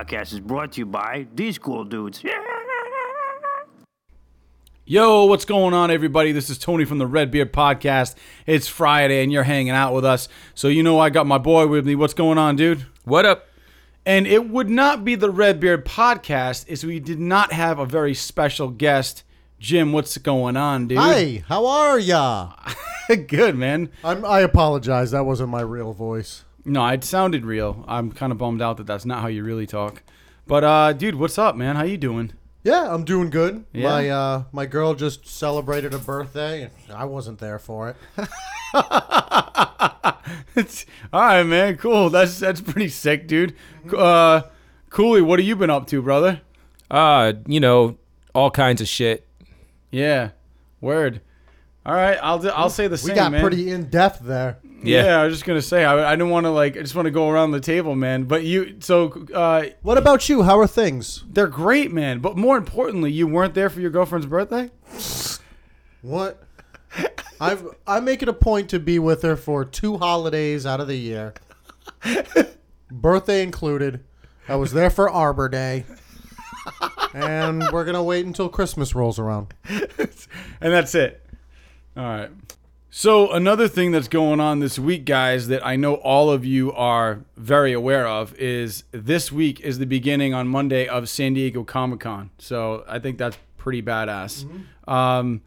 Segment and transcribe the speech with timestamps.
[0.00, 2.22] Beer Podcast is brought to you by these cool dudes.
[4.86, 6.32] Yo, what's going on, everybody?
[6.32, 8.16] This is Tony from the Red Beard Podcast.
[8.46, 10.28] It's Friday, and you're hanging out with us.
[10.54, 11.94] So, you know, I got my boy with me.
[11.94, 12.86] What's going on, dude?
[13.04, 13.46] What up?
[14.04, 17.86] And it would not be the Red Beard Podcast if we did not have a
[17.86, 19.22] very special guest.
[19.58, 20.98] Jim, what's going on, dude?
[20.98, 22.54] Hi, how are ya?
[23.28, 23.90] Good, man.
[24.02, 25.10] I'm, I apologize.
[25.10, 26.44] That wasn't my real voice.
[26.64, 27.84] No, it sounded real.
[27.88, 30.02] I'm kind of bummed out that that's not how you really talk.
[30.46, 31.76] But, uh, dude, what's up, man?
[31.76, 32.32] How you doing?
[32.62, 33.64] Yeah, I'm doing good.
[33.72, 33.88] Yeah?
[33.88, 36.64] My uh, my girl just celebrated a birthday.
[36.64, 37.96] and I wasn't there for it.
[40.54, 41.76] It's- all right, man.
[41.76, 42.10] Cool.
[42.10, 43.54] That's that's pretty sick, dude.
[43.96, 44.42] Uh,
[44.90, 46.40] Cooley, what have you been up to, brother?
[46.90, 47.96] Uh, you know,
[48.34, 49.26] all kinds of shit.
[49.90, 50.30] Yeah,
[50.80, 51.20] word.
[51.86, 53.40] All right, I'll do, I'll say the We same, We got man.
[53.40, 54.58] pretty in depth there.
[54.82, 55.04] Yeah.
[55.04, 55.20] Yeah.
[55.20, 57.10] I was just gonna say I, I didn't want to like I just want to
[57.10, 58.24] go around the table, man.
[58.24, 60.42] But you, so uh, What about you?
[60.42, 61.24] How are things?
[61.28, 62.20] they're great, man.
[62.20, 64.70] But more importantly, you weren't there for your girlfriend's birthday.
[66.02, 66.42] What?
[67.40, 70.88] I've I make it a point to be with her for two holidays out of
[70.88, 71.34] the year,
[72.90, 74.04] birthday included.
[74.48, 75.84] I was there for Arbor Day,
[77.14, 79.54] and we're gonna wait until Christmas rolls around.
[79.68, 79.88] and
[80.60, 81.24] that's it.
[81.96, 82.30] All right.
[82.92, 86.72] So another thing that's going on this week, guys, that I know all of you
[86.72, 91.62] are very aware of is this week is the beginning on Monday of San Diego
[91.62, 92.30] Comic Con.
[92.38, 94.44] So I think that's pretty badass.
[94.88, 95.42] Um,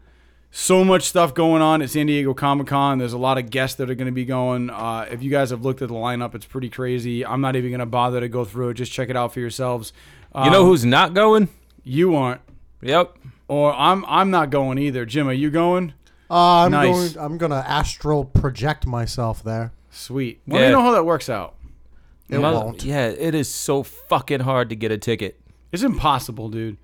[0.50, 2.96] so much stuff going on at San Diego Comic Con.
[2.98, 4.70] There's a lot of guests that are going to be going.
[4.70, 7.26] Uh, if you guys have looked at the lineup, it's pretty crazy.
[7.26, 8.74] I'm not even going to bother to go through it.
[8.74, 9.92] Just check it out for yourselves.
[10.34, 11.48] You know Um, who's not going?
[11.82, 12.40] you aren't,
[12.80, 13.18] Yep.
[13.48, 15.04] or I'm I'm not going either.
[15.04, 15.92] Jim, are you going?
[16.34, 17.12] Uh, I'm Nice.
[17.14, 17.24] going.
[17.24, 19.72] I'm gonna astral project myself there.
[19.90, 20.40] Sweet.
[20.48, 20.70] Let me Yeah.
[20.72, 21.54] know how that works out.
[22.28, 22.84] It Mother- won't.
[22.84, 25.38] Yeah, it is so fucking hard to get a ticket.
[25.70, 26.76] It's impossible, dude.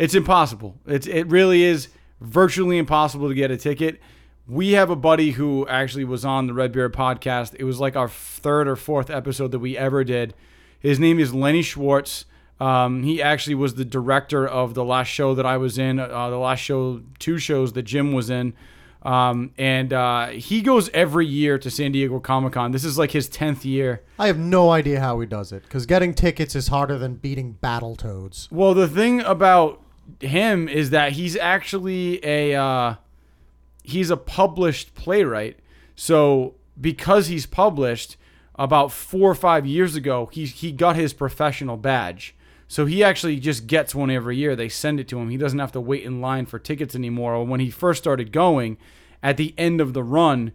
[0.00, 0.74] It's impossible.
[0.86, 1.88] It's it really is
[2.20, 4.00] virtually impossible to get a ticket.
[4.48, 7.54] We have a buddy who actually was on the Red Beard podcast.
[7.56, 10.34] It was like our third or fourth episode that we ever did.
[10.80, 12.24] His name is Lenny Schwartz.
[12.58, 16.30] Um, he actually was the director of the last show that I was in, uh,
[16.30, 18.54] the last show, two shows that Jim was in.
[19.02, 22.72] Um, and uh, he goes every year to San Diego Comic Con.
[22.72, 24.02] This is like his 10th year.
[24.18, 27.58] I have no idea how he does it because getting tickets is harder than beating
[27.62, 28.50] Battletoads.
[28.50, 29.82] Well, the thing about
[30.20, 32.94] him is that he's actually a uh,
[33.82, 35.58] he's a published playwright.
[35.94, 38.16] So because he's published,
[38.56, 42.34] about four or five years ago, he he got his professional badge.
[42.68, 44.54] So he actually just gets one every year.
[44.54, 45.30] They send it to him.
[45.30, 47.34] He doesn't have to wait in line for tickets anymore.
[47.34, 48.76] Or when he first started going,
[49.22, 50.52] at the end of the run,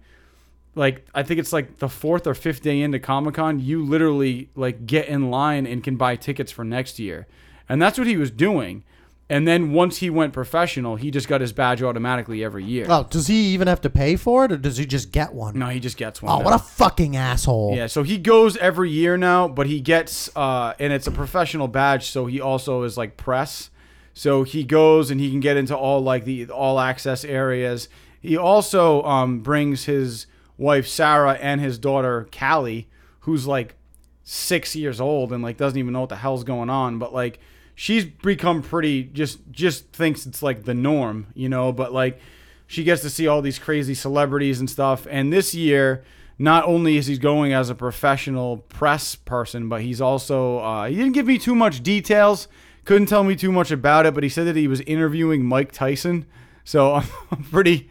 [0.75, 4.49] like I think it's like the fourth or fifth day into Comic Con, you literally
[4.55, 7.27] like get in line and can buy tickets for next year.
[7.67, 8.83] And that's what he was doing.
[9.29, 12.85] And then once he went professional, he just got his badge automatically every year.
[12.89, 15.57] Oh, does he even have to pay for it, or does he just get one?
[15.57, 16.31] No, he just gets one.
[16.31, 16.45] Oh, now.
[16.45, 17.73] what a fucking asshole!
[17.75, 21.67] Yeah, so he goes every year now, but he gets uh and it's a professional
[21.67, 23.69] badge, so he also is like press.
[24.13, 27.87] So he goes and he can get into all like the all access areas.
[28.21, 32.89] He also um brings his wife Sarah and his daughter Callie,
[33.21, 33.75] who's like
[34.23, 37.39] six years old and like doesn't even know what the hell's going on, but like
[37.75, 42.19] she's become pretty just just thinks it's like the norm, you know, but like
[42.67, 45.05] she gets to see all these crazy celebrities and stuff.
[45.09, 46.03] And this year,
[46.39, 50.95] not only is he going as a professional press person, but he's also uh, he
[50.95, 52.47] didn't give me too much details,
[52.85, 55.71] couldn't tell me too much about it, but he said that he was interviewing Mike
[55.71, 56.25] Tyson.
[56.63, 56.95] So
[57.31, 57.89] I'm pretty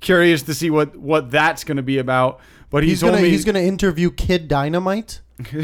[0.00, 2.40] curious to see what what that's going to be about.
[2.70, 5.20] But he he's told gonna me he's gonna interview Kid Dynamite.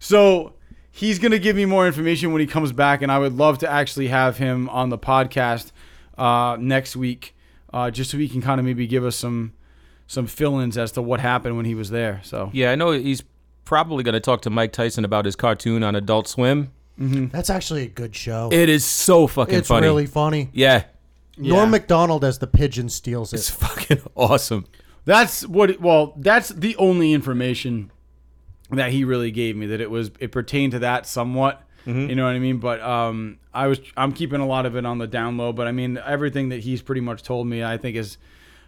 [0.00, 0.54] So
[1.00, 3.56] he's going to give me more information when he comes back, and I would love
[3.58, 5.72] to actually have him on the podcast
[6.18, 7.34] uh, next week,
[7.72, 9.54] uh, just so he can kind of maybe give us some
[10.06, 12.20] some fill-ins as to what happened when he was there.
[12.24, 13.22] So Yeah, I know he's
[13.64, 16.72] probably going to talk to Mike Tyson about his cartoon on Adult Swim.
[16.98, 18.50] That's actually a good show.
[18.52, 19.86] It is so fucking it's funny.
[19.86, 20.50] really funny.
[20.52, 20.84] yeah,
[21.38, 21.70] Norm Yeah.
[21.70, 23.36] Macdonald as the pigeon steals it.
[23.36, 24.66] it's fucking awesome.
[25.06, 25.80] that's what.
[25.80, 27.90] Well, that's the only information
[28.72, 31.62] that he really gave me that it was it pertained to that somewhat.
[31.86, 32.58] You know what I mean?
[32.58, 35.52] But um, I was I'm keeping a lot of it on the down low.
[35.52, 38.18] But I mean everything that he's pretty much told me, I think is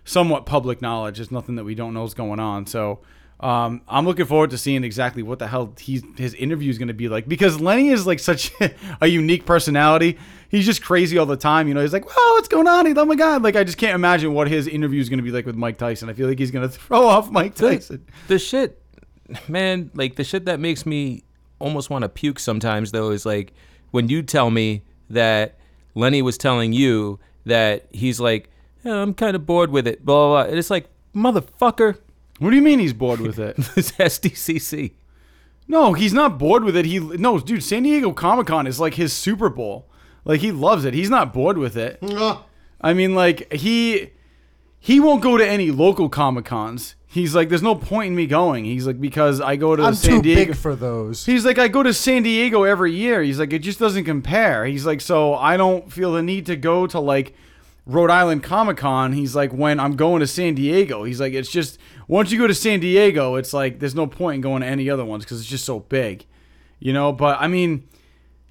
[0.04, 1.20] somewhat public knowledge.
[1.20, 2.66] It's nothing that we don't know is going on.
[2.66, 3.00] So
[3.42, 6.88] um, I'm looking forward to seeing exactly what the hell he's his interview is going
[6.88, 8.52] to be like because Lenny is like such
[9.00, 10.18] a unique personality.
[10.48, 11.66] He's just crazy all the time.
[11.66, 13.42] You know, he's like, "Whoa, what's going on?" He's, oh my god!
[13.42, 15.78] Like I just can't imagine what his interview is going to be like with Mike
[15.78, 16.08] Tyson.
[16.08, 18.06] I feel like he's going to throw off Mike Tyson.
[18.28, 18.81] The shit,
[19.48, 21.24] man, like the shit that makes me
[21.58, 23.52] almost want to puke sometimes though is like
[23.92, 25.58] when you tell me that
[25.94, 28.50] Lenny was telling you that he's like,
[28.84, 30.50] yeah, I'm kind of bored with it, blah, blah, blah.
[30.50, 31.98] And it's like, motherfucker,
[32.38, 33.56] What do you mean he's bored with it?
[33.76, 34.92] it's SDCC.
[35.68, 36.84] No, he's not bored with it.
[36.84, 37.62] He no, dude.
[37.62, 39.88] San Diego Comic Con is like his Super Bowl.
[40.24, 40.92] Like he loves it.
[40.94, 41.98] He's not bored with it.
[42.80, 44.10] I mean, like he
[44.80, 46.96] he won't go to any local Comic Cons.
[47.12, 48.64] He's like, there's no point in me going.
[48.64, 50.46] He's like, because I go to I'm San too Diego.
[50.46, 51.26] big for those.
[51.26, 53.22] He's like, I go to San Diego every year.
[53.22, 54.64] He's like, it just doesn't compare.
[54.64, 57.34] He's like, so I don't feel the need to go to like
[57.84, 59.12] Rhode Island Comic Con.
[59.12, 61.78] He's like, when I'm going to San Diego, he's like, it's just
[62.08, 64.88] once you go to San Diego, it's like there's no point in going to any
[64.88, 66.24] other ones because it's just so big,
[66.78, 67.12] you know.
[67.12, 67.86] But I mean,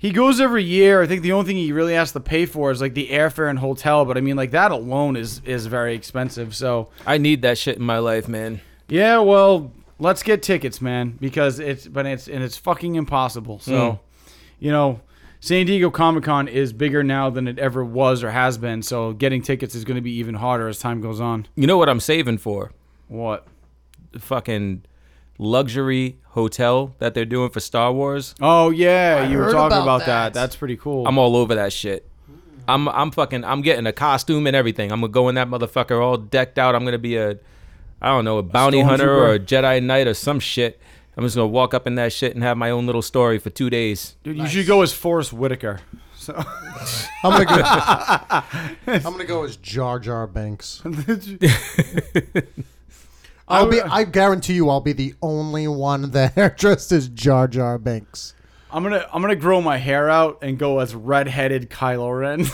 [0.01, 1.03] he goes every year.
[1.03, 3.49] I think the only thing he really has to pay for is like the airfare
[3.51, 4.03] and hotel.
[4.03, 6.55] But I mean, like that alone is is very expensive.
[6.55, 8.61] So I need that shit in my life, man.
[8.89, 13.59] yeah, well, let's get tickets, man, because it's but it's and it's fucking impossible.
[13.59, 13.99] So, Mm.
[14.59, 15.01] you know,
[15.39, 18.81] San Diego Comic Con is bigger now than it ever was or has been.
[18.81, 21.47] So, getting tickets is going to be even harder as time goes on.
[21.55, 22.71] You know what I'm saving for?
[23.07, 23.45] What?
[24.17, 24.83] Fucking
[25.41, 28.35] luxury hotel that they're doing for Star Wars.
[28.39, 30.05] Oh yeah, you were heard talking about about, that.
[30.05, 30.33] that.
[30.33, 31.05] That's pretty cool.
[31.07, 32.07] I'm all over that shit.
[32.67, 34.91] I'm I'm fucking I'm getting a costume and everything.
[34.91, 36.75] I'm gonna go in that motherfucker all decked out.
[36.75, 37.37] I'm gonna be a
[38.01, 40.79] I don't know, a bounty hunter or a Jedi Knight or some shit.
[41.17, 43.49] I'm just gonna walk up in that shit and have my own little story for
[43.49, 44.15] two days.
[44.23, 45.81] Dude, you should go as Forest Whitaker.
[46.15, 46.33] So,
[47.23, 47.61] I'm gonna go.
[48.87, 50.81] I'm gonna go as Jar Jar Binks.
[53.51, 53.81] I'll be.
[53.81, 58.33] I guarantee you, I'll be the only one there dressed as Jar Jar Binks.
[58.71, 62.45] I'm gonna I'm gonna grow my hair out and go as redheaded Kylo Ren.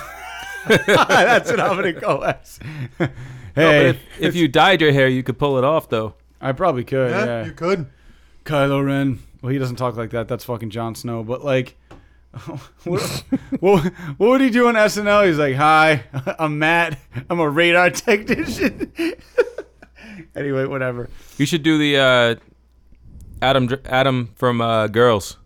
[0.87, 2.59] That's what I'm gonna go as.
[2.97, 3.11] But
[3.55, 6.15] hey, if, if you dyed your hair, you could pull it off though.
[6.41, 7.11] I probably could.
[7.11, 7.87] Yeah, you could.
[8.45, 9.19] Kylo Ren.
[9.41, 10.27] Well, he doesn't talk like that.
[10.27, 11.23] That's fucking Jon Snow.
[11.23, 11.75] But like,
[12.83, 13.23] what,
[13.59, 13.85] what,
[14.17, 15.27] what would he do on SNL?
[15.27, 16.03] He's like, "Hi,
[16.39, 16.99] I'm Matt.
[17.29, 18.91] I'm a radar technician."
[20.37, 21.09] Anyway, whatever.
[21.37, 22.35] You should do the uh,
[23.41, 25.37] Adam Adam from uh, Girls,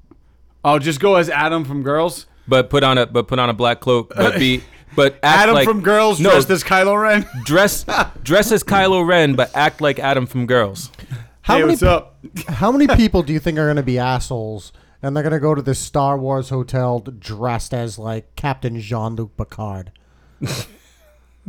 [0.63, 2.27] I'll just go as Adam from Girls.
[2.47, 4.63] but put on a but put on a black cloak, but be
[4.95, 7.25] but act Adam like, from Girls no, dressed as Kylo Ren.
[7.43, 7.85] dress
[8.23, 10.91] dress as Kylo Ren, but act like Adam from Girls.
[11.41, 11.71] How hey, many?
[11.71, 12.17] what's up?
[12.47, 14.71] How many people do you think are gonna be assholes
[15.01, 19.35] and they're gonna go to this Star Wars hotel dressed as like Captain Jean Luc
[19.35, 19.91] Picard?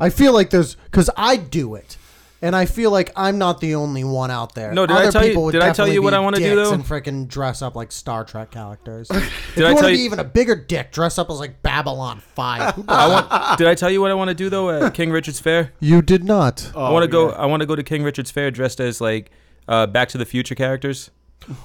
[0.00, 1.98] I feel like there's because I do it.
[2.44, 4.72] And I feel like I'm not the only one out there.
[4.72, 6.38] No, did I Other tell you- people would did I tell you what I wanna
[6.38, 6.72] do, though?
[6.72, 9.08] And freaking dress up like Star Trek characters.
[9.12, 11.30] if Did you I want tell to be you- even a bigger dick, dress up
[11.30, 12.74] as like Babylon Five.
[12.88, 13.58] I want.
[13.58, 15.72] Did I tell you what I want to do though at King Richard's Fair?
[15.78, 16.72] you did not.
[16.76, 17.30] I want to go.
[17.30, 19.30] I want to go to King Richard's Fair dressed as like
[19.68, 21.10] uh, Back to the Future characters,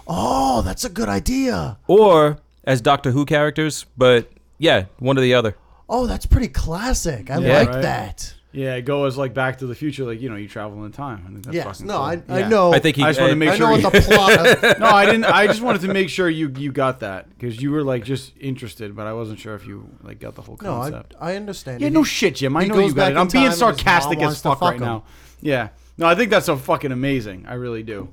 [0.07, 1.77] Oh, that's a good idea.
[1.87, 3.85] or as Doctor Who characters.
[3.97, 5.55] But yeah, one or the other.
[5.89, 7.31] Oh, that's pretty classic.
[7.31, 7.81] I Yeah, like right?
[7.81, 8.33] that.
[8.53, 11.23] Yeah, go as like Back to the Future, like you know, you travel in time.
[11.27, 11.65] I think that's Yes.
[11.65, 12.03] fucking No, cool.
[12.03, 12.47] I, I Yeah.
[12.49, 12.73] know.
[12.73, 13.03] I think he.
[13.03, 14.47] I just wanted to make I sure know you- what the plot.
[14.63, 15.25] Of, no, I didn't.
[15.25, 18.31] I just wanted to make sure you you got that because you were like just
[18.39, 20.63] interested, but I wasn't sure if you like got the whole concept.
[20.65, 21.15] no, I, concept.
[21.19, 21.81] I understand.
[21.81, 22.55] yeah, He- no shit, Jim.
[22.57, 23.11] I he know goes you got it.
[23.11, 24.85] in I'm being time and his mom sarcastic as wants to fuck fuck right him.
[24.87, 25.03] now.
[25.41, 25.69] Yeah.
[25.97, 27.45] No, I think that's so fucking amazing.
[27.47, 28.09] I really do.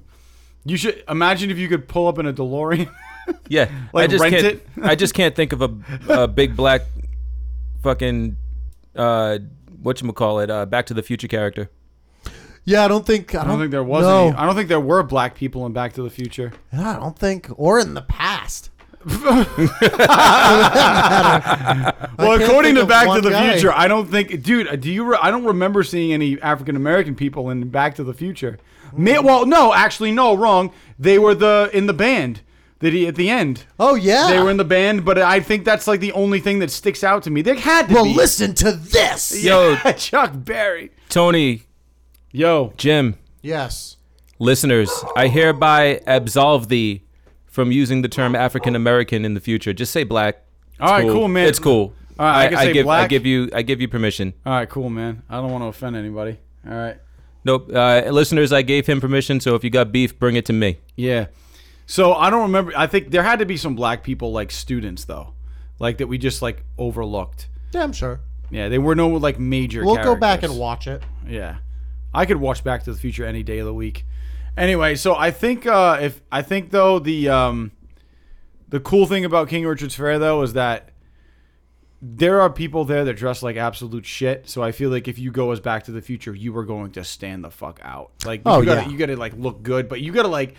[0.64, 2.90] You should imagine if you could pull up in a DeLorean.
[3.48, 4.46] Yeah, Like, I just rent can't.
[4.46, 4.68] it?
[4.82, 5.70] I just can't think of a,
[6.10, 6.82] a big black,
[7.82, 8.36] fucking,
[8.96, 9.38] uh,
[9.84, 10.50] what you call it?
[10.50, 11.70] Uh, Back to the Future character.
[12.64, 13.34] Yeah, I don't think.
[13.34, 14.28] I I don't, don't think there was no.
[14.28, 14.36] any.
[14.36, 16.52] I don't think there were black people in Back to the Future.
[16.72, 18.70] Yeah, I don't think, or in the past.
[22.16, 23.52] Well, according to Back to the guy.
[23.52, 24.80] Future, I don't think, dude.
[24.80, 25.04] Do you?
[25.04, 28.58] Re- I don't remember seeing any African American people in Back to the Future.
[28.96, 30.72] May, well, no, actually, no, wrong.
[30.98, 32.40] They were the in the band
[32.84, 33.64] that he at the end.
[33.80, 34.28] Oh yeah.
[34.28, 37.02] They were in the band, but I think that's like the only thing that sticks
[37.02, 37.42] out to me.
[37.42, 38.14] They had to well, be.
[38.14, 39.42] listen to this.
[39.42, 40.90] Yo, Chuck Berry.
[41.08, 41.62] Tony,
[42.30, 43.96] Yo, Jim, Yes.
[44.38, 47.02] listeners, I hereby absolve thee
[47.46, 49.72] from using the term African American in the future.
[49.72, 50.42] Just say black.
[50.72, 51.48] It's All right, cool, man.
[51.48, 51.94] It's cool.
[52.18, 53.10] All right, I can say give, I black.
[53.10, 53.48] give you.
[53.54, 54.34] I give you permission.
[54.44, 55.22] all right, cool, man.
[55.30, 56.38] I don't want to offend anybody.
[56.68, 56.96] All right.
[57.44, 57.70] Nope.
[57.72, 59.38] Uh, listeners, I gave him permission.
[59.40, 60.78] So if you got beef, bring it to me.
[60.96, 61.26] Yeah.
[61.86, 62.72] So I don't remember.
[62.76, 65.34] I think there had to be some black people, like students, though,
[65.78, 67.48] like that we just like overlooked.
[67.72, 68.20] Yeah, I'm sure.
[68.50, 69.84] Yeah, they were no like major.
[69.84, 70.50] We'll go back characters.
[70.52, 71.02] and watch it.
[71.26, 71.56] Yeah,
[72.12, 74.06] I could watch Back to the Future any day of the week.
[74.56, 77.72] Anyway, so I think uh, if I think though the um,
[78.68, 80.90] the cool thing about King Richard's Fair though is that
[82.06, 84.46] there are people there that dress like absolute shit.
[84.46, 86.92] So I feel like if you go as Back to the Future, you are going
[86.92, 88.11] to stand the fuck out.
[88.26, 88.88] Like Oh, you gotta yeah.
[88.88, 90.54] you gotta like look good, but you gotta like.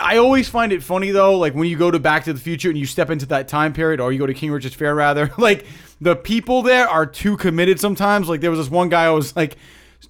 [0.00, 2.70] I always find it funny though, like when you go to Back to the Future
[2.70, 5.30] and you step into that time period, or you go to King Richard's Fair rather,
[5.38, 5.66] like
[6.00, 8.26] the people there are too committed sometimes.
[8.26, 9.58] Like there was this one guy I was like,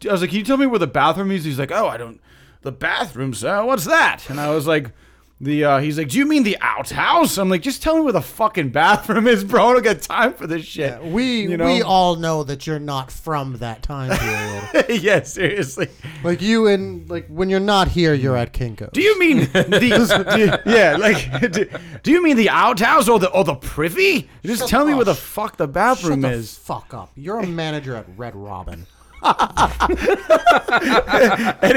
[0.09, 1.45] I was like, can you tell me where the bathroom is?
[1.45, 2.21] He's like, oh, I don't.
[2.63, 3.65] The bathroom, sir.
[3.65, 4.31] What's that?
[4.31, 4.93] And I was like.
[5.39, 7.37] The uh, he's like, do you mean the outhouse?
[7.37, 9.69] I'm like, just tell me where the fucking bathroom is, bro.
[9.69, 11.05] I don't got time for this shit.
[11.05, 11.67] We You know?
[11.67, 14.87] we all know that you're not from that time period.
[15.03, 15.89] yeah, seriously.
[16.25, 18.93] like you and like when you're not here, you're at Kinko's.
[18.95, 21.67] Do you mean the do- yeah, like do,
[22.03, 24.31] do you mean the outhouse or the or the privy?
[24.43, 26.57] Just Shut tell me where the fuck the Shut bathroom the is.
[26.57, 27.11] fuck up.
[27.15, 28.87] You're a manager at Red Robin.
[29.23, 29.59] and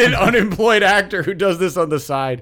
[0.01, 2.41] an unemployed actor who does this on the side.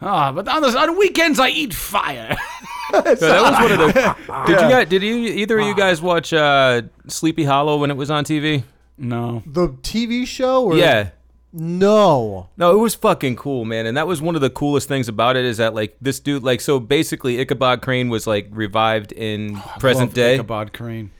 [0.00, 2.36] Ah, but on the on weekends I eat fire.
[2.88, 4.44] So that was one of the.
[4.46, 4.88] Did you guys?
[4.88, 8.62] Did you either of you guys watch uh, Sleepy Hollow when it was on TV?
[8.96, 9.42] no.
[9.44, 10.66] The TV show?
[10.66, 11.10] Or Yeah.
[11.52, 12.48] No.
[12.56, 13.86] No, it was fucking cool, man.
[13.86, 16.42] And that was one of the coolest things about it is that like this dude,
[16.42, 20.34] like so basically Ichabod Crane was like revived in present Love day.
[20.34, 21.10] Ichabod Crane.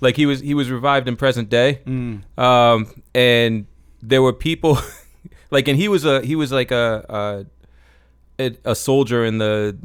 [0.00, 1.80] Like he was he was revived in present day.
[1.86, 2.22] Mm.
[2.38, 3.66] Um, and
[4.02, 4.78] there were people,
[5.50, 7.46] like, and he was a he was like a
[8.38, 9.76] a, soldier in the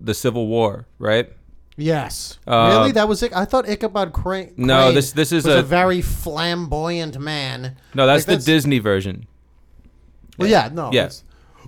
[0.00, 1.30] the Civil War, right?
[1.76, 2.38] Yes.
[2.46, 2.92] Uh, really?
[2.92, 3.32] That was it?
[3.34, 4.54] I thought Ichabod Crane.
[4.56, 7.76] No, this- this is a- a, very flamboyant man.
[7.94, 9.26] No, that's Like, the Disney version.
[10.38, 10.90] Well, yeah, no.
[10.92, 11.10] Yeah.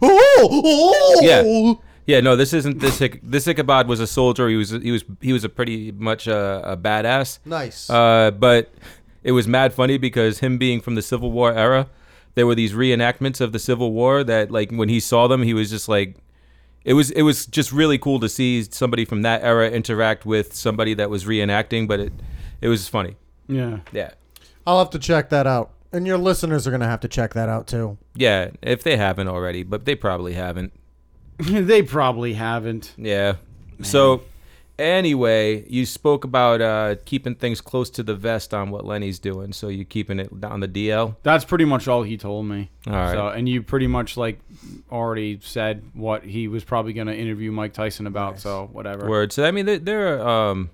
[0.03, 1.75] Oh, oh, Yeah.
[2.07, 3.01] Yeah, no, this isn't this.
[3.01, 4.49] Ic- This Ichabod was a soldier.
[4.49, 7.41] He was he was he was a pretty much a, a badass.
[7.45, 7.91] Nice.
[7.91, 8.71] Uh, but
[9.25, 11.89] it was mad funny because him being from the Civil War era,
[12.37, 15.53] there were these reenactments of the Civil War that like when he saw them, he
[15.55, 16.17] was just like,
[16.85, 20.55] it was it was just really cool to see somebody from that era interact with
[20.55, 21.89] somebody that was reenacting.
[21.89, 22.13] But it
[22.61, 23.17] it was funny.
[23.49, 23.81] Yeah.
[23.91, 24.11] Yeah,
[24.67, 25.73] I'll have to check that out.
[25.93, 27.97] And your listeners are going to have to check that out too.
[28.15, 28.51] yeah.
[28.61, 30.73] If they haven't already, but they probably haven't.
[31.39, 32.93] they probably haven't.
[32.97, 33.37] Yeah.
[33.83, 34.23] So
[34.79, 39.53] anyway, you spoke about uh, keeping things close to the vest on what Lenny's doing.
[39.53, 41.17] So you keeping it on the DL.
[41.23, 42.71] That's pretty much all he told me.
[42.87, 43.13] All right.
[43.15, 44.41] So, and you pretty much like
[44.91, 48.35] already said what he was probably going to interview Mike Tyson about.
[48.35, 48.43] Nice.
[48.43, 49.09] So whatever.
[49.09, 49.33] Word.
[49.33, 50.71] So I mean, there, there are um,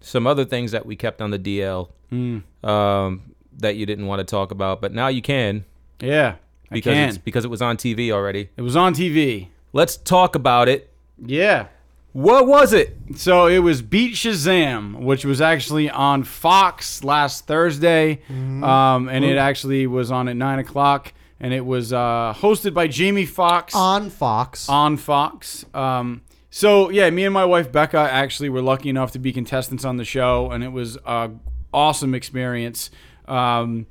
[0.00, 2.42] some other things that we kept on the DL Mm.
[2.62, 3.22] um,
[3.56, 5.64] that you didn't want to talk about, but now you can
[5.98, 6.34] Yeah,
[6.70, 8.50] I because because it was on TV already.
[8.54, 9.48] It was on TV.
[9.72, 10.92] Let's talk about it.
[11.24, 11.68] Yeah.
[12.12, 12.96] What was it?
[13.16, 19.38] So it was Beat Shazam, which was actually on Fox last Thursday, um, and it
[19.38, 24.10] actually was on at nine o'clock, and it was uh, hosted by Jamie Foxx On
[24.10, 24.68] Fox.
[24.68, 25.64] on Fox.
[25.72, 29.84] Um, so yeah, me and my wife Becca actually were lucky enough to be contestants
[29.84, 31.30] on the show, and it was a
[31.72, 32.90] awesome experience.
[33.26, 33.86] Um,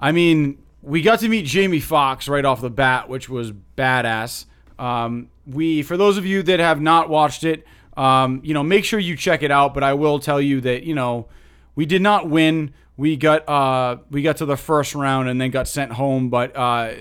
[0.00, 4.46] I mean, we got to meet Jamie Foxx right off the bat, which was badass.
[4.80, 8.84] Um, we, for those of you that have not watched it, um, you know, make
[8.84, 9.72] sure you check it out.
[9.74, 11.28] But I will tell you that you know,
[11.74, 12.74] we did not win.
[12.96, 16.28] We got uh, we got to the first round and then got sent home.
[16.28, 16.92] But uh,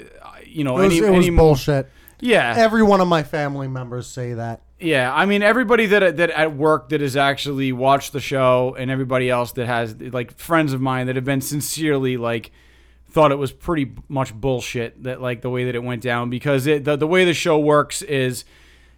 [0.45, 1.89] you know, it was, any, it was any bullshit.
[2.19, 4.61] yeah, Every one of my family members say that.
[4.79, 8.91] yeah, I mean everybody that that at work that has actually watched the show, and
[8.91, 12.51] everybody else that has like friends of mine that have been sincerely like
[13.15, 16.67] thought it was pretty much bullshit that like the way that it went down because
[16.67, 18.43] it the, the way the show works is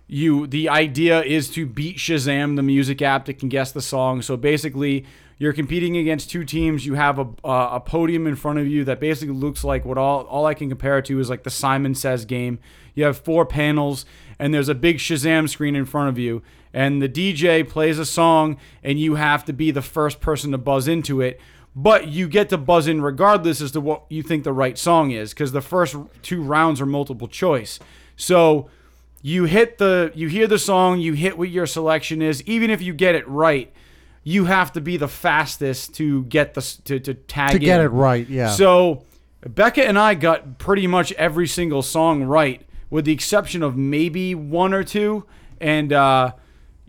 [0.08, 4.24] you the idea is to beat Shazam the music app that can guess the song.
[4.24, 5.06] So basically
[5.38, 6.84] you're competing against two teams.
[6.84, 10.00] You have a, uh, a podium in front of you that basically looks like what
[10.00, 12.58] all all I can compare it to is like the Simon Says game.
[12.96, 14.04] You have four panels
[14.40, 16.42] and there's a big Shazam screen in front of you
[16.74, 20.58] and the DJ plays a song and you have to be the first person to
[20.58, 21.40] buzz into it.
[21.80, 25.12] But you get to buzz in regardless as to what you think the right song
[25.12, 27.80] is because the first two rounds are multiple choice.
[28.16, 28.72] So
[29.22, 32.82] you hit the you hear the song, you hit what your selection is, even if
[32.82, 33.72] you get it right,
[34.24, 37.60] you have to be the fastest to get the to, to tag it.
[37.60, 38.50] To get it right, yeah.
[38.50, 39.04] So
[39.48, 44.34] Becca and I got pretty much every single song right, with the exception of maybe
[44.34, 45.26] one or two.
[45.62, 46.32] And uh,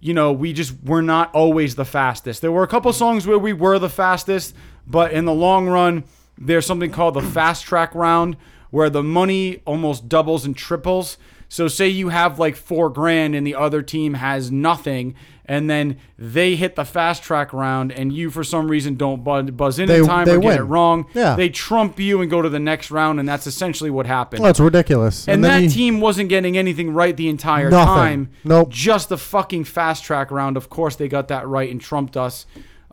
[0.00, 2.40] you know, we just were not always the fastest.
[2.40, 4.54] There were a couple songs where we were the fastest,
[4.86, 6.04] but in the long run,
[6.36, 8.36] there's something called the fast track round
[8.70, 11.18] where the money almost doubles and triples.
[11.48, 15.14] So say you have like four grand and the other team has nothing,
[15.46, 19.50] and then they hit the fast track round, and you for some reason don't buzz,
[19.52, 21.06] buzz in They- in time they or get it wrong.
[21.14, 21.36] Yeah.
[21.36, 24.44] They trump you and go to the next round, and that's essentially what happened.
[24.44, 25.26] That's ridiculous.
[25.26, 27.94] and then that you- team wasn't getting anything right the entire Nothing.
[27.94, 28.28] time.
[28.44, 28.68] Nope.
[28.68, 30.58] Just the fucking fast track round.
[30.58, 32.44] Of course, they got that right and trumped us.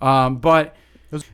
[0.01, 0.75] Um, but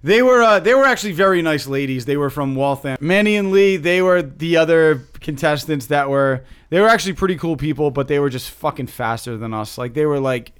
[0.03, 2.05] they were uh, they were actually very nice ladies.
[2.05, 2.97] They were from Waltham.
[2.99, 7.57] Manny and Lee, they were the other contestants that were they were actually pretty cool
[7.57, 9.77] people, but they were just fucking faster than us.
[9.77, 10.53] Like they were like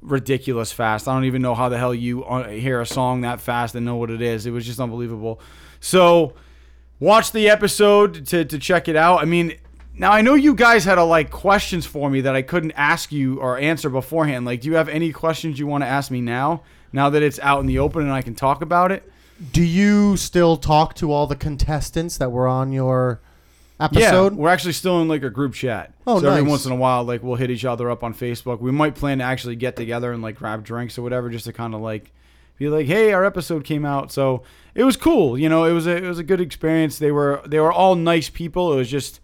[0.00, 1.08] ridiculous fast.
[1.08, 3.86] I don't even know how the hell you uh, hear a song that fast and
[3.86, 4.46] know what it is.
[4.46, 5.40] It was just unbelievable.
[5.80, 6.34] So
[7.00, 9.20] watch the episode to, to check it out.
[9.20, 9.56] I mean,
[9.94, 13.12] now I know you guys had a, like questions for me that I couldn't ask
[13.12, 14.44] you or answer beforehand.
[14.44, 16.62] Like, do you have any questions you want to ask me now?
[16.92, 19.10] Now that it's out in the open and I can talk about it.
[19.52, 23.20] Do you still talk to all the contestants that were on your
[23.80, 24.34] episode?
[24.34, 25.92] Yeah, we're actually still in like a group chat.
[26.06, 28.60] Oh, so every once in a while, like we'll hit each other up on Facebook.
[28.60, 31.52] We might plan to actually get together and like grab drinks or whatever, just to
[31.52, 32.12] kind of like
[32.58, 34.12] be like, hey, our episode came out.
[34.12, 34.44] So
[34.74, 35.36] it was cool.
[35.36, 36.98] You know, it was a it was a good experience.
[36.98, 38.72] They were they were all nice people.
[38.72, 39.20] It was just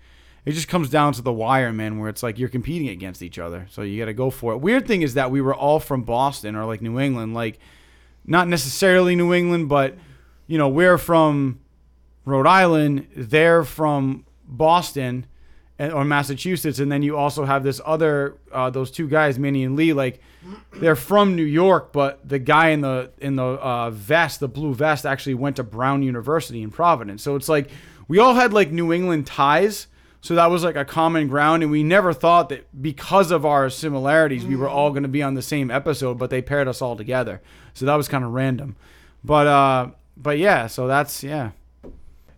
[0.49, 3.39] it just comes down to the wire, man, where it's like you're competing against each
[3.39, 3.67] other.
[3.71, 4.57] So you got to go for it.
[4.57, 7.59] Weird thing is that we were all from Boston or like New England, like
[8.25, 9.99] not necessarily New England, but
[10.47, 11.61] you know, we're from
[12.25, 15.27] Rhode Island, they're from Boston
[15.79, 19.77] or Massachusetts, and then you also have this other uh, those two guys, Minnie and
[19.77, 20.23] Lee, like
[20.73, 24.73] they're from New York, but the guy in the in the uh, vest, the blue
[24.73, 27.23] vest, actually went to Brown University in Providence.
[27.23, 27.69] So it's like
[28.09, 29.89] we all had like New England ties.
[30.21, 33.71] So that was like a common ground, and we never thought that because of our
[33.71, 36.19] similarities, we were all going to be on the same episode.
[36.19, 37.41] But they paired us all together,
[37.75, 38.77] so that was kind of random.
[39.25, 41.53] But uh, but yeah, so that's yeah.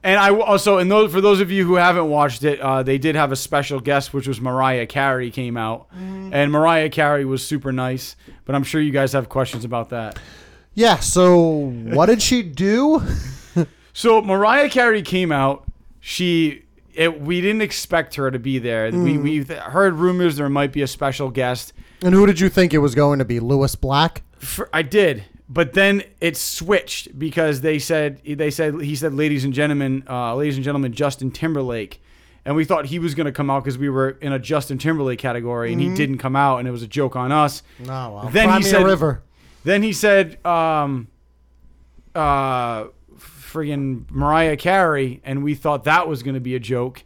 [0.03, 2.97] And I also, and those for those of you who haven't watched it, uh, they
[2.99, 7.47] did have a special guest, which was Mariah Carey came out, and Mariah Carey was
[7.47, 8.17] super nice.
[8.45, 10.19] But I'm sure you guys have questions about that.
[10.75, 10.99] Yeah.
[10.99, 13.03] So what did she do?
[13.93, 15.65] So Mariah Carey came out.
[15.99, 16.63] She,
[16.95, 18.91] it, we didn't expect her to be there.
[18.91, 21.73] We we heard rumors there might be a special guest.
[22.03, 23.41] And who did you think it was going to be?
[23.41, 24.23] Lewis Black?
[24.39, 29.45] For, I did, but then it switched because they said they said he said, "Ladies
[29.45, 32.03] and gentlemen, uh, ladies and gentlemen, Justin Timberlake,"
[32.45, 34.79] and we thought he was going to come out because we were in a Justin
[34.79, 37.63] Timberlake category, and he didn't come out, and it was a joke on us.
[37.79, 38.21] No.
[38.23, 39.23] Well, Then he said- River.
[39.63, 41.09] Then he said, um,
[42.15, 42.85] uh,
[43.51, 47.03] friggin' Mariah Carey, and we thought that was going to be a joke.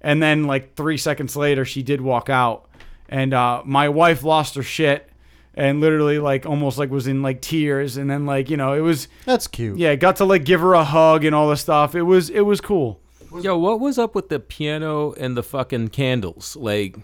[0.00, 2.68] And then, like, three seconds later, she did walk out.
[3.08, 5.08] And uh, my wife lost her shit
[5.54, 7.96] and literally, like, almost, like, was in, like, tears.
[7.96, 9.78] And then, like, you know, it was, That's cute.
[9.78, 11.94] yeah, got to, like, give her a hug and all this stuff.
[11.94, 13.00] It was, it was cool.
[13.40, 16.56] Yo, what was up with the piano and the fucking candles?
[16.56, 16.96] Like,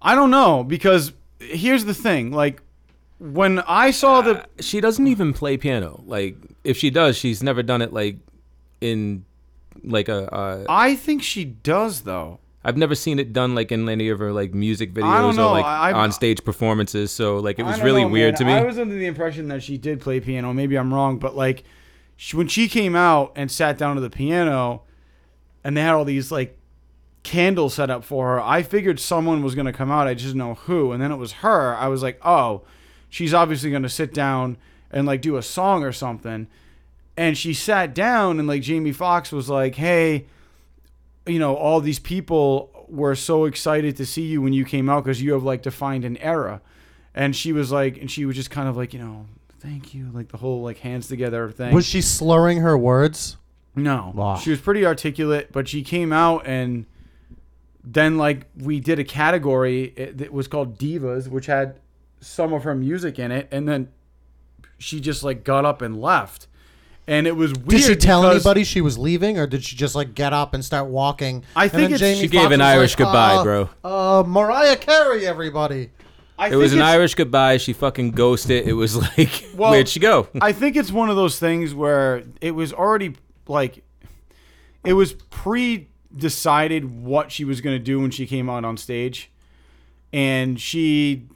[0.00, 2.30] I don't know because here's the thing.
[2.32, 2.62] Like,
[3.18, 6.02] when I saw the, she doesn't even play piano.
[6.06, 8.16] Like, if she does, she's never done it like
[8.80, 9.24] in
[9.82, 10.32] like a.
[10.32, 12.38] Uh, I think she does, though.
[12.64, 15.64] I've never seen it done like in any of her like music videos or like
[15.64, 17.10] I- on stage performances.
[17.10, 18.38] So like it was really know, weird man.
[18.38, 18.52] to me.
[18.52, 20.52] I was under the impression that she did play piano.
[20.52, 21.64] Maybe I'm wrong, but like
[22.16, 24.82] she, when she came out and sat down to the piano,
[25.64, 26.56] and they had all these like
[27.24, 30.06] candles set up for her, I figured someone was gonna come out.
[30.06, 31.74] I just didn't know who, and then it was her.
[31.74, 32.62] I was like, oh,
[33.08, 34.56] she's obviously gonna sit down
[34.92, 36.46] and like do a song or something.
[37.16, 40.26] And she sat down, and like Jamie Foxx was like, hey,
[41.26, 45.04] you know, all these people were so excited to see you when you came out
[45.04, 46.60] because you have like defined an era.
[47.14, 49.26] And she was like, and she was just kind of like, you know,
[49.60, 51.74] thank you, like the whole like hands together thing.
[51.74, 53.36] Was she slurring her words?
[53.74, 54.36] no, Ah.
[54.36, 56.84] she was pretty articulate, but she came out and
[57.84, 61.76] then like we did a category it, that was called divas, which had
[62.20, 63.88] some of her music in it, and then
[64.82, 66.46] she just like got up and left.
[67.06, 67.68] And it was weird.
[67.68, 70.54] Did she tell because- anybody she was leaving, or did she just like get up
[70.54, 71.42] and start walking?
[71.56, 73.42] I And think then it's- Jamie She gave Foxx an was Irish like, goodbye, uh,
[73.42, 73.70] bro.
[73.82, 75.90] Uh, Mariah Carey, everybody.
[76.38, 77.56] I It was an it's- Irish goodbye.
[77.58, 78.66] She fucking ghosted.
[78.68, 80.28] It was like, Well, where'd she go?
[80.40, 83.16] I think it's one of those things where it was already
[83.48, 83.82] like
[84.84, 88.76] it was pre decided what she was going to do when she came out on
[88.76, 89.30] stage
[90.12, 91.26] and she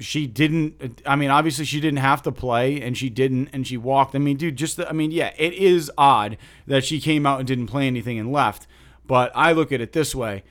[0.00, 3.76] she didn't I mean obviously she didn't have to play and she didn't and she
[3.76, 4.14] walked.
[4.14, 7.38] I mean dude just the, I mean yeah, it is odd that she came out
[7.38, 8.66] and didn't play anything and left.
[9.06, 10.44] But I look at it this way.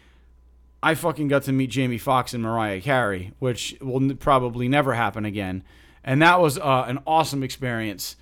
[0.82, 5.26] I fucking got to meet Jamie Foxx and Mariah Carey, which will probably never happen
[5.26, 5.64] again.
[6.04, 8.16] And that was uh, an awesome experience.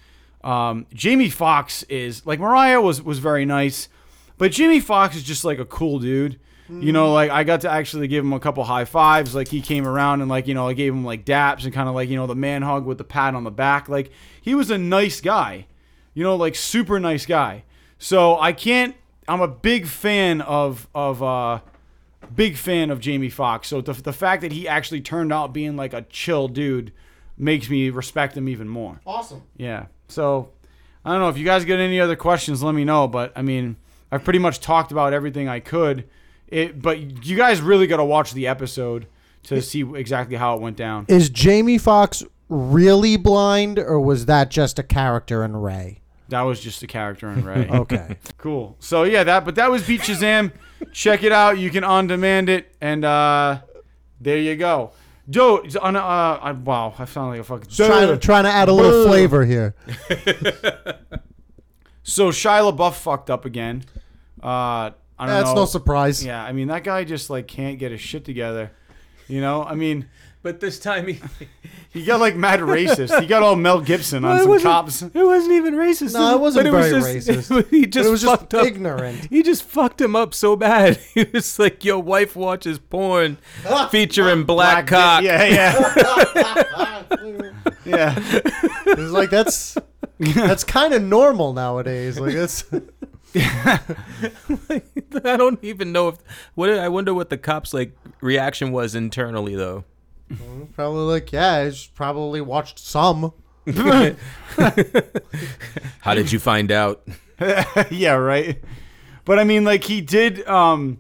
[0.43, 3.89] Um, Jamie Foxx is like Mariah was was very nice,
[4.37, 6.39] but Jamie Foxx is just like a cool dude.
[6.67, 9.35] You know, like I got to actually give him a couple high fives.
[9.35, 11.87] Like he came around and like you know I gave him like daps and kind
[11.87, 13.87] of like you know the man hug with the pat on the back.
[13.87, 15.67] Like he was a nice guy.
[16.15, 17.63] You know, like super nice guy.
[17.99, 18.95] So I can't.
[19.27, 21.59] I'm a big fan of of uh,
[22.33, 23.67] big fan of Jamie Foxx.
[23.67, 26.91] So the, the fact that he actually turned out being like a chill dude,
[27.37, 29.01] makes me respect him even more.
[29.05, 29.43] Awesome.
[29.57, 29.85] Yeah.
[30.07, 30.49] So
[31.03, 32.63] I don't know if you guys get any other questions.
[32.63, 33.07] Let me know.
[33.07, 33.75] But I mean,
[34.11, 36.07] I've pretty much talked about everything I could.
[36.47, 39.07] It, but you guys really got to watch the episode
[39.43, 41.05] to see exactly how it went down.
[41.07, 46.01] Is Jamie Foxx really blind, or was that just a character in Ray?
[46.29, 47.67] That was just a character in Ray.
[47.71, 48.17] Okay.
[48.37, 48.75] Cool.
[48.79, 50.51] So yeah, that but that was Beat Shazam.
[50.91, 51.57] Check it out.
[51.57, 53.61] You can on demand it, and uh,
[54.19, 54.91] there you go.
[55.27, 57.69] It's on uh, I, wow, I sound like a fucking.
[57.69, 59.75] trying, to, trying to add a little flavor here.
[62.07, 63.83] So Shia LaBeouf fucked up again.
[64.41, 65.61] Uh, I don't That's know.
[65.61, 66.23] no surprise.
[66.25, 68.71] Yeah, I mean that guy just like can't get his shit together.
[69.27, 70.07] You know, I mean,
[70.43, 71.19] But this time he,
[71.89, 73.19] he got like mad racist.
[73.21, 75.01] He got all Mel Gibson on Well, some cops.
[75.01, 76.13] It wasn't even racist.
[76.13, 77.69] No, it wasn't but was just, racist.
[77.71, 78.65] he just it was just fucked up.
[78.67, 79.27] ignorant.
[79.31, 80.99] He just fucked him up so bad.
[81.15, 83.37] He was like, "Your wife watches porn
[83.89, 87.03] featuring black, cock." Yeah, yeah,
[87.85, 88.15] yeah.
[88.85, 89.77] It's like that's
[90.19, 92.19] that's kind of normal nowadays.
[92.19, 92.63] Like that's
[95.23, 96.17] I don't even know if
[96.55, 96.69] what.
[96.69, 99.85] I wonder what the cops like reaction was internally though.
[100.73, 103.33] probably like yeah, he's probably watched some.
[106.01, 107.07] How did you find out?
[107.89, 108.61] yeah, right.
[109.25, 110.99] But I mean, like he did, um,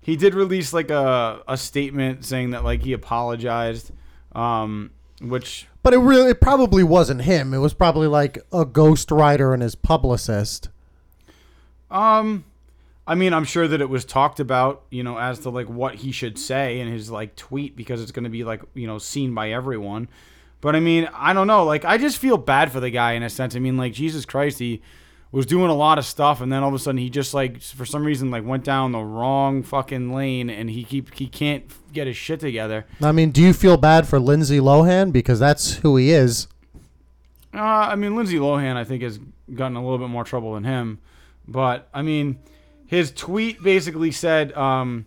[0.00, 3.92] he did release like a a statement saying that like he apologized,
[4.32, 7.54] um, which But it really, it probably wasn't him.
[7.54, 10.68] It was probably like a ghostwriter and his publicist.
[11.90, 12.44] Um,
[13.06, 15.96] I mean, I'm sure that it was talked about, you know, as to like what
[15.96, 18.98] he should say in his like tweet because it's going to be like, you know,
[18.98, 20.08] seen by everyone.
[20.62, 21.64] But I mean, I don't know.
[21.64, 23.54] Like, I just feel bad for the guy in a sense.
[23.54, 24.80] I mean, like, Jesus Christ, he
[25.30, 27.60] was doing a lot of stuff, and then all of a sudden he just like,
[27.60, 31.64] for some reason, like went down the wrong fucking lane, and he keep he can't
[31.92, 32.86] get his shit together.
[33.02, 36.48] I mean, do you feel bad for Lindsay Lohan because that's who he is?
[37.52, 39.20] Uh, I mean, Lindsay Lohan, I think, has
[39.52, 40.98] gotten a little bit more trouble than him.
[41.46, 42.38] But, I mean,
[42.86, 45.06] his tweet basically said, um,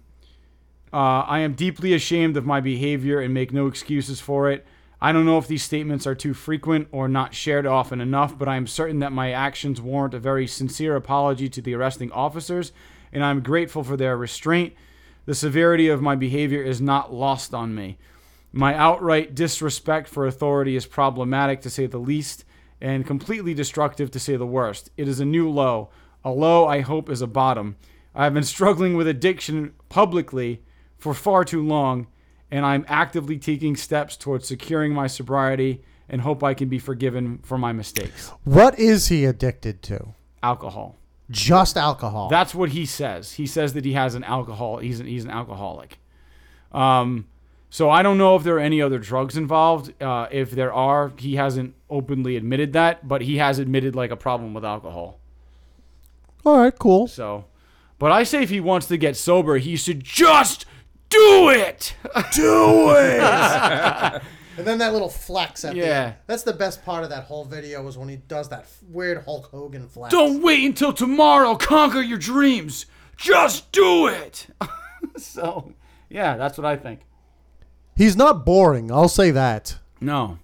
[0.91, 4.65] uh, I am deeply ashamed of my behavior and make no excuses for it.
[4.99, 8.47] I don't know if these statements are too frequent or not shared often enough, but
[8.47, 12.71] I am certain that my actions warrant a very sincere apology to the arresting officers,
[13.13, 14.73] and I'm grateful for their restraint.
[15.25, 17.99] The severity of my behavior is not lost on me.
[18.51, 22.43] My outright disrespect for authority is problematic to say the least,
[22.81, 24.89] and completely destructive to say the worst.
[24.97, 25.89] It is a new low.
[26.27, 27.77] A low I hope is a bottom.
[28.13, 30.61] I have been struggling with addiction publicly
[30.97, 32.07] for far too long,
[32.51, 37.39] and I'm actively taking steps towards securing my sobriety and hope I can be forgiven
[37.43, 38.33] for my mistakes.
[38.43, 40.15] What is he addicted to?
[40.43, 40.97] Alcohol.
[41.31, 42.27] Just alcohol.
[42.27, 43.31] That's what he says.
[43.31, 44.79] He says that he has an alcohol.
[44.79, 45.97] He's an, he's an alcoholic.
[46.73, 47.27] Um,
[47.69, 49.93] so I don't know if there are any other drugs involved.
[50.03, 54.17] Uh, if there are, he hasn't openly admitted that, but he has admitted like a
[54.17, 55.21] problem with alcohol.
[56.47, 57.07] All right, cool.
[57.07, 57.43] So,
[57.99, 60.65] but I say if he wants to get sober, he should just
[61.09, 61.93] do it.
[62.33, 63.21] Do it.
[64.57, 66.03] and then that little flex at the Yeah.
[66.05, 66.15] end.
[66.25, 69.23] That's the best part of that whole video was when he does that f- weird
[69.25, 70.11] Hulk Hogan flex.
[70.13, 71.55] Don't wait until tomorrow.
[71.55, 72.85] Conquer your dreams.
[73.17, 74.47] Just do it.
[75.17, 75.73] so,
[76.09, 77.01] yeah, that's what I think.
[77.95, 78.91] He's not boring.
[78.91, 79.77] I'll say that.
[79.99, 80.39] No.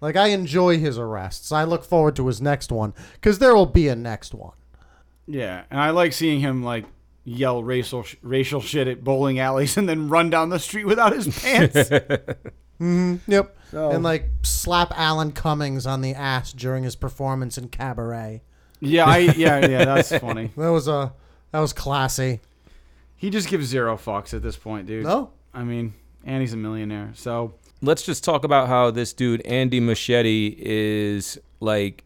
[0.00, 1.50] Like I enjoy his arrests.
[1.52, 4.52] I look forward to his next one because there will be a next one.
[5.26, 6.84] Yeah, and I like seeing him like
[7.24, 11.12] yell racial sh- racial shit at bowling alleys and then run down the street without
[11.12, 11.90] his pants.
[12.80, 13.56] Mm-hmm, yep.
[13.70, 18.42] And like slap Alan Cummings on the ass during his performance in Cabaret.
[18.80, 20.50] yeah, I yeah yeah that's funny.
[20.56, 21.12] That was a
[21.52, 22.40] that was classy.
[23.16, 25.04] He just gives zero fucks at this point, dude.
[25.04, 25.30] No.
[25.54, 29.80] I mean, and he's a millionaire, so Let's just talk about how this dude Andy
[29.80, 32.02] Muschietti is like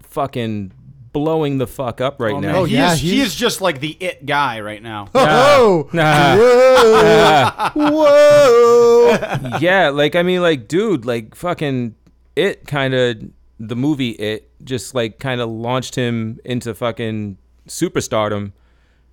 [0.00, 0.72] fucking
[1.12, 2.56] blowing the fuck up right Oh, now.
[2.56, 5.08] Oh, he yeah, is, he he's- is just like the it guy right now.
[5.14, 5.88] Oh.
[5.92, 6.36] Nah.
[6.36, 7.70] Whoa.
[7.90, 9.58] Whoa.
[9.60, 11.94] yeah, like I mean, like, dude, like fucking
[12.36, 13.16] it kind of
[13.60, 17.36] the movie it just like kind of launched him into fucking
[17.68, 18.52] superstardom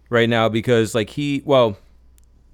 [0.09, 1.77] right now because like he well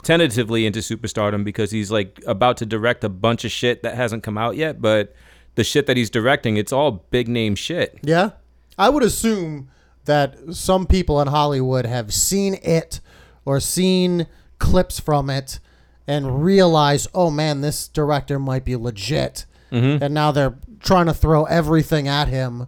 [0.03, 4.23] tentatively into superstardom because he's like about to direct a bunch of shit that hasn't
[4.23, 5.15] come out yet, but
[5.55, 7.97] the shit that he's directing, it's all big name shit.
[8.03, 8.31] Yeah.
[8.78, 9.70] I would assume
[10.06, 13.02] that some people in Hollywood have seen it
[13.44, 14.28] or seen
[14.60, 15.60] clips from it
[16.08, 19.46] and realize, oh man, this director might be legit.
[19.72, 22.68] And now they're trying to throw everything at him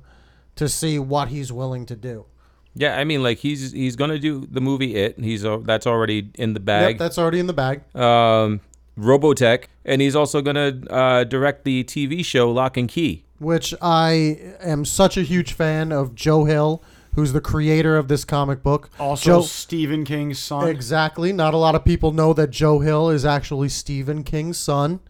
[0.56, 2.26] to see what he's willing to do.
[2.74, 5.18] Yeah, I mean, like he's he's gonna do the movie It.
[5.20, 6.92] He's al- that's already in the bag.
[6.92, 7.82] Yep, that's already in the bag.
[7.96, 8.60] Um,
[8.98, 13.24] Robotech, and he's also gonna uh, direct the TV show Locke & Key.
[13.40, 16.82] Which I am such a huge fan of Joe Hill,
[17.14, 18.90] who's the creator of this comic book.
[19.00, 20.68] Also, Joe, Stephen King's son.
[20.70, 21.32] exactly.
[21.32, 25.02] Not a lot of people know that Joe Hill is actually Stephen King's son,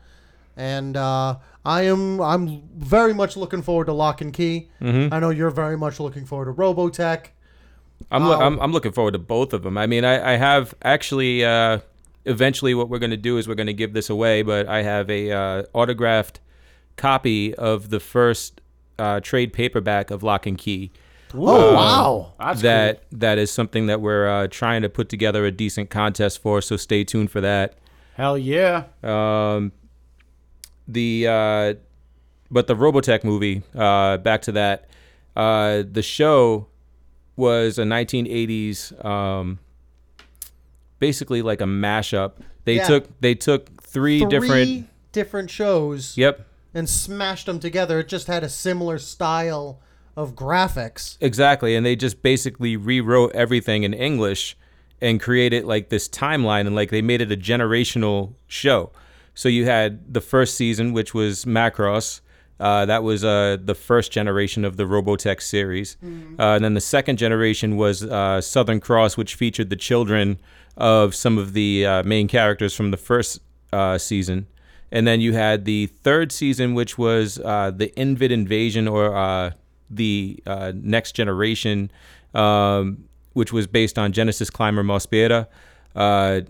[0.57, 4.69] and uh, I am I'm very much looking forward to Locke & Key.
[4.81, 5.13] Mm-hmm.
[5.13, 7.27] I know you're very much looking forward to Robotech.
[8.11, 9.77] I'm, lo- Um, I'm I'm looking forward to both of them.
[9.77, 11.79] I mean, I, I have actually uh,
[12.25, 14.83] eventually what we're going to do is we're going to give this away, but I
[14.83, 16.39] have a uh, autographed
[16.97, 18.59] copy of the first
[18.99, 20.91] uh, trade paperback of Locke & Key.
[21.33, 22.33] Oh wow!
[22.39, 26.41] That's that that is something that we're uh, trying to put together a decent contest
[26.41, 26.61] for.
[26.61, 27.75] So stay tuned for that.
[28.15, 28.85] Hell yeah.
[29.03, 29.73] Um,
[30.87, 31.73] the uh,
[32.49, 33.61] but the Robotech movie.
[33.75, 34.89] Uh, back to that.
[35.35, 36.67] Uh, the show
[37.35, 39.59] was a 1980s, um,
[40.99, 42.33] basically like a mashup.
[42.63, 42.87] They Yeah.
[42.87, 44.89] took they took three, Three different.
[45.11, 47.99] different shows Yep, and smashed them together.
[47.99, 49.79] It just had a similar style
[50.15, 51.17] of graphics.
[51.21, 54.57] exactly, and they just basically rewrote everything in English
[54.99, 58.91] and created like this timeline and like they made it a generational show.
[59.35, 62.21] So you had the first season, which was Macross.
[62.59, 65.95] Uh, that was uh, the first generation of the Robotech series.
[66.03, 70.39] Uh, and then the second generation was uh, Southern Cross, which featured the children
[70.75, 73.39] of some of the uh, main characters from the first
[73.71, 74.47] uh, season.
[74.91, 79.51] And then you had the third season, which was uh, the Invid Invasion or uh,
[79.89, 81.91] the uh, Next Generation,
[82.33, 85.47] um, which was based on Genesis Climber Mospera.
[85.95, 86.41] Uh,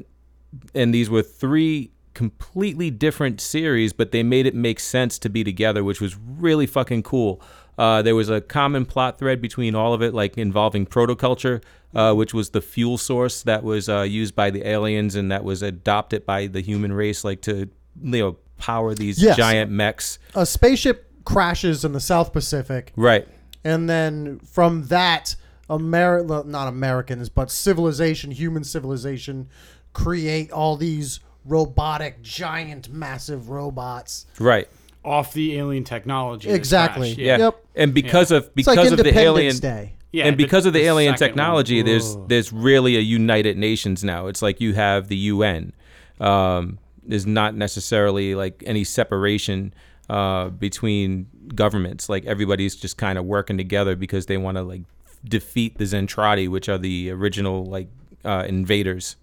[0.74, 5.44] and these were three completely different series, but they made it make sense to be
[5.44, 7.42] together, which was really fucking cool.
[7.78, 11.62] Uh, there was a common plot thread between all of it, like involving protoculture,
[11.94, 15.44] uh, which was the fuel source that was uh, used by the aliens and that
[15.44, 17.70] was adopted by the human race, like to
[18.02, 19.38] you know power these Yes.
[19.38, 20.18] giant mechs.
[20.36, 23.28] A spaceship crashes in the South Pacific, Right.
[23.64, 25.36] and then from that,
[25.70, 29.48] Amer- not Americans, but civilization, human civilization,
[29.94, 34.26] create all these robotic, giant, massive robots.
[34.40, 34.68] Right.
[35.04, 36.50] Off the alien technology.
[36.50, 37.10] that Exactly.
[37.10, 37.38] crashed, Yeah.
[37.38, 37.66] Yep.
[37.76, 39.94] And because of It's because like of the Independence alien Day.
[40.12, 41.86] Yeah, and because of the, the alien second technology, one.
[41.86, 44.28] there's there's really a United Nations now.
[44.28, 45.74] It's like you have the UN.
[46.20, 49.74] Um, there's not necessarily like any separation
[50.10, 52.10] uh, between governments.
[52.10, 54.82] Like everybody's just kind of working together because they want to like
[55.24, 57.88] defeat the Zentradi, which are the original like
[58.24, 59.16] uh, invaders.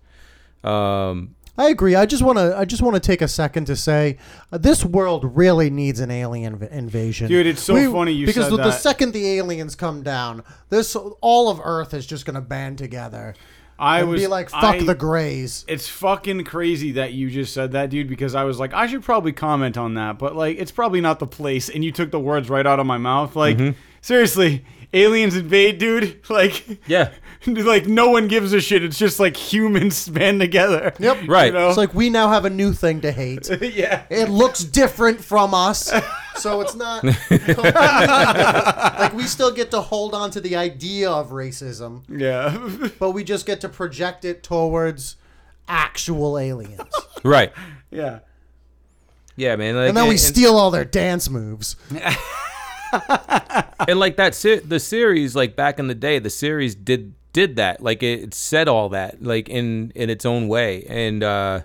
[0.62, 1.94] Um, I agree.
[1.94, 2.56] I just want to.
[2.56, 4.18] I just want to take a second to say,
[4.50, 8.46] uh, this world really needs an alien v- invasion, Dude, it's so funny you because
[8.46, 8.80] said the that.
[8.80, 13.34] second the aliens come down, this all of Earth is just going to band together
[13.78, 17.52] I and was be like, "Fuck I- the Greys." It's fucking crazy that you just
[17.52, 20.58] said that, dude, because I was like, I should probably comment on that, but like,
[20.58, 21.68] it's probably not the place.
[21.68, 23.34] And you took the words right out of my mouth.
[23.36, 23.78] Like, Mm-hmm.
[24.00, 26.20] seriously, aliens invade, dude.
[26.30, 27.10] Like, yeah,
[27.46, 28.82] like no one gives a shit.
[28.84, 30.92] It's just like humans band together.
[30.98, 31.28] Yep.
[31.28, 31.46] Right.
[31.46, 31.68] You know?
[31.68, 33.48] It's like we now have a new thing to hate.
[33.60, 34.04] yeah.
[34.10, 35.92] It looks different from us,
[36.36, 37.04] so it's not
[39.04, 42.90] like we still get to hold on to the idea of racism, Yeah.
[42.98, 45.16] but we just get to project it towards
[45.68, 46.82] actual aliens.
[47.22, 47.52] right.
[47.90, 48.20] yeah.
[49.36, 49.74] Yeah, man.
[49.74, 51.74] Like, And then we and- steal all their dance moves.
[53.88, 57.56] and like that se- the series like back in the day the series did did
[57.56, 61.60] that like it, it said all that like in in its own way and uh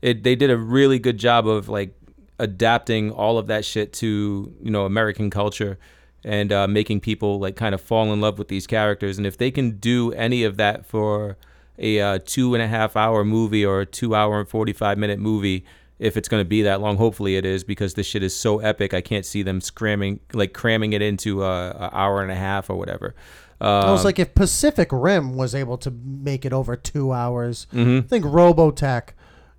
[0.00, 1.94] it they did a really good job of like
[2.42, 5.78] adapting all of that shit to you know american culture
[6.24, 9.36] and uh making people like kind of fall in love with these characters and if
[9.38, 11.36] they can do any of that for
[11.78, 15.18] a uh, two and a half hour movie or a two hour and 45 minute
[15.18, 15.64] movie
[15.98, 18.58] if it's going to be that long hopefully it is because this shit is so
[18.58, 22.36] epic i can't see them cramming like cramming it into a, a hour and a
[22.36, 23.14] half or whatever
[23.60, 27.68] uh, I was like, if Pacific Rim was able to make it over two hours,
[27.72, 27.98] Mm-hmm.
[27.98, 29.10] I think Robotech,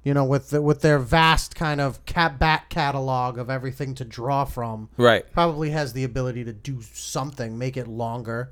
[0.04, 4.06] you know, with the, with their vast kind of cat back catalog of everything to
[4.06, 8.52] draw from, right probably has the ability to do something, make it longer.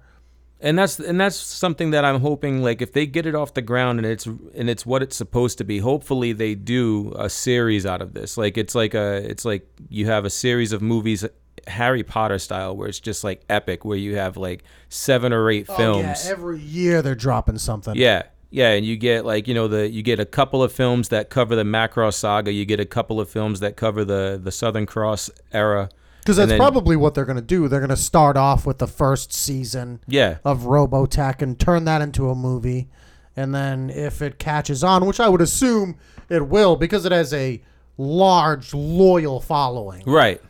[0.62, 3.62] and that's and that's something that I'm hoping like if they get it off the
[3.64, 7.86] ground and it's and it's what it's supposed to be hopefully they do a series
[7.86, 11.26] out of this like it's like a it's like you have a series of movies
[11.68, 15.68] Harry Potter style where it's just like epic where you have like seven or eight
[15.68, 17.96] films Oh, yeah, every year they're dropping something.
[17.96, 18.24] Yeah.
[18.54, 21.30] Yeah, and you get like, you know, the you get a couple of films that
[21.30, 24.86] cover the Macross saga, you get a couple of films that cover the the Southern
[24.86, 25.90] Cross era.
[26.20, 27.68] Because that's then- probably what they're going to do.
[27.68, 30.38] They're going to start off with the first season Yeah.
[30.46, 32.90] of Robotech and turn that into a movie.
[33.38, 35.96] and then if it catches on, which I would assume
[36.28, 37.62] it will, because it has a
[37.98, 40.04] large loyal following.
[40.06, 40.42] Right.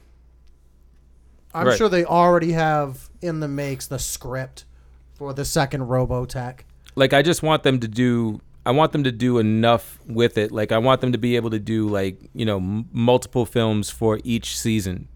[1.53, 1.77] I'm Right.
[1.77, 4.65] sure they already have in the makes the script
[5.13, 6.61] for the second Robotech.
[6.95, 10.51] Like I just want them to do I want them to do enough with it.
[10.51, 13.89] Like I want them to be able to do like, you know, m- multiple films
[13.89, 15.07] for each season.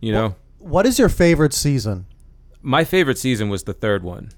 [0.00, 0.36] You know?
[0.58, 2.06] What is your favorite season?
[2.62, 4.30] My favorite season was the third one.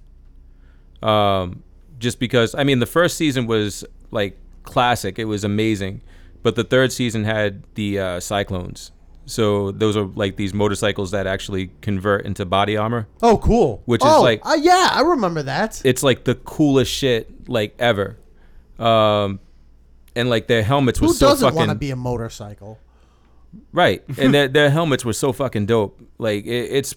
[1.02, 1.62] Um
[1.98, 5.18] just because I mean the first season was like classic.
[5.18, 6.02] It was amazing.
[6.42, 8.92] But the third season had the uh, cyclones.
[9.28, 13.06] So those are like these motorcycles that actually convert into body armor.
[13.22, 13.82] Oh, cool.
[13.84, 15.82] Which is oh, like- uh, yeah, I remember that.
[15.84, 18.16] it's like the coolest shit like ever.
[18.78, 19.40] Um,
[20.16, 22.78] and like their helmets were Who so doesn't fucking want to be a motorcycle?
[23.72, 26.00] right, and their their helmets were so fucking dope.
[26.16, 26.94] Like it, it's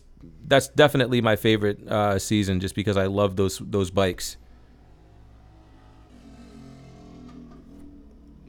[0.48, 4.38] that's definitely my favorite uh, season, just because I love those those bikes.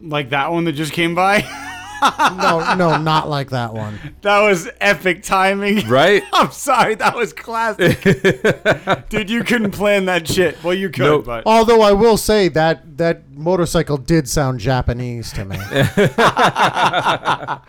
[0.00, 1.42] Like that one that just came by.
[2.02, 3.98] no, no, not like that one.
[4.22, 5.86] that was epic timing.
[5.88, 6.22] Right?
[6.32, 8.02] I'm sorry, that was classic.
[9.08, 10.62] Dude, you couldn't plan that shit.
[10.64, 11.26] Well, you could, Nope.
[11.26, 15.58] but Although I will say that that motorcycle did sound Japanese to me.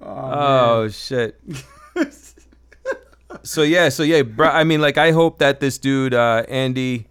[0.00, 1.40] Oh, shit.
[3.42, 4.48] so yeah, so yeah, bro.
[4.48, 7.06] I mean, like I hope that this dude uh, Andy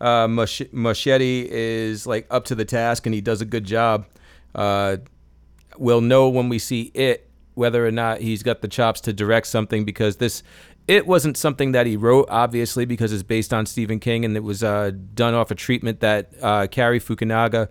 [0.00, 4.06] uh, Mach- Machete is like up to the task and he does a good job.
[4.54, 4.98] Uh,
[5.80, 9.46] we'll know when we see it whether or not he's got the chops to direct
[9.46, 10.42] something because this
[10.86, 14.42] it wasn't something that he wrote obviously because it's based on Stephen King and it
[14.44, 17.68] was uh, done off a treatment that uh, Cary Fukunaga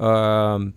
[0.00, 0.74] um,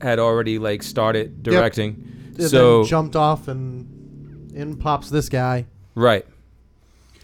[0.00, 2.32] had already like started directing.
[2.36, 5.66] And So then jumped off and in pops this guy.
[5.94, 6.26] Right.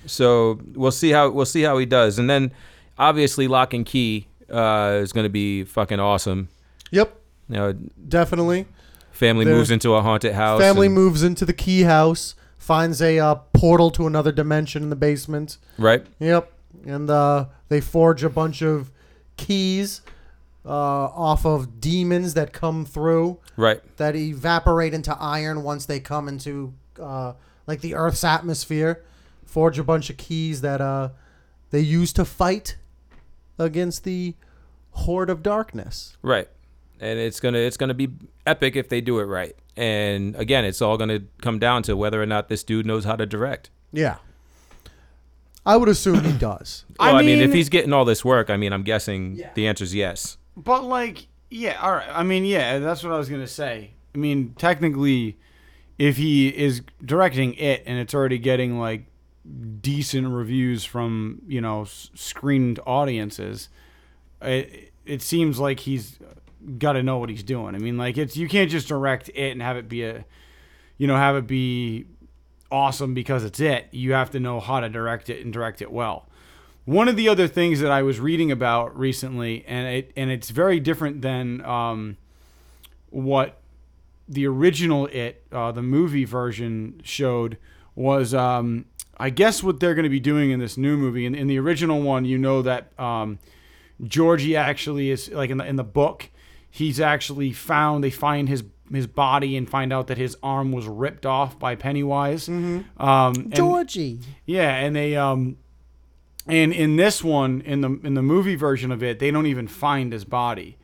[0.06, 2.52] So we'll see how we'll see how he does, and then
[2.98, 6.48] obviously Locke & Key uh, is going to be fucking awesome.
[6.92, 7.72] Yep, You know,
[8.08, 8.66] definitely.
[9.12, 10.60] family There- moves into a haunted house.
[10.60, 14.90] Family and- moves into the key house, finds a uh, portal to another dimension in
[14.90, 15.58] the basement.
[15.78, 16.04] Right.
[16.18, 16.52] Yep,
[16.84, 18.90] and uh, they forge a bunch of
[19.36, 20.00] keys
[20.64, 23.80] uh, off of demons that come through Right.
[23.98, 27.34] that evaporate into iron once they come into uh,
[27.66, 29.02] like the Earth's atmosphere.
[29.44, 31.10] Forge a bunch of keys that uh,
[31.70, 32.76] they use to fight
[33.58, 34.34] against the
[34.90, 36.16] horde of darkness.
[36.20, 36.48] Right.
[37.00, 38.08] And it's gonna it's gonna be
[38.46, 39.54] epic if they do it right.
[39.76, 43.16] And again, it's all gonna come down to whether or not this dude knows how
[43.16, 43.70] to direct.
[43.92, 44.16] Yeah,
[45.64, 46.84] I would assume he does.
[46.98, 49.66] I Well, I mean, if he's getting all this work, I mean, I'm guessing the
[49.66, 50.38] answer is yes.
[50.56, 52.08] But like, yeah, all right.
[52.10, 53.90] I mean, yeah, that's what I was gonna say.
[54.14, 55.36] I mean, technically,
[55.98, 59.04] if he is directing it and it's already getting like
[59.80, 63.68] decent reviews from you know screened audiences,
[64.40, 66.18] it it seems like he's
[66.78, 67.74] got to know what he's doing.
[67.74, 70.24] I mean, like it's you can't just direct it and have it be a,
[70.98, 72.06] you know, have it be
[72.70, 73.88] awesome because it's it.
[73.90, 76.26] You have to know how to direct it and direct it well.
[76.84, 80.50] One of the other things that I was reading about recently, and it and it's
[80.50, 82.16] very different than um,
[83.10, 83.58] what
[84.28, 87.58] the original it, uh, the movie version showed,
[87.94, 88.84] was um,
[89.18, 91.26] I guess what they're going to be doing in this new movie.
[91.26, 93.38] In, in the original one, you know that um,
[94.04, 96.28] Georgie actually is like in the in the book,
[96.76, 98.04] he's actually found.
[98.04, 98.62] They find his
[98.92, 102.48] his body and find out that his arm was ripped off by Pennywise.
[102.48, 104.20] Um, and- Georgie.
[104.44, 105.56] yeah, and they um
[106.46, 109.66] and in this one in the in the movie version of it, they don't even
[109.66, 110.76] find his body.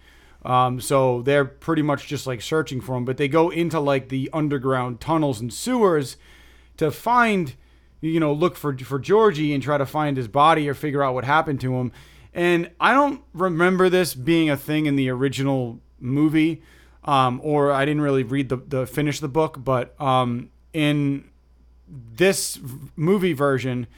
[0.44, 4.08] Um, so they're pretty much just like searching for him, but they go into like
[4.08, 6.16] the underground tunnels and sewers
[6.78, 7.54] to find
[8.00, 11.14] you know, look for for Georgie and try to find his body or figure out
[11.14, 11.92] what happened to him.
[12.34, 16.62] And I don't remember this being a thing in the original movie.
[17.04, 21.28] Um, or I didn't really read the, the finish the book, but um, in
[21.88, 22.60] this
[22.94, 23.88] movie version,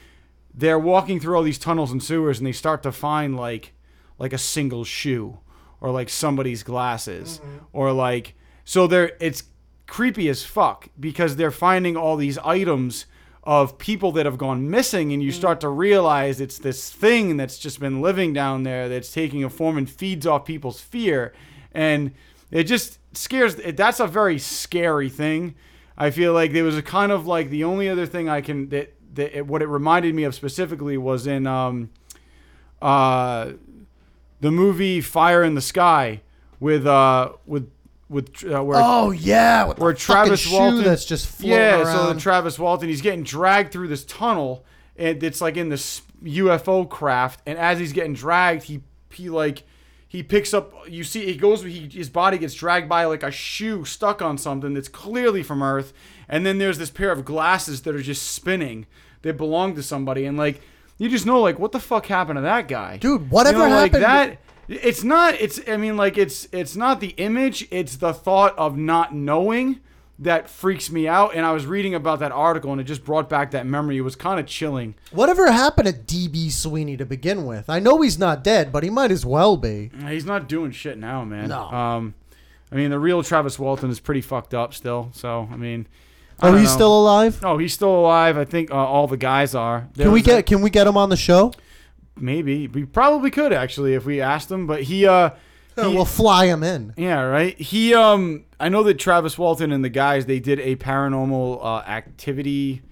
[0.54, 3.72] they're walking through all these tunnels and sewers, and they start to find like
[4.18, 5.38] like a single shoe
[5.80, 7.40] or like somebody's glasses
[7.72, 9.42] or like so they're it's
[9.86, 13.04] creepy as fuck because they're finding all these items
[13.44, 17.58] of people that have gone missing and you start to realize it's this thing that's
[17.58, 21.34] just been living down there that's taking a form and feeds off people's fear.
[21.72, 22.12] And
[22.50, 25.54] it just scares that's a very scary thing.
[25.96, 28.68] I feel like there was a kind of like the only other thing i can
[28.70, 31.90] that, that it, what it reminded me of specifically was in um
[32.82, 33.52] uh
[34.40, 36.20] the movie fire in the sky
[36.58, 37.70] with uh with
[38.08, 41.96] with uh, where Oh yeah, with where Travis shoe Walton that's just floating yeah, around.
[42.08, 44.64] so the Travis Walton he's getting dragged through this tunnel
[44.96, 49.64] and it's like in this UFO craft, and as he's getting dragged, he he like
[50.06, 50.72] he picks up.
[50.88, 51.62] You see, he goes.
[51.62, 55.62] He his body gets dragged by like a shoe stuck on something that's clearly from
[55.62, 55.92] Earth,
[56.28, 58.86] and then there's this pair of glasses that are just spinning.
[59.22, 60.60] That belong to somebody, and like
[60.98, 63.76] you just know, like what the fuck happened to that guy, Dude, whatever you know,
[63.76, 64.38] like happened- that.
[64.68, 65.34] It's not.
[65.34, 65.60] It's.
[65.68, 66.48] I mean, like it's.
[66.52, 67.66] It's not the image.
[67.70, 69.80] It's the thought of not knowing
[70.18, 71.34] that freaks me out.
[71.34, 73.96] And I was reading about that article, and it just brought back that memory.
[73.98, 74.94] It was kind of chilling.
[75.10, 77.68] Whatever happened to DB Sweeney to begin with?
[77.68, 79.90] I know he's not dead, but he might as well be.
[80.06, 81.48] He's not doing shit now, man.
[81.48, 81.62] No.
[81.70, 82.14] Um,
[82.72, 85.10] I mean, the real Travis Walton is pretty fucked up still.
[85.12, 85.86] So I mean,
[86.40, 86.74] I Oh, he's know.
[86.74, 87.40] still alive.
[87.44, 88.38] Oh, he's still alive.
[88.38, 89.88] I think uh, all the guys are.
[89.94, 91.52] There Can we was a- get can we get him on the show?
[92.16, 95.30] Maybe we probably could actually if we asked him, but he uh.
[95.76, 96.94] he- we'll fly him in.
[96.96, 97.58] Yeah, right.
[97.58, 101.78] He um I know that Travis Walton and the guys they did a paranormal uh,
[101.88, 102.82] activity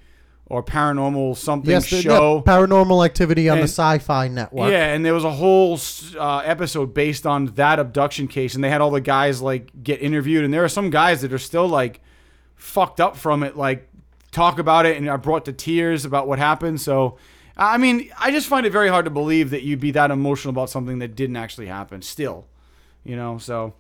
[0.47, 2.43] or paranormal something Yes, show.
[2.45, 4.71] the paranormal activity on the Sci-Fi Network.
[4.71, 5.79] Yeah, and there was a whole
[6.19, 10.03] uh, episode based on that abduction case, and they had all the guys like get
[10.03, 12.03] interviewed, and there are some guys that are still like
[12.55, 13.89] fucked up from it, like
[14.31, 16.81] talk about it and are brought to tears about what happened.
[16.83, 17.17] So,
[17.57, 20.51] I mean, I just find it very hard to believe that you'd be that emotional
[20.51, 22.03] about something that didn't actually happen.
[22.03, 22.47] Still,
[23.05, 23.39] you know.
[23.39, 23.75] So,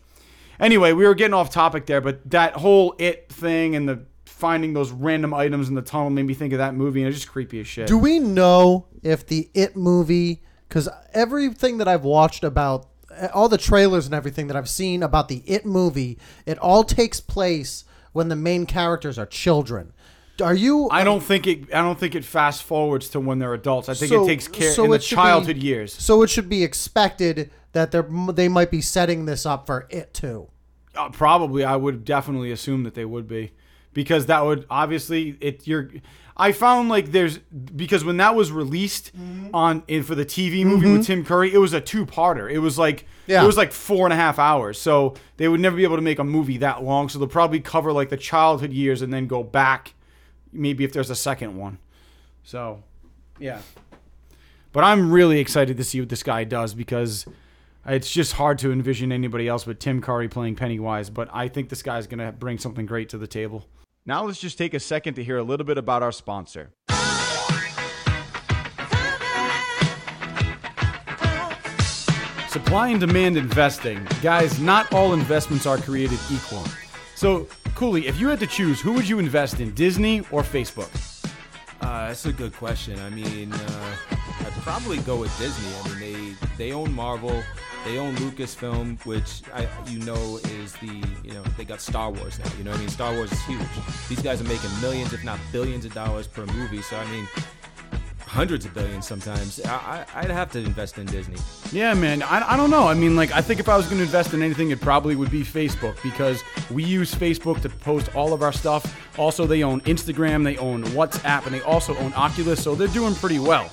[0.61, 4.73] anyway, we were getting off topic there, but that whole it thing and the finding
[4.73, 7.31] those random items in the tunnel made me think of that movie, and it's just
[7.31, 7.87] creepy as shit.
[7.87, 10.43] Do we know if the It movie?
[10.69, 12.89] Because everything that I've watched about
[13.33, 17.21] all the trailers and everything that I've seen about the It movie, it all takes
[17.21, 19.93] place when the main characters are children.
[20.43, 20.89] Are you?
[20.91, 21.73] I don't think it.
[21.75, 23.89] I don't think it fast forwards to when they're adults.
[23.89, 25.93] I think So- it takes care so in the it should be- childhood years.
[25.95, 29.87] So it should be expected that they are they might be setting this up for
[29.91, 30.49] It too.
[30.95, 33.53] Uh, probably, I would definitely assume that they would be,
[33.95, 35.67] because that would obviously it.
[35.67, 35.89] You're.
[36.35, 39.55] I found like there's because when that was released Mm-hmm.
[39.55, 42.51] on in for the TV movie with Tim Curry, it was a two-parter.
[42.51, 43.43] It was like Yeah.
[43.43, 44.79] it was like four and a half hours.
[44.81, 47.11] So they would never be able to make a movie that long.
[47.11, 49.93] So they'll probably cover like the childhood years and then go back,
[50.53, 51.79] maybe if there's a second one.
[52.45, 52.83] So,
[53.39, 53.61] yeah.
[54.73, 57.27] But I'm really excited to see what this guy does because
[57.87, 61.11] it's just hard to envision anybody else but Tim Curry playing Pennywise.
[61.11, 63.67] But I think this guy's going to bring something great to the table.
[64.07, 66.71] Now let's just take a second to hear a little bit about our sponsor.
[72.49, 74.07] Supply and demand investing.
[74.21, 76.65] Guys, not all investments are created equal.
[77.15, 80.91] So, Cooley, if you had to choose, who would you invest in, Disney or Facebook?
[81.81, 82.99] Uh, that's a good question.
[83.01, 83.97] I mean, uh,
[84.41, 85.69] I'd probably go with Disney.
[85.83, 87.43] I mean, they they own Marvel,
[87.85, 92.39] they own Lucasfilm, which I you know is the you know they got Star Wars
[92.39, 92.51] now.
[92.57, 92.89] You know I mean?
[92.89, 93.67] Star Wars is huge.
[94.09, 96.83] These guys are making millions, if not billions, of dollars per movie.
[96.83, 97.27] So I mean,
[98.33, 99.61] hundreds of billions sometimes.
[99.61, 101.37] I, I I'd have to invest in Disney.
[101.71, 102.23] Yeah, man.
[102.23, 102.89] I, I don't know.
[102.89, 105.17] I mean, like, I think if I was going to invest in anything, it probably
[105.17, 108.99] would be Facebook because we use Facebook to post all of our stuff.
[109.19, 113.15] Also, they own Instagram, they own WhatsApp, and they also own Oculus, so they're doing
[113.15, 113.71] pretty well.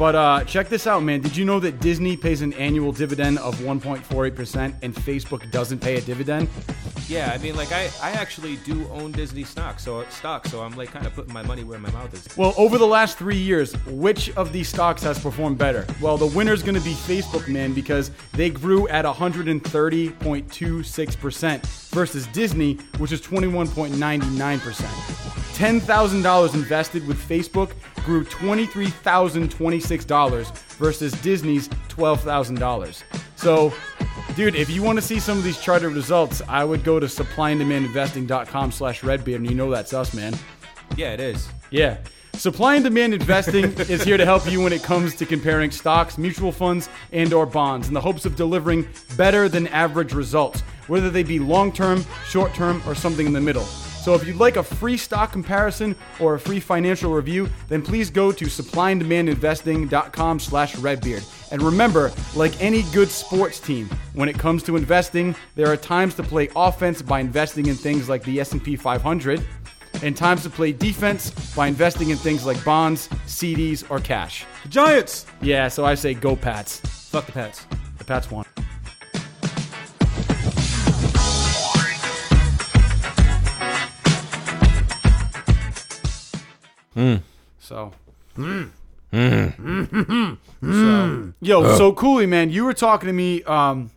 [0.00, 1.20] But uh, check this out, man.
[1.20, 5.96] Did you know that Disney pays an annual dividend of 1.48% and Facebook doesn't pay
[5.96, 6.48] a dividend?
[7.06, 10.74] Yeah, I mean, like I, I actually do own Disney stock, so stock, so I'm
[10.74, 12.26] like kind of putting my money where my mouth is.
[12.34, 15.84] Well, over the last three years, which of these stocks has performed better?
[16.00, 22.78] Well, the winner's going to be Facebook, man, because they grew at 130.26% versus Disney,
[22.96, 25.39] which is 21.99%.
[25.60, 27.72] $10,000 invested with Facebook
[28.06, 33.02] grew $23,026 versus Disney's $12,000.
[33.36, 33.70] So,
[34.36, 37.04] dude, if you want to see some of these charted results, I would go to
[37.04, 40.34] supplyanddemandinvesting.com slash redbeard, and you know that's us, man.
[40.96, 41.46] Yeah, it is.
[41.70, 41.98] Yeah.
[42.32, 46.16] Supply and demand investing is here to help you when it comes to comparing stocks,
[46.16, 51.10] mutual funds, and or bonds in the hopes of delivering better than average results, whether
[51.10, 53.66] they be long-term, short-term, or something in the middle.
[54.02, 58.08] So if you'd like a free stock comparison or a free financial review, then please
[58.10, 61.22] go to supplyanddemandinvesting.com slash redbeard.
[61.50, 66.14] And remember, like any good sports team, when it comes to investing, there are times
[66.14, 69.44] to play offense by investing in things like the S&P 500,
[70.02, 74.46] and times to play defense by investing in things like bonds, CDs, or cash.
[74.62, 75.26] The Giants.
[75.42, 76.80] Yeah, so I say go Pats.
[77.10, 77.66] Fuck the Pats.
[77.98, 78.44] The Pats won.
[87.70, 87.92] So.
[88.34, 89.52] so.
[91.40, 93.92] Yo, so Cooley, man, you were talking to me um,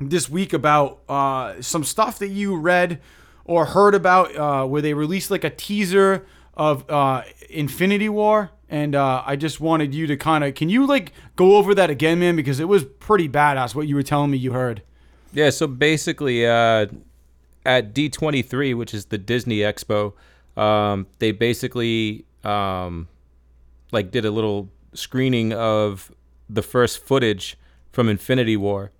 [0.00, 2.98] this week about uh, some stuff that you read
[3.44, 6.24] or heard about uh, where they released like a teaser
[6.54, 10.86] of uh, Infinity War, and uh, I just wanted you to kind of can you
[10.86, 12.36] like go over that again, man?
[12.36, 14.80] Because it was pretty badass what you were telling me you heard.
[15.34, 16.86] Yeah, so basically, uh,
[17.66, 20.14] at D23, which is the Disney Expo,
[20.56, 23.08] um, they basically um,
[23.92, 26.10] like did a little screening of
[26.48, 27.56] the first footage
[27.92, 28.90] from Infinity War,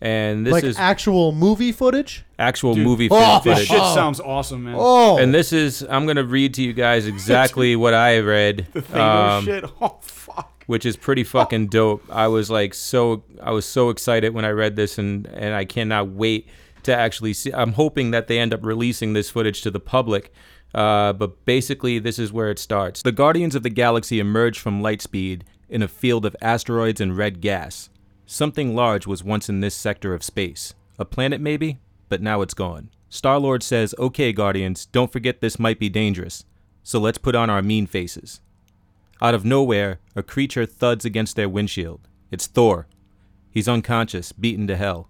[0.00, 2.24] and this like is actual movie footage.
[2.38, 3.68] actual movie Oh, film This footage.
[3.68, 4.74] shit sounds awesome, man.
[4.78, 8.66] Oh, And this is I'm gonna read to you guys exactly what I read.
[8.74, 9.64] Thanos um, shit.
[9.80, 10.64] Oh fuck.
[10.66, 12.04] which is pretty fucking dope.
[12.10, 15.64] I was like so I was so excited when I read this and and I
[15.64, 16.48] cannot wait
[16.82, 17.50] to actually see.
[17.52, 20.32] I'm hoping that they end up releasing this footage to the public.
[20.74, 23.02] Uh, but basically, this is where it starts.
[23.02, 27.40] The Guardians of the Galaxy emerged from Lightspeed in a field of asteroids and red
[27.40, 27.90] gas.
[28.26, 30.74] Something large was once in this sector of space.
[30.98, 31.78] A planet, maybe?
[32.08, 32.90] But now it's gone.
[33.08, 36.44] Star Lord says, Okay, Guardians, don't forget this might be dangerous.
[36.82, 38.40] So let's put on our mean faces.
[39.22, 42.08] Out of nowhere, a creature thuds against their windshield.
[42.30, 42.88] It's Thor.
[43.50, 45.08] He's unconscious, beaten to hell.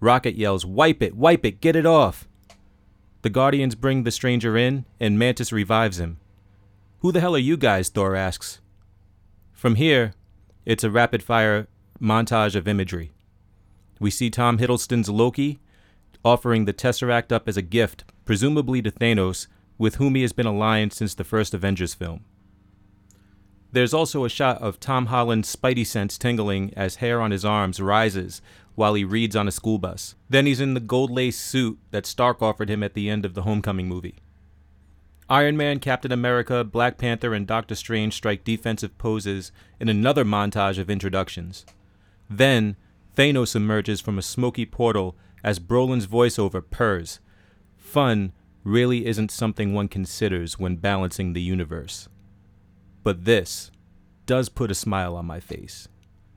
[0.00, 2.28] Rocket yells, Wipe it, wipe it, get it off.
[3.22, 6.18] The Guardians bring the stranger in, and Mantis revives him.
[7.00, 7.88] Who the hell are you guys?
[7.88, 8.60] Thor asks.
[9.52, 10.14] From here,
[10.64, 11.66] it's a rapid fire
[12.00, 13.10] montage of imagery.
[13.98, 15.58] We see Tom Hiddleston's Loki
[16.24, 19.46] offering the Tesseract up as a gift, presumably to Thanos,
[19.78, 22.24] with whom he has been aligned since the first Avengers film.
[23.72, 27.80] There's also a shot of Tom Holland's spidey sense tingling as hair on his arms
[27.80, 28.40] rises
[28.78, 30.14] while he reads on a school bus.
[30.30, 33.34] Then he's in the gold lace suit that Stark offered him at the end of
[33.34, 34.20] the Homecoming movie.
[35.28, 39.50] Iron Man, Captain America, Black Panther, and Doctor Strange strike defensive poses
[39.80, 41.66] in another montage of introductions.
[42.30, 42.76] Then,
[43.16, 47.18] Thanos emerges from a smoky portal as Brolin's voiceover purrs.
[47.76, 52.08] Fun really isn't something one considers when balancing the universe.
[53.02, 53.72] But this
[54.24, 55.88] does put a smile on my face,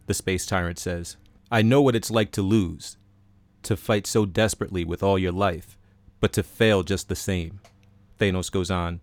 [0.08, 1.18] the space tyrant says.
[1.52, 2.98] I know what it's like to lose,
[3.64, 5.78] to fight so desperately with all your life,
[6.22, 7.60] but to fail just the same.
[8.20, 9.02] Thanos goes on,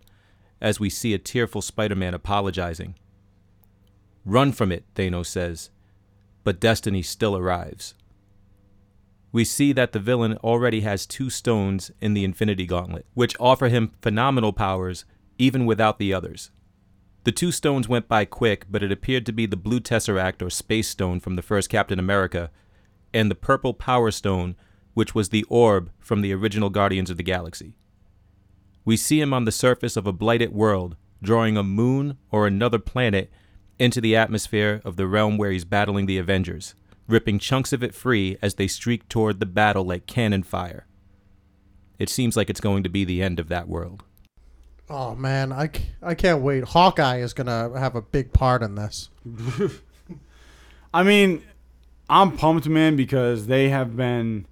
[0.59, 2.95] as we see a tearful Spider Man apologizing.
[4.25, 5.69] Run from it, Thanos says,
[6.43, 7.93] but destiny still arrives.
[9.31, 13.67] We see that the villain already has two stones in the Infinity Gauntlet, which offer
[13.67, 15.05] him phenomenal powers
[15.37, 16.49] even without the others.
[17.29, 20.49] The two stones went by quick, but it appeared to be the blue tesseract or
[20.49, 22.49] space stone from the first Captain America,
[23.13, 24.55] and the purple power stone,
[24.95, 27.75] which was the orb from the original Guardians of the Galaxy.
[28.83, 32.79] We see him on the surface of a blighted world, drawing a moon or another
[32.79, 33.29] planet
[33.77, 36.73] into the atmosphere of the realm where he's battling the Avengers,
[37.07, 40.87] ripping chunks of it free as they streak toward the battle like cannon fire.
[41.99, 44.03] It seems like it's going to be the end of that world.
[44.89, 45.69] Oh man, I,
[46.01, 46.63] I can't wait.
[46.63, 49.09] Hawkeye is gonna have a big part in this.
[50.93, 51.43] I mean,
[52.09, 54.47] I'm pumped, man, because they have been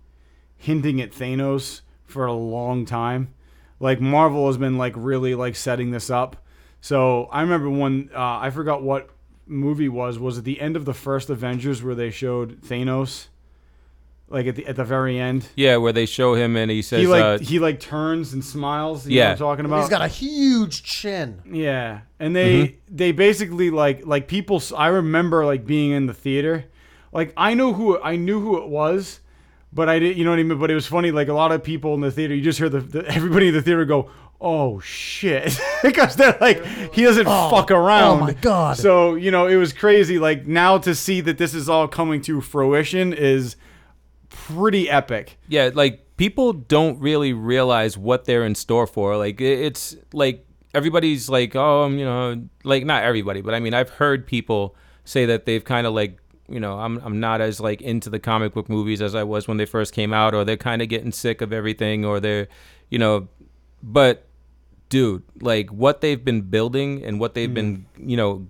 [0.55, 3.33] hinting at Thanos for a long time.
[3.79, 6.35] Like Marvel has been like really like setting this up.
[6.81, 9.09] So I remember when uh, I forgot what
[9.45, 10.19] movie was.
[10.19, 13.27] Was at the end of the first Avengers where they showed Thanos?
[14.29, 16.99] Like at the at the very end, Yeah, where they show him and he says,
[16.99, 19.07] he like uh, he like turns and smiles.
[19.07, 19.25] You know Yeah.
[19.27, 19.79] what I'm talking about.
[19.81, 21.41] He's got a huge chin.
[21.49, 22.95] Yeah, and they Mm-hmm.
[22.95, 24.61] they basically like like people.
[24.75, 26.65] I remember like being in the theater,
[27.13, 29.21] like I know who I knew who it was,
[29.71, 30.17] but I didn't.
[30.17, 30.59] You know what I mean?
[30.59, 31.11] But it was funny.
[31.11, 33.53] Like a lot of people in the theater, you just hear the, the everybody in
[33.53, 34.09] the theater go,
[34.41, 38.17] "Oh shit," because they're like he doesn't fuck around.
[38.17, 38.75] oh my God.
[38.75, 40.19] So you know it was crazy.
[40.19, 43.55] Like now to see that this is all coming to fruition is
[44.47, 45.37] pretty epic.
[45.47, 49.17] yeah, like people don't really realize what they're in store for.
[49.17, 53.89] Like it's like everybody's like, oh, you know, like not everybody, but I mean, I've
[53.89, 54.75] heard people
[55.05, 56.19] say that they've kind of like,
[56.49, 59.47] you know, I'm I'm not as like into the comic book movies as I was
[59.47, 62.47] when they first came out, or they're kind of getting sick of everything, or they're,
[62.89, 63.27] you know,
[63.83, 64.27] but
[64.89, 67.53] dude, like what they've been building and what they've mm.
[67.53, 68.47] been, you know,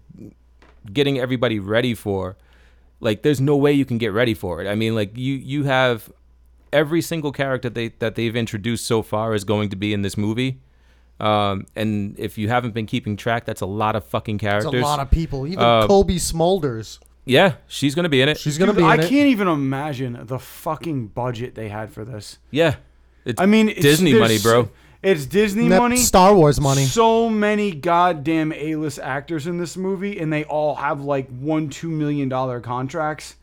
[0.94, 2.38] getting everybody ready for
[3.00, 4.68] like there's no way you can get ready for it.
[4.68, 6.12] I mean, like you you have
[6.74, 10.18] every single character they that they've introduced so far is going to be in this
[10.18, 10.60] movie.
[11.20, 14.82] Um, and if you haven't been keeping track, that's a lot of fucking It's characters.
[14.82, 15.48] a lot of people.
[15.48, 17.00] Even Uh, Cobie Smulders.
[17.26, 18.38] yeah, she's gonna be in it.
[18.38, 19.10] She's gonna Dude, be in I it.
[19.10, 22.38] can't even imagine the fucking budget they had for this.
[22.52, 22.76] yeah,
[23.26, 24.70] it's I mean, it's, Disney money, bro.
[25.04, 25.98] It's Disney Net- money.
[25.98, 26.84] Star Wars money.
[26.86, 31.90] So many goddamn A-list actors in this movie, and they all have like one, two
[31.90, 33.36] million dollar contracts.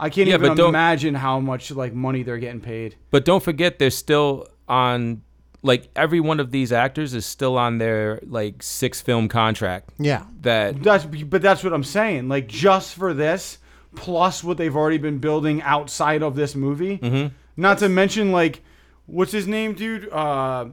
[0.00, 2.96] I can't Yeah, even but don't- imagine how much like money they're getting paid.
[3.10, 5.22] But don't forget, they're still on
[5.62, 9.90] like every one of these actors is still on their like six film contract.
[9.98, 10.24] Yeah.
[10.40, 12.28] That That's but that's what I'm saying.
[12.28, 13.58] Like just for this,
[13.94, 16.98] plus what they've already been building outside of this movie.
[16.98, 17.34] Mm-hmm.
[17.56, 18.60] Not to mention like,
[19.06, 20.08] what's his name, dude?
[20.10, 20.70] Uh,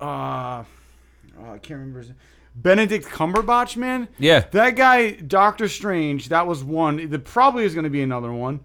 [0.00, 0.64] uh,
[1.38, 2.12] oh, I can't remember his
[2.54, 4.08] Benedict Cumberbatch, man.
[4.18, 4.40] Yeah.
[4.52, 6.30] That guy, Doctor Strange.
[6.30, 7.10] That was one.
[7.10, 8.60] There probably is going to be another one,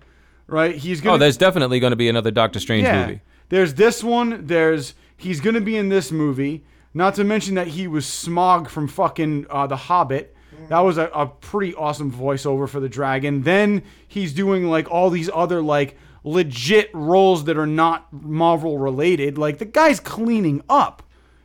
[0.48, 0.76] right?
[0.76, 1.16] He's gonna.
[1.16, 3.06] oh, there's definitely going to be another Doctor Strange yeah.
[3.06, 3.22] movie.
[3.50, 4.46] There's this one.
[4.48, 6.64] There's he's going to be in this movie.
[6.94, 10.36] Not to mention that he was Smaug from fucking uh, The Hobbit.
[10.70, 13.44] That was a, a pretty awesome voiceover for the dragon.
[13.44, 19.38] Then he's doing like all these other like legit roles that are not Marvel related.
[19.38, 21.04] Like the guy's cleaning up.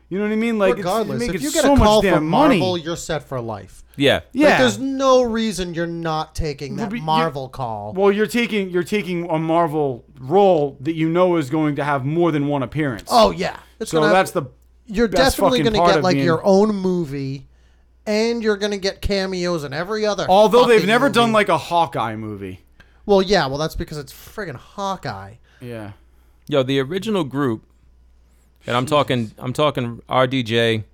[0.09, 0.59] You know what I mean?
[0.59, 2.59] Like it's- Regardless, he's if you get so a call much damn from money.
[2.61, 3.82] Marvel, you're set for life.
[3.96, 4.20] Yeah.
[4.32, 7.92] yeah, Like, there's no reason you're not taking that but you- Marvel call.
[7.92, 12.04] Well, you're taking you're taking a Marvel role that you know is going to have
[12.04, 13.09] more than one appearance.
[13.11, 14.42] oh yeah, it's so gonna, that's the
[14.86, 17.48] you're best definitely going to get like being- your own movie,
[18.07, 20.26] and you're going to get cameos in every other.
[20.28, 22.61] although they've fucking never done like a Hawkeye movie.
[23.07, 25.34] Well, yeah, well that's because it's friggin' Hawkeye.
[25.61, 25.92] Yeah.
[26.48, 27.64] Yo, the original group,
[28.66, 30.84] and I'm talking, I'm talking RDJ,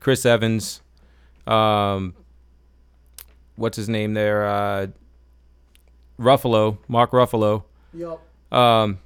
[0.00, 0.80] Chris Evans,
[1.46, 2.14] um,
[3.56, 4.86] what's his name there, uh,
[6.18, 7.64] Ruffalo, Mark Ruffalo.
[7.94, 8.20] Yep.
[8.52, 8.98] Um,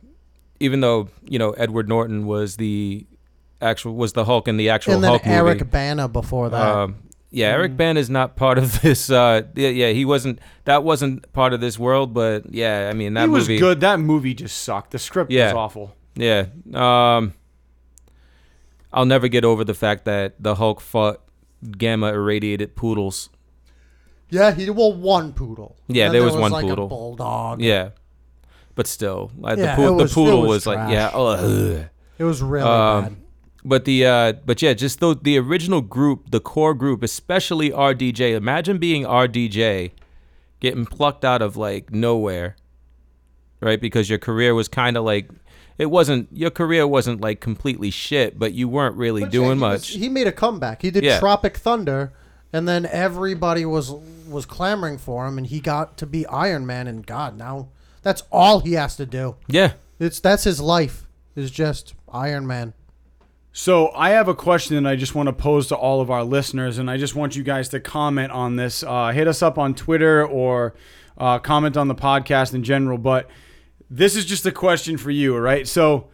[0.60, 3.06] even though you know Edward Norton was the
[3.60, 5.70] actual was the Hulk in the actual And then Hulk Eric movie.
[5.70, 6.60] Bana before that.
[6.76, 6.96] Um,
[7.30, 9.10] yeah, Eric Bana is not part of this.
[9.10, 10.38] Uh, yeah, yeah, he wasn't.
[10.64, 12.14] That wasn't part of this world.
[12.14, 13.58] But yeah, I mean that he was movie.
[13.58, 13.80] good.
[13.80, 14.90] That movie just sucked.
[14.92, 15.46] The script Yeah.
[15.46, 15.94] was awful.
[16.16, 16.46] Yeah.
[16.72, 17.34] Um,
[18.94, 21.20] I'll never get over the fact that the Hulk fought
[21.76, 23.28] gamma irradiated poodles.
[24.30, 25.76] yeah, he well one poodle.
[25.88, 26.86] Yeah, And there then was one like poodle.
[26.86, 27.60] A bulldog.
[27.60, 27.90] Yeah.
[28.74, 31.86] But still, like Yeah, the, was- the poodle was, was like, yeah, ugh.
[32.18, 33.16] It was really Um, bad.
[33.66, 38.34] But the uh, but yeah, just the the original group, the core group, especially RDJ.
[38.34, 39.92] Imagine being RDJ,
[40.60, 42.56] getting plucked out of like nowhere,
[43.60, 43.80] right?
[43.80, 45.30] Because your career was kind of like,
[45.78, 49.58] it wasn't your career wasn't like completely shit, but you weren't really But yeah, doing
[49.58, 49.88] he was- much.
[49.90, 50.82] he made a comeback.
[50.82, 51.18] He did Yeah.
[51.18, 52.12] Tropic Thunder,
[52.52, 53.92] and then everybody was
[54.28, 56.86] was clamoring for him, and he got to be Iron Man.
[56.86, 57.68] And God, now
[58.02, 59.36] that's all he has to do.
[59.48, 61.06] yeah, It's that's his life.
[61.36, 62.74] Is just Iron Man.
[63.52, 66.24] So I have a question that I just want to pose to all of our
[66.24, 68.82] listeners, and I just want you guys to comment on this.
[68.82, 70.74] Uh, hit us up on Twitter or
[71.18, 72.98] uh, comment on the podcast in general.
[72.98, 73.28] But
[73.96, 75.68] this is just a question for you, right?
[75.68, 76.08] So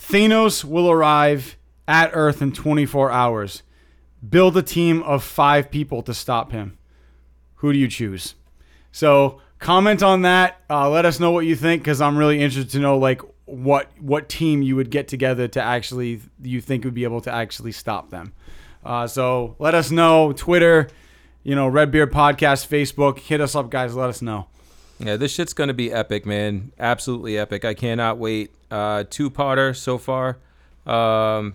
[0.00, 1.56] Thanos will arrive
[1.86, 3.62] at Earth in 24 hours.
[4.26, 6.78] Build a team of five people to stop him.
[7.56, 8.36] Who do you choose?
[8.90, 10.62] So comment on that.
[10.70, 13.90] Uh, let us know what you think because I'm really interested to know like what
[14.00, 17.72] what team you would get together to actually you think would be able to actually
[17.72, 18.32] stop them.
[18.82, 20.32] Uh, so let us know.
[20.32, 20.88] Twitter,
[21.42, 23.18] you know, Red Beard Podcast, Facebook.
[23.18, 23.94] Hit us up, guys.
[23.94, 24.48] Let us know.
[24.98, 25.16] Yeah.
[25.16, 26.72] This shit's gonna be epic, man.
[26.78, 27.64] Absolutely epic.
[27.64, 28.52] I cannot wait.
[28.70, 30.38] Uh, two parter so far.
[30.86, 31.54] Um,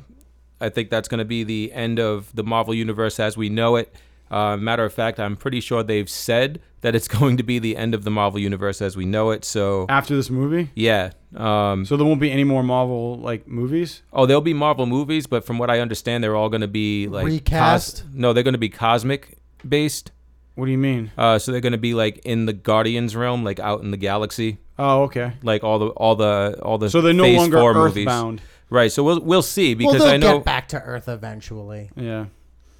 [0.59, 3.93] I think that's gonna be the end of the Marvel universe as we know it.
[4.29, 7.75] Uh, matter of fact, I'm pretty sure they've said that it's going to be the
[7.75, 9.43] end of the Marvel universe as we know it.
[9.43, 11.11] So After this movie, yeah.
[11.35, 14.01] Um, so there won't be any more Marvel like movies.
[14.13, 17.07] oh, there'll be Marvel movies, but from what I understand, they're all going to be
[17.07, 18.05] like Recast?
[18.13, 19.37] no, they're going to be cosmic
[19.67, 20.11] based.
[20.55, 21.11] What do you mean?
[21.17, 23.97] Uh, so they're going to be like in the Guardians realm, like out in the
[23.97, 25.33] galaxy, Oh, okay.
[25.43, 26.89] like all the all the all the.
[26.89, 28.05] So they're no Phase longer Four movies.
[28.07, 28.41] Earthbound.
[28.69, 28.91] right?
[28.91, 30.37] So we'll we'll see Well, because they'll I know.
[30.37, 31.89] get back to Earth eventually.
[31.95, 32.25] Yeah.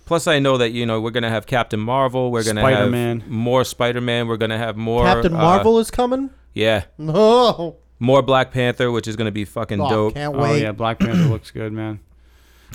[0.06, 2.32] Plus, I know that you know we're gonna have Captain Marvel.
[2.32, 3.22] We're gonna Spider-Man.
[3.22, 4.28] have more Spider Man.
[4.28, 6.32] We're gonna have more Captain uh, Marvel is coming.
[6.54, 10.14] yeah, No, more Black Panther, which is gonna be fucking oh, dope.
[10.16, 10.64] can't Oh wait.
[10.64, 12.02] yeah, Black Panther looks good, man.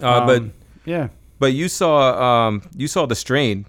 [0.01, 0.53] Uh, but Um,
[0.87, 1.09] yeah.
[1.39, 3.67] but you saw um you saw the strain.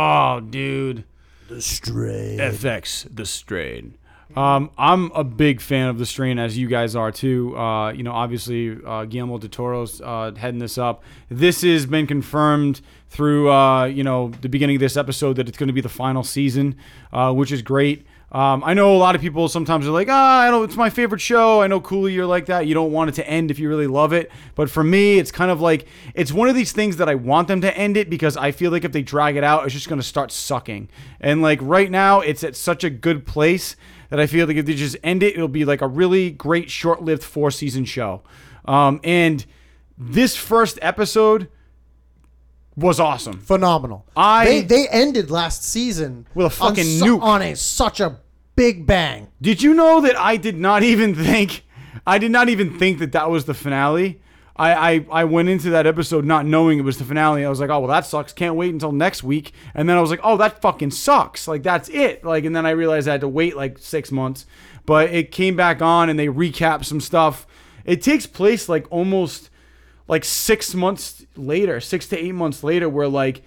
[0.00, 1.02] Oh, dude.
[1.48, 2.38] The Strain.
[2.38, 3.98] FX The Strain.
[4.36, 7.58] Um, I'm a big fan of The Strain, as you guys are too.
[7.58, 11.02] Uh, you know, obviously, uh, Guillermo del Toro's uh, heading this up.
[11.28, 15.58] This has been confirmed through, uh, you know, the beginning of this episode that it's
[15.58, 16.76] going to be the final season,
[17.12, 18.06] uh, which is great.
[18.30, 20.90] Um, I know a lot of people sometimes are like, ah, I know it's my
[20.90, 21.62] favorite show.
[21.62, 22.66] I know Cooley, you're like that.
[22.66, 24.30] You don't want it to end if you really love it.
[24.54, 27.48] But for me, it's kind of like it's one of these things that I want
[27.48, 29.88] them to end it because I feel like if they drag it out, it's just
[29.88, 30.90] going to start sucking.
[31.20, 33.76] And like right now, it's at such a good place
[34.10, 36.70] that I feel like if they just end it, it'll be like a really great
[36.70, 38.22] short-lived four-season show.
[38.66, 39.46] Um, and
[39.96, 41.48] this first episode
[42.80, 43.38] was awesome.
[43.40, 44.06] Phenomenal.
[44.16, 47.22] I- they they ended last season With a on fucking su- nuke.
[47.22, 48.18] on a such a
[48.56, 49.28] big bang.
[49.40, 51.64] Did you know that I did not even think
[52.06, 54.20] I did not even think that that was the finale?
[54.56, 57.44] I, I I went into that episode not knowing it was the finale.
[57.44, 58.32] I was like, oh well, that sucks.
[58.32, 59.52] Can't wait until next week.
[59.74, 61.46] And then I was like, oh, that fucking sucks.
[61.46, 62.24] Like that's it.
[62.24, 64.46] Like, and then I realized I had to wait like six months.
[64.84, 67.46] But it came back on and they recap some stuff.
[67.84, 69.48] It takes place like almost
[70.08, 73.42] like six months later, six to eight months later, where like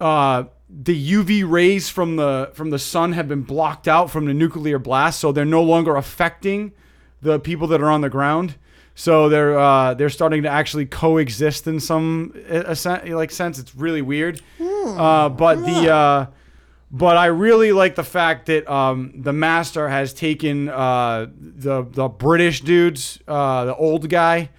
[0.00, 4.34] uh, the UV rays from the from the sun have been blocked out from the
[4.34, 6.72] nuclear blast, so they're no longer affecting
[7.20, 8.56] the people that are on the ground.
[8.94, 13.58] So they're uh, they're starting to actually coexist in some uh, a, like sense.
[13.58, 16.26] It's really weird, uh, but the uh,
[16.90, 22.08] but I really like the fact that um, the master has taken uh, the the
[22.08, 24.50] British dudes, uh, the old guy.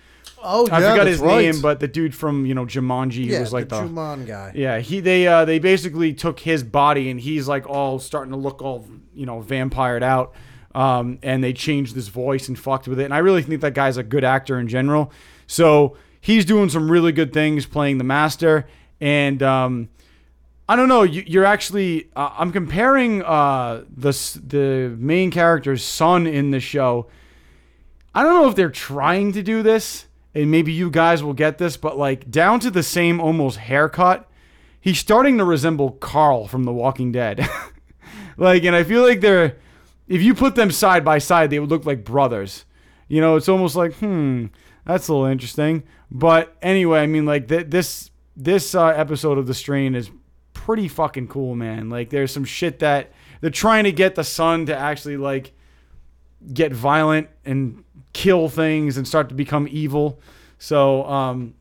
[0.43, 1.45] Oh, I yeah, forgot his right.
[1.45, 4.27] name, but the dude from you know Jumanji, who yeah, was like the the, Juman
[4.27, 4.51] guy.
[4.55, 8.37] yeah, he they uh they basically took his body and he's like all starting to
[8.37, 10.33] look all you know vampired out.
[10.75, 13.03] Um, and they changed his voice and fucked with it.
[13.03, 15.11] And I really think that guy's a good actor in general.
[15.45, 18.65] So he's doing some really good things playing the master.
[18.99, 19.89] And um,
[20.67, 21.03] I don't know.
[21.03, 22.09] You, you're actually.
[22.15, 24.11] Uh, I'm comparing uh, the
[24.45, 27.07] the main character's son in the show.
[28.15, 31.57] I don't know if they're trying to do this, and maybe you guys will get
[31.57, 34.29] this, but like down to the same almost haircut,
[34.79, 37.47] he's starting to resemble Carl from The Walking Dead.
[38.37, 39.57] like, and I feel like they're,
[40.07, 42.65] if you put them side by side, they would look like brothers.
[43.07, 44.47] You know, it's almost like, hmm,
[44.85, 45.83] that's a little interesting.
[46.09, 50.09] But anyway, I mean, like th- this this uh, episode of The Strain is
[50.53, 51.89] pretty fucking cool, man.
[51.89, 53.11] Like, there's some shit that
[53.41, 55.53] they're trying to get the son to actually like
[56.51, 57.83] get violent and
[58.13, 60.19] kill things and start to become evil.
[60.59, 61.55] So, um,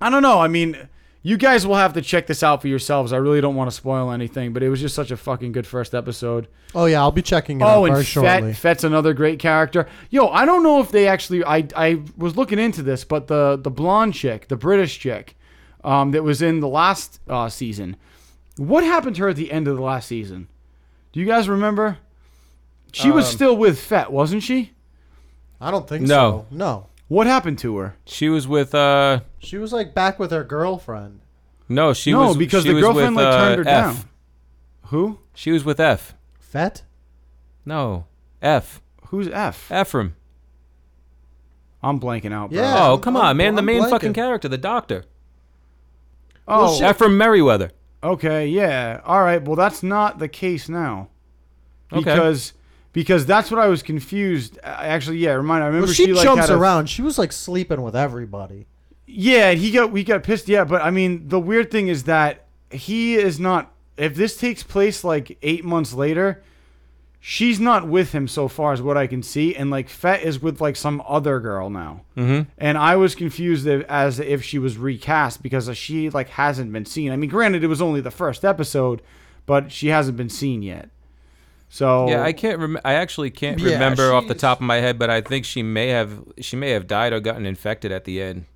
[0.00, 0.38] I don't know.
[0.40, 0.88] I mean,
[1.22, 3.12] you guys will have to check this out for yourselves.
[3.12, 5.66] I really don't want to spoil anything, but it was just such a fucking good
[5.66, 6.46] first episode.
[6.74, 8.52] Oh yeah, I'll be checking it Oh, out and very shortly.
[8.52, 9.86] Fet, Fet's another great character.
[10.10, 11.44] Yo, I don't know if they actually.
[11.44, 15.36] I I was looking into this, but the the blonde chick, the British chick,
[15.82, 17.96] um, that was in the last uh, season.
[18.56, 20.48] What happened to her at the end of the last season?
[21.12, 21.98] Do you guys remember?
[22.92, 24.72] She was Um, still with Fet, wasn't she?
[25.60, 26.46] I don't think No.
[26.50, 26.56] so.
[26.56, 27.96] No, What happened to her?
[28.04, 31.20] She was with uh she was like back with her girlfriend.
[31.68, 33.84] no, she no, was because she the was girlfriend with, like uh, turned her F.
[33.96, 34.04] down.
[34.86, 35.18] Who?
[35.34, 36.14] She was with F.
[36.38, 36.82] Fet.
[37.64, 38.06] No,
[38.42, 38.80] F.
[39.08, 39.70] Who's F?
[39.72, 40.14] Ephraim.
[41.82, 42.60] I'm blanking out, bro.
[42.60, 42.74] Yeah.
[42.78, 43.54] Oh, I'm- come I'm- on, man!
[43.54, 43.90] the I'm main blanking.
[43.90, 45.04] fucking character, the doctor,
[46.48, 47.72] Oh, Ephraim Merriweather.
[48.02, 49.00] Okay, yeah.
[49.04, 49.42] All right.
[49.42, 51.08] Well, that's not the case now.
[51.92, 52.02] Okay.
[52.04, 52.52] Because
[52.96, 54.58] because that's what I was confused.
[54.64, 55.32] uh, Actually, yeah.
[55.32, 55.62] Remind.
[55.62, 56.88] I remember Well, she, like jumps had a- around.
[56.88, 58.66] She was like sleeping with everybody.
[59.06, 60.48] Yeah, and he got we got pissed.
[60.48, 63.70] Yeah, but I mean, the weird thing is that he is not.
[63.98, 66.42] If this takes place like eight months later,
[67.20, 70.40] she's not with him so far as what I can see, and like Fet is
[70.40, 72.00] with like some other girl now.
[72.16, 72.48] Mm-hmm.
[72.58, 77.12] And I was confused as if she was recast because she like hasn't been seen.
[77.12, 79.02] I mean, granted, it was only the first episode,
[79.44, 80.88] but she hasn't been seen yet.
[81.68, 82.58] So Yeah, I can't.
[82.58, 85.44] Rem- I actually can't Yeah, remember off the top of my head, but I think
[85.44, 86.22] she may have.
[86.40, 88.46] She may have died or gotten infected at the end.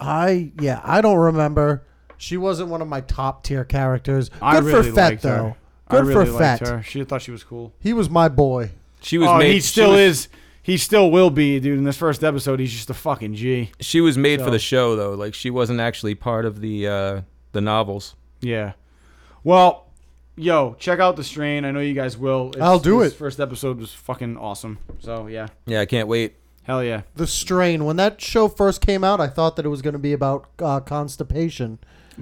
[0.00, 1.84] I yeah, I don't remember.
[2.16, 4.28] She wasn't one of my top tier characters.
[4.28, 5.30] Good I really for Fet liked though.
[5.30, 5.56] her.
[5.90, 6.68] Good I really for liked Fet.
[6.68, 6.82] her.
[6.82, 7.72] She thought she was cool.
[7.80, 8.70] He was my boy.
[9.00, 9.52] She was oh, made.
[9.52, 10.28] he still was- is.
[10.62, 11.76] He still will be, dude.
[11.76, 13.70] In this first episode, he's just a fucking G.
[13.80, 15.12] She was made So- for the show though.
[15.12, 17.20] Like she wasn't actually part of the uh,
[17.52, 18.14] the novels.
[18.40, 18.72] Yeah.
[19.42, 19.83] Well,
[20.36, 21.64] yo, check out the strain.
[21.64, 22.48] I know you guys will.
[22.50, 23.16] It's, I'll do this it.
[23.16, 24.78] First episode was fucking awesome.
[25.00, 26.36] So yeah, Yeah, I can't wait.
[26.64, 27.02] hell yeah.
[27.16, 27.84] The Strain.
[27.84, 30.46] When that show first came out, I thought that it was going to be about
[30.58, 31.78] uh, constipation,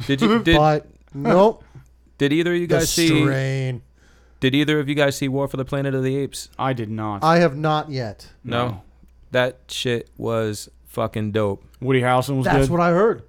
[0.06, 1.64] Did you did, but nope.
[2.18, 3.08] did either of you The guys see?
[3.08, 3.82] The strain.
[4.40, 6.48] Did either of you guys see War for the Planet of the Apes?
[6.58, 7.22] I did not.
[7.22, 8.28] I have not yet.
[8.42, 8.82] No.
[9.30, 11.64] That shit was fucking dope.
[11.80, 12.70] Woody Harrelson was That's good.
[12.70, 13.22] what I heard.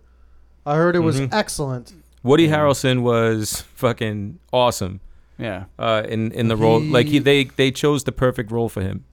[0.65, 1.29] I heard it was Mhm.
[1.31, 1.93] excellent.
[2.23, 5.01] Woody Harrelson was fucking awesome
[5.37, 5.65] yeah.
[5.77, 6.79] uh, in in the role.
[6.81, 9.03] Like he He- they they chose the perfect role for him,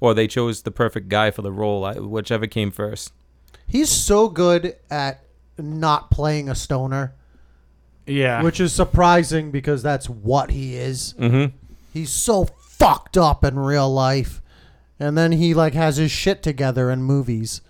[0.00, 3.12] or they chose the perfect guy for the role, I- whichever came first.
[3.66, 5.22] He's so good at
[5.56, 7.14] not playing a stoner,
[8.06, 8.42] Yeah.
[8.42, 11.14] which is surprising because that's what he is.
[11.18, 11.54] Mm-hmm.
[11.92, 14.40] He's so fucked up in real life.
[14.98, 17.60] And then he like has his shit together in movies.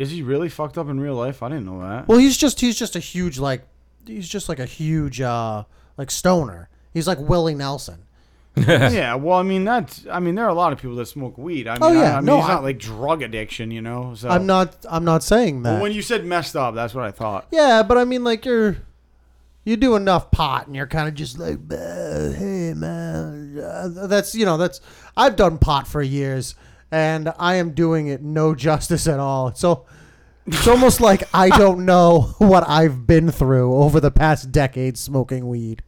[0.00, 1.42] Is he really fucked up in real life?
[1.42, 2.08] I didn't know that.
[2.08, 3.62] Well, he's just he's just a huge like
[4.06, 5.64] he's just like a huge uh
[5.96, 6.68] like stoner.
[6.94, 8.04] He's like Willie Nelson.
[8.56, 9.14] yeah.
[9.14, 10.06] Well, I mean that's.
[10.10, 11.68] I mean there are a lot of people that smoke weed.
[11.68, 12.14] I mean, Oh, yeah.
[12.14, 14.14] I, I mean, No, he's I- not like drug addiction, you know.
[14.16, 15.74] So I'm not I'm not saying that.
[15.74, 17.46] Well, when you said messed up, that's what I thought.
[17.52, 18.78] yeah, but I mean like you're
[19.64, 24.34] you do enough pot and you're kind of just like "Uh, hey man uh, that's
[24.34, 24.80] you know that's
[25.16, 26.54] I've done pot for years
[26.90, 29.54] and I am doing it no justice at all.
[29.54, 29.86] So
[30.46, 35.48] it's almost like I don't know what I've been through over the past decade smoking
[35.48, 35.82] weed.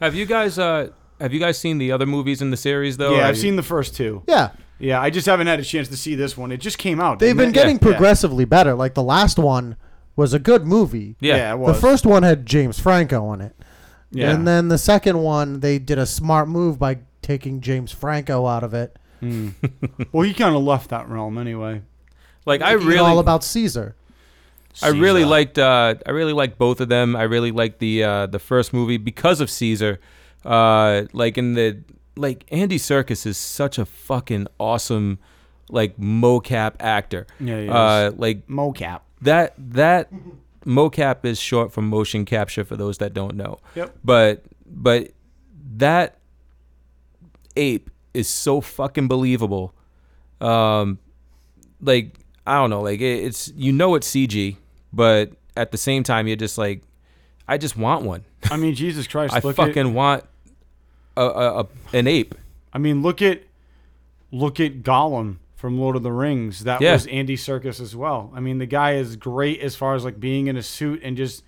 [0.00, 3.16] Have you guys uh have you guys seen the other movies in the series though?
[3.16, 4.22] yeah, I've you- seen the first two.
[4.26, 6.50] Yeah, Yeah, I just haven't had a chance to see this one.
[6.52, 7.18] It just came out.
[7.18, 7.54] they've been it?
[7.54, 7.82] getting Yeah.
[7.82, 8.74] progressively better.
[8.74, 9.76] Like the last one
[10.16, 11.16] was a good movie.
[11.20, 11.36] Yeah.
[11.36, 13.54] Yeah, it The first one had James Franco in it.
[14.10, 14.30] Yeah.
[14.32, 18.64] And then the second one, they did a smart move by taking James Franco out
[18.64, 18.96] of it.
[19.20, 21.82] Well, he kind of left that realm anyway.
[22.46, 23.94] like I really all about Caesar.
[24.82, 27.16] I really liked uh I really liked both of them.
[27.16, 30.00] I really liked the uh the first movie because of Caesar.
[30.44, 31.82] Uh like in the
[32.16, 35.18] like Andy Serkis is such a fucking awesome
[35.70, 37.26] like mocap actor.
[37.40, 39.00] Yeah, he Uh like mocap.
[39.22, 40.10] that that
[40.64, 43.58] mocap is short for motion capture for those that don't know.
[43.74, 43.96] Yep.
[44.04, 45.10] But but
[45.76, 46.18] that
[47.56, 49.74] ape is so fucking believable.
[50.40, 50.98] Um
[51.80, 52.14] like
[52.46, 54.56] I don't know, like it, it's you know it's CG,
[54.92, 56.82] but at the same time you're just like
[57.48, 58.24] I just want one.
[58.50, 59.34] I mean, Jesus Christ!
[59.36, 60.24] I fucking At, want
[61.16, 62.34] a, a, a an ape.
[62.72, 63.42] I mean, look at
[64.30, 66.60] look at Gollum from Lord of the Rings.
[66.64, 66.92] That Yeah.
[66.92, 68.30] was Andy Serkis as well.
[68.34, 71.16] I mean, the guy is great as far as like being in a suit and
[71.16, 71.42] just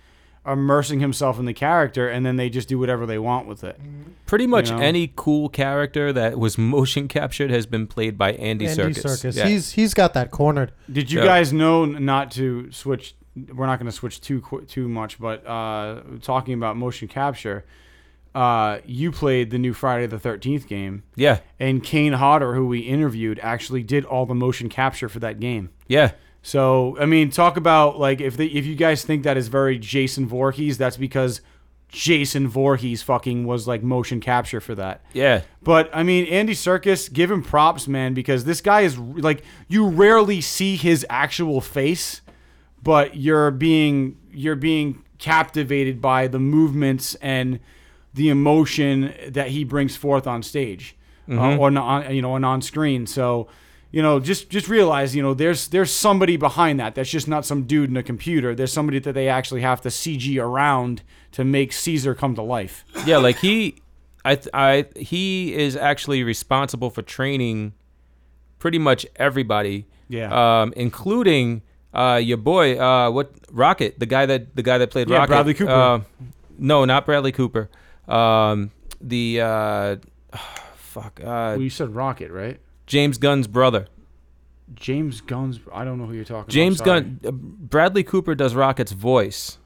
[0.45, 3.79] immersing himself in the character, and then they just do whatever they want with it.
[4.25, 4.77] Pretty much know?
[4.77, 9.03] any cool character that was motion captured has been played by Andy, Andy Serkis.
[9.03, 9.37] Serkis.
[9.37, 9.47] Yeah.
[9.47, 10.71] He's he's got that cornered.
[10.91, 11.25] Did you Yeah.
[11.25, 13.15] guys know not to switch?
[13.35, 17.65] We're not going to switch too too much, but uh, talking about motion capture,
[18.35, 21.39] uh, you played the new Friday the Thirteenth game, yeah.
[21.59, 25.69] and Kane Hodder, who we interviewed, actually did all the motion capture for that game.
[25.87, 26.11] Yeah.
[26.43, 29.79] So I mean, talk about like if they, if you guys think that is very
[29.79, 31.41] Jason Voorhees, that's because
[31.87, 35.01] Jason Voorhees fucking was like motion capture for that.
[35.13, 35.43] Yeah.
[35.61, 39.87] But I mean, Andy Serkis, give him props, man, because this guy is like you
[39.87, 42.21] rarely see his actual face,
[42.81, 47.61] but you're being you're being captivated by the movements and
[48.13, 50.97] the emotion that he brings forth on stage
[51.31, 53.07] uh, or on you know and on screen.
[53.07, 53.47] So
[53.93, 56.95] you know, just just realize, you know, there's there's somebody behind that.
[56.95, 58.55] That's just not some dude in a computer.
[58.55, 62.85] There's somebody that they actually have to CG around to make Caesar come to life.
[63.05, 63.75] Yeah, like he,
[64.25, 67.73] I, I, he is actually responsible for training
[68.57, 69.85] pretty much everybody.
[70.09, 70.61] Yeah.
[70.61, 71.61] Um, including
[71.93, 75.29] uh, your boy, uh, what Rocket, the guy that the guy that played Yeah, Rocket.
[75.29, 75.71] Bradley Cooper.
[75.71, 76.01] Uh,
[76.57, 77.69] no, not Bradley Cooper.
[78.07, 79.95] Um, the uh,
[80.77, 82.59] fuck, uh, well, you said Rocket, right?
[82.87, 83.87] James Gunn's brother.
[84.75, 85.59] James Gunn's.
[85.73, 86.87] I don't know who you're talking James about.
[86.87, 87.01] sorry.
[87.01, 89.57] Gunn, uh, Bradley Cooper does Rocket's voice.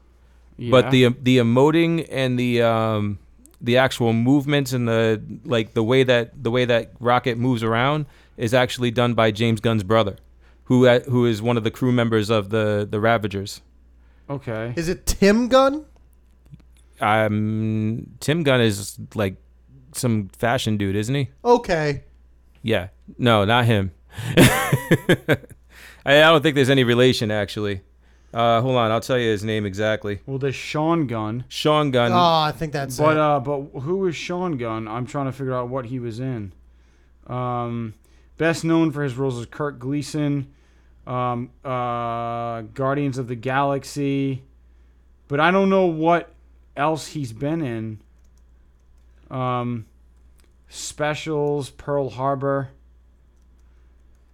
[0.56, 0.70] Yeah.
[0.72, 3.20] but the the emoting and the um
[3.60, 8.06] the actual movements and the like the way that the way that rocket moves around
[8.36, 10.16] is actually done by James Gunn's brother
[10.64, 13.60] who uh, who is one of the crew members of the the Ravagers
[14.28, 14.72] okay.
[14.76, 15.84] Is it Tim Gunn?
[17.00, 19.36] um Tim Gunn is like
[19.92, 22.02] some fashion dude isn't he Okay.
[22.62, 23.92] yeah no not him
[24.36, 25.36] I,
[26.04, 27.82] I don't think there's any relation actually
[28.34, 32.12] uh hold on I'll tell you his name exactly Well, there's Sean Gunn, Sean Gunn
[32.12, 33.18] Oh, I think that's but it.
[33.18, 34.86] uh, but who is Sean Gunn?
[34.88, 36.52] I'm trying to figure out what he was in.
[37.26, 37.94] Um,
[38.36, 40.52] best known for his roles as Kirk Gleason,
[41.06, 44.42] um, uh, Guardians of the Galaxy,
[45.26, 46.30] but I don't know what
[46.76, 48.00] else he's been in.
[49.30, 49.86] Um,
[50.68, 52.70] specials, Pearl Harbor.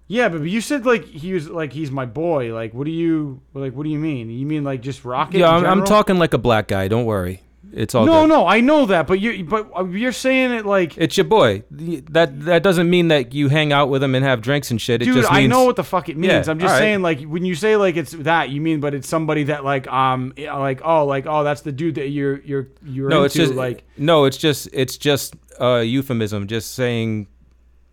[0.07, 2.52] Yeah, but you said like he was like he's my boy.
[2.55, 3.72] Like, what do you like?
[3.74, 4.30] What do you mean?
[4.30, 5.38] You mean like just Rocket?
[5.38, 7.42] yeah I'm, I'm talking like a black guy don't worry
[7.76, 8.28] it's all No, good.
[8.28, 11.64] no, I know that, but you but uh, you're saying it like, It's your boy.
[11.70, 15.02] That that doesn't mean that you hang out with him and have drinks and shit.
[15.02, 15.16] It dude.
[15.16, 16.46] just I know what the fuck it means.
[16.46, 16.78] Yeah, I'm just alright.
[16.78, 19.86] saying like when you say like it's that, you mean, but it's somebody that like
[19.88, 23.34] um like oh like oh that's the dude that you're you're you're no, into it's
[23.34, 26.46] just like no, it's just it's just a euphemism.
[26.46, 27.26] Just saying,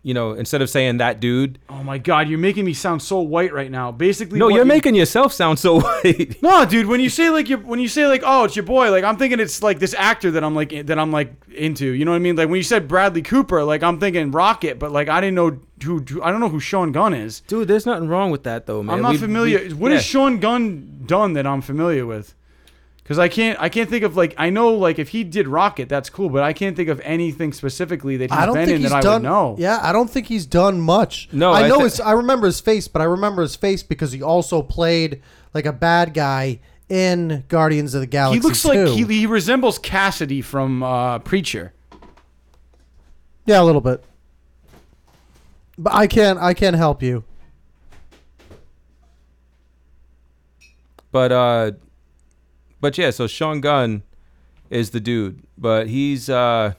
[0.04, 1.58] you know, instead of saying that dude.
[1.68, 3.92] oh my god, you're making me sound so white right now.
[3.92, 6.42] Basically, No, you're you- making yourself sound so white.
[6.42, 6.86] No, dude.
[6.86, 9.16] When you say like you when you say like oh it's your boy, like I'm
[9.16, 11.86] thinking it's like this actor that I'm like that I'm like into.
[11.92, 12.36] You know what I mean?
[12.36, 15.58] Like when you said Bradley Cooper, like I'm thinking Rocket, but like I didn't know
[15.84, 17.40] who, who I don't know who Sean Gunn is.
[17.40, 18.96] Dude, there's nothing wrong with that though, man.
[18.96, 19.58] I'm not We- familiar.
[19.68, 20.10] we- What has yeah.
[20.20, 22.34] Sean Gunn done that I'm familiar with?
[23.02, 25.88] Because I can't, I can't think of like I know like if he did Rocket,
[25.88, 28.76] that's cool, but I can't think of anything specifically that he's I don't been think
[28.76, 29.22] in he's that I done.
[29.22, 29.56] would know.
[29.58, 31.28] Yeah, I don't think he's done much.
[31.32, 32.00] No, I I know thi- his.
[32.00, 35.20] I remember his face, but I remember his face because he also played
[35.52, 38.38] like a bad guy in Guardians of the Galaxy.
[38.40, 38.68] he looks 2.
[38.68, 41.72] like he, he resembles Cassidy from uh, Preacher.
[43.46, 44.04] yeah, a little bit.
[45.76, 46.38] But I can't.
[46.38, 47.24] I can't help you.
[51.10, 51.72] But uh,
[52.82, 53.08] but yeah.
[53.10, 54.02] So Sean Gunn
[54.68, 56.74] is the dude, but he's uh,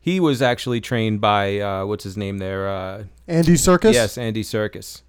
[0.00, 2.68] he was actually trained by uh, what's his name there?
[2.68, 3.94] Uh, Andy Serkis.
[3.94, 5.02] Yes, Andy Serkis.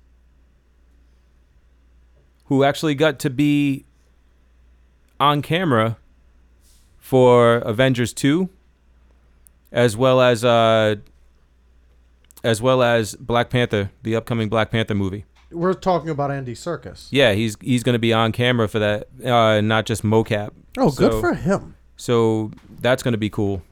[2.45, 3.85] Who actually got to be
[5.19, 5.97] on camera
[6.97, 8.49] for Avengers 2
[9.71, 10.95] as well as uh
[12.43, 15.25] as well as Black Panther, the upcoming Black Panther movie.
[15.51, 17.07] We're talking about Andy Serkis.
[17.11, 20.51] Yeah, he's he's going to be on camera for that uh not just mocap.
[20.77, 21.75] Oh, So- good for him.
[21.95, 23.63] So that's going to be cool.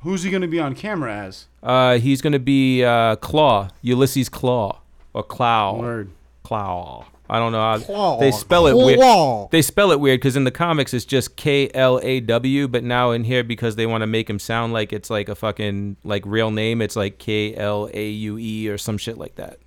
[0.00, 1.46] Who's he going to be on camera as?
[1.62, 4.80] Uh he's going to be uh Claw, Ulysses Claw
[5.14, 5.78] or Clow.
[5.78, 6.10] Word.
[6.42, 7.06] Claw.
[7.30, 7.60] I don't know.
[7.60, 8.18] how- Claw.
[8.20, 9.50] They spell it weird.
[9.52, 12.82] They spell it weird because in the comics it's just K L A W, but
[12.84, 15.96] now in here because they want to make him sound like it's like a fucking
[16.04, 19.58] like real name, it's like K L A U E or some shit like that.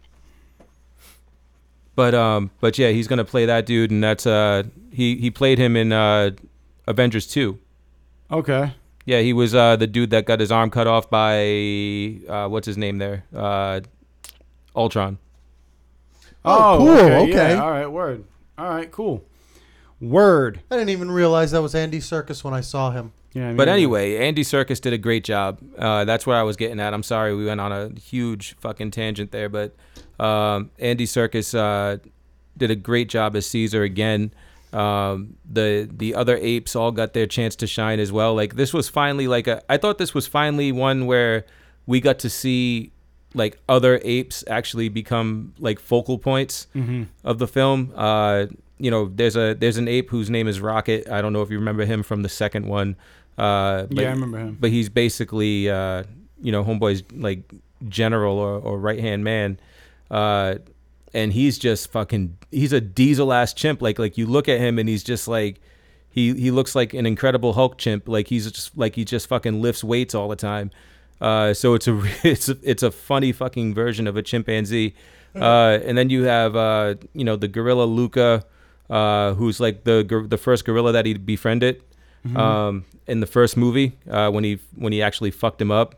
[1.95, 5.57] But um, but yeah, he's gonna play that dude, and that's uh, he he played
[5.57, 6.31] him in uh,
[6.87, 7.59] Avengers two.
[8.31, 8.73] Okay.
[9.05, 12.65] Yeah, he was uh the dude that got his arm cut off by uh what's
[12.65, 13.81] his name there uh,
[14.75, 15.19] Ultron.
[16.43, 17.17] Oh, cool, Okay.
[17.17, 17.53] okay.
[17.55, 17.87] Yeah, all right.
[17.87, 18.23] Word.
[18.57, 18.91] All right.
[18.91, 19.23] Cool.
[20.01, 20.61] Word.
[20.69, 23.13] I didn't even realize that was Andy Serkis when I saw him.
[23.33, 23.49] Yeah.
[23.49, 25.59] I But anyway, Andy Serkis did a great job.
[25.77, 26.93] Uh, that's where I was getting at.
[26.93, 29.75] I'm sorry we went on a huge fucking tangent there, but
[30.19, 31.97] um, Andy Serkis uh,
[32.57, 34.31] did a great job as Caesar again.
[34.73, 38.35] Um, the the other apes all got their chance to shine as well.
[38.35, 39.61] Like this was finally like a.
[39.69, 41.45] I thought this was finally one where
[41.85, 42.91] we got to see
[43.33, 46.67] like other apes actually become like focal points
[47.23, 47.91] of the film.
[47.95, 48.47] Uh,
[48.77, 51.09] you know, there's a there's an ape whose name is Rocket.
[51.09, 52.95] I don't know if you remember him from the second one.
[53.37, 54.57] Uh, but- Yeah, I remember him.
[54.59, 56.03] But he's basically, uh,
[56.41, 57.43] you know, homeboy's like
[57.87, 59.57] general or, or right hand man.
[60.09, 60.55] Uh,
[61.13, 62.37] and he's just fucking.
[62.51, 63.81] He's a diesel ass chimp.
[63.81, 65.61] Like like you look at him and he's just like.
[66.09, 68.07] He, he looks like an incredible Hulk chimp.
[68.07, 70.71] Like he's just like he just fucking lifts weights all the time.
[71.19, 74.95] Uh, so it's a it's a, it's a funny fucking version of a chimpanzee.
[75.35, 78.45] Uh, and then you have uh, you know the gorilla Luca,
[78.89, 81.83] uh, who's like the the first gorilla that he befriended
[82.35, 85.95] um, in the first movie uh, when he when he actually fucked him up.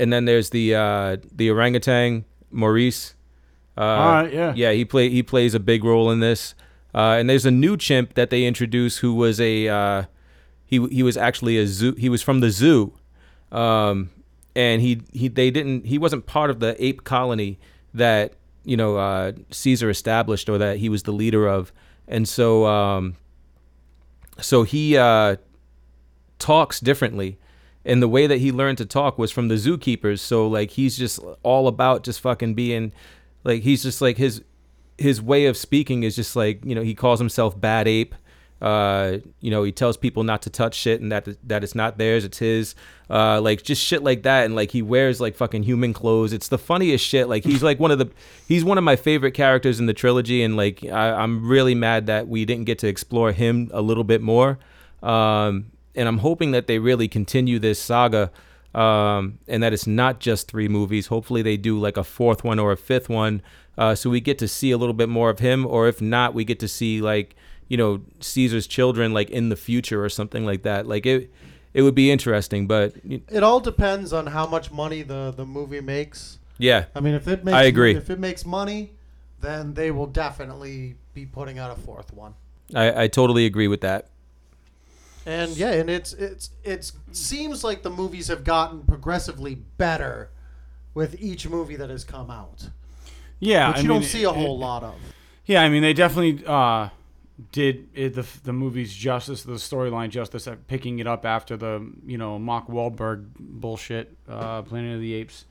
[0.00, 3.14] And then there's the uh, the orangutan Maurice.
[3.76, 4.52] Uh, All right, yeah.
[4.56, 6.54] yeah, he play he plays a big role in this.
[6.94, 10.04] Uh, and there's a new chimp that they introduced who was a uh,
[10.64, 11.94] he he was actually a zoo.
[11.96, 12.92] He was from the zoo,
[13.52, 14.10] um,
[14.56, 17.58] and he he they didn't he wasn't part of the ape colony
[17.94, 18.34] that
[18.64, 21.72] you know uh, Caesar established or that he was the leader of,
[22.08, 23.16] and so um,
[24.40, 25.36] so he uh,
[26.38, 27.38] talks differently.
[27.84, 30.20] And the way that he learned to talk was from the zookeepers.
[30.20, 32.92] So like he's just all about just fucking being
[33.44, 34.42] like he's just like his
[34.98, 38.14] his way of speaking is just like, you know, he calls himself bad ape.
[38.60, 41.96] Uh, you know, he tells people not to touch shit and that that it's not
[41.96, 42.74] theirs, it's his.
[43.08, 46.34] Uh, like just shit like that, and like he wears like fucking human clothes.
[46.34, 47.28] It's the funniest shit.
[47.28, 48.10] Like he's like one of the
[48.46, 52.06] he's one of my favorite characters in the trilogy, and like I, I'm really mad
[52.06, 54.58] that we didn't get to explore him a little bit more.
[55.02, 58.30] Um, and I'm hoping that they really continue this saga,
[58.74, 61.08] um, and that it's not just three movies.
[61.08, 63.42] Hopefully, they do like a fourth one or a fifth one,
[63.76, 65.66] uh, so we get to see a little bit more of him.
[65.66, 67.34] Or if not, we get to see like
[67.68, 70.86] you know Caesar's children like in the future or something like that.
[70.86, 71.30] Like it,
[71.74, 72.66] it would be interesting.
[72.66, 76.38] But It all depends on how much money the, the movie makes.
[76.58, 77.94] yeah, I mean, if it makes I agree.
[77.96, 78.92] if it makes money,
[79.40, 82.34] then they will definitely be putting out a fourth one.
[82.74, 84.08] I, I totally agree with that.
[85.26, 90.30] And yeah, and it's it's it seems like the movies have gotten progressively better
[90.94, 92.70] with each movie that has come out,
[93.38, 93.68] Yeah.
[93.68, 94.94] which I you mean, don't see a it- whole lot of.
[95.46, 96.88] Yeah, I mean, they definitely uh,
[97.52, 101.86] did it, the the movie's justice, the storyline justice, at picking it up after the
[102.06, 105.44] you know Mark Wahlberg bullshit, uh, Planet of the Apes.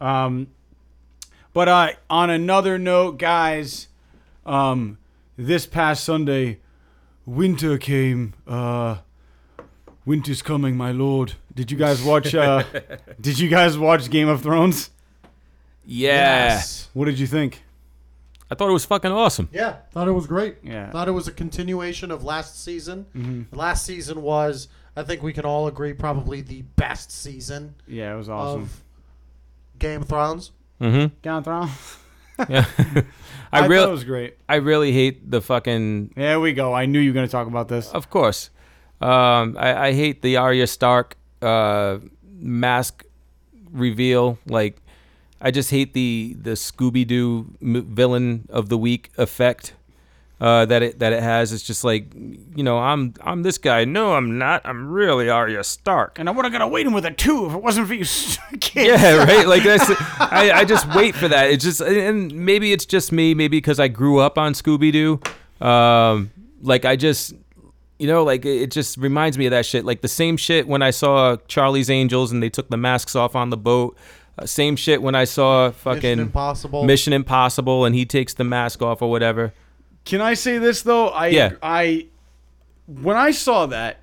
[0.00, 0.46] Um,
[1.52, 3.88] but uh, on another note, guys,
[4.46, 4.96] um,
[5.36, 6.60] this past Sunday,
[7.26, 8.32] winter came.
[8.46, 8.98] Uh,
[10.10, 11.34] winter's coming, my lord.
[11.54, 12.34] Did you guys watch?
[12.34, 12.64] Uh,
[13.20, 14.90] did you guys watch Game of Thrones?
[15.84, 16.60] Yeah,
[16.94, 17.62] What did you think?
[18.50, 19.48] I thought it was fucking awesome.
[19.52, 20.56] Yeah, thought it was great.
[20.64, 20.90] Yeah.
[20.90, 23.06] thought it was a continuation of last season.
[23.14, 23.56] Mm-hmm.
[23.56, 28.16] Last season was, I think we can all agree, probably the best season Yeah, it
[28.16, 28.62] was awesome.
[28.62, 28.82] of
[29.78, 30.50] Game of Thrones.
[30.80, 31.14] Mm-hmm.
[31.22, 31.96] Game of Thrones.
[32.48, 32.64] Yeah,
[33.52, 34.38] I, I really, was great.
[34.48, 36.74] I really hate the fucking There we go.
[36.74, 37.92] I knew you were going to talk about this.
[37.92, 38.50] Of course.
[39.00, 41.98] Um, I, I hate the Arya Stark uh,
[42.38, 43.04] mask
[43.72, 44.38] reveal.
[44.46, 44.80] Like,
[45.40, 49.72] I just hate the the Scooby Doo m- villain of the week effect
[50.38, 51.52] uh, that it that it has.
[51.52, 53.86] It's just like, you know, I'm I'm this guy.
[53.86, 54.60] No, I'm not.
[54.66, 56.18] I'm really Arya Stark.
[56.18, 58.04] And I would have got away with it too if it wasn't for you
[58.60, 58.86] kids.
[59.02, 59.46] Yeah, right.
[59.48, 59.88] Like that's.
[60.20, 61.50] I, I just wait for that.
[61.50, 63.32] It's just, and maybe it's just me.
[63.32, 65.66] Maybe because I grew up on Scooby Doo.
[65.66, 66.30] Um,
[66.62, 67.34] like I just,
[68.00, 69.84] you know, like it it just reminds me of that shit.
[69.84, 73.36] Like the same shit when I saw Charlie's Angels and they took the masks off
[73.36, 73.96] on the boat.
[74.38, 76.84] Uh, same shit when I saw fucking Mission Impossible.
[76.84, 79.52] Mission Impossible and he takes the mask off or whatever.
[80.04, 81.08] Can I say this though?
[81.08, 81.52] I Yeah.
[81.62, 82.06] I
[82.86, 83.98] when I saw that,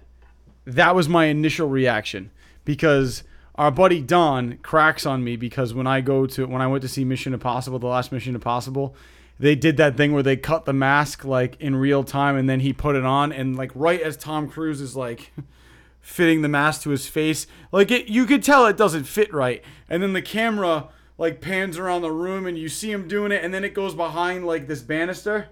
[0.66, 2.30] that was my initial reaction
[2.66, 3.24] because
[3.56, 6.88] our buddy Don cracks on me because when I go to when I went to
[6.88, 8.96] see Mission Impossible, the last Mission Impossible,
[9.40, 12.60] they did that thing where they cut the mask like in real time and then
[12.60, 15.32] he put it on and like right as Tom Cruise is like
[16.02, 19.64] fitting the mask to his face, like it you could tell it doesn't fit right.
[19.90, 23.44] And then the camera like pans around the room and you see him doing it
[23.44, 25.50] and then it goes behind like this banister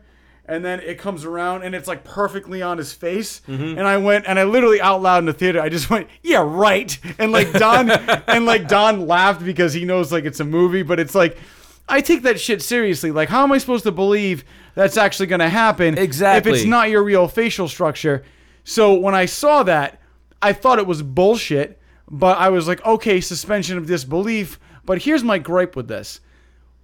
[0.48, 3.42] and then it comes around and it's like perfectly on his face.
[3.48, 3.78] Mm-hmm.
[3.78, 6.44] And i went and i literally out loud in the theater i just went yeah
[6.46, 6.98] right.
[7.20, 7.90] And like don
[8.28, 11.38] and like don laughed because he knows like it's a movie but it's like
[11.88, 15.40] i take that shit seriously like how am i supposed to believe that's actually going
[15.40, 16.52] to happen Exactly.
[16.52, 18.24] if it's not your real facial structure
[18.64, 20.00] so when i saw that
[20.42, 21.80] i thought it was bullshit
[22.10, 26.20] but i was like okay suspension of disbelief but here's my gripe with this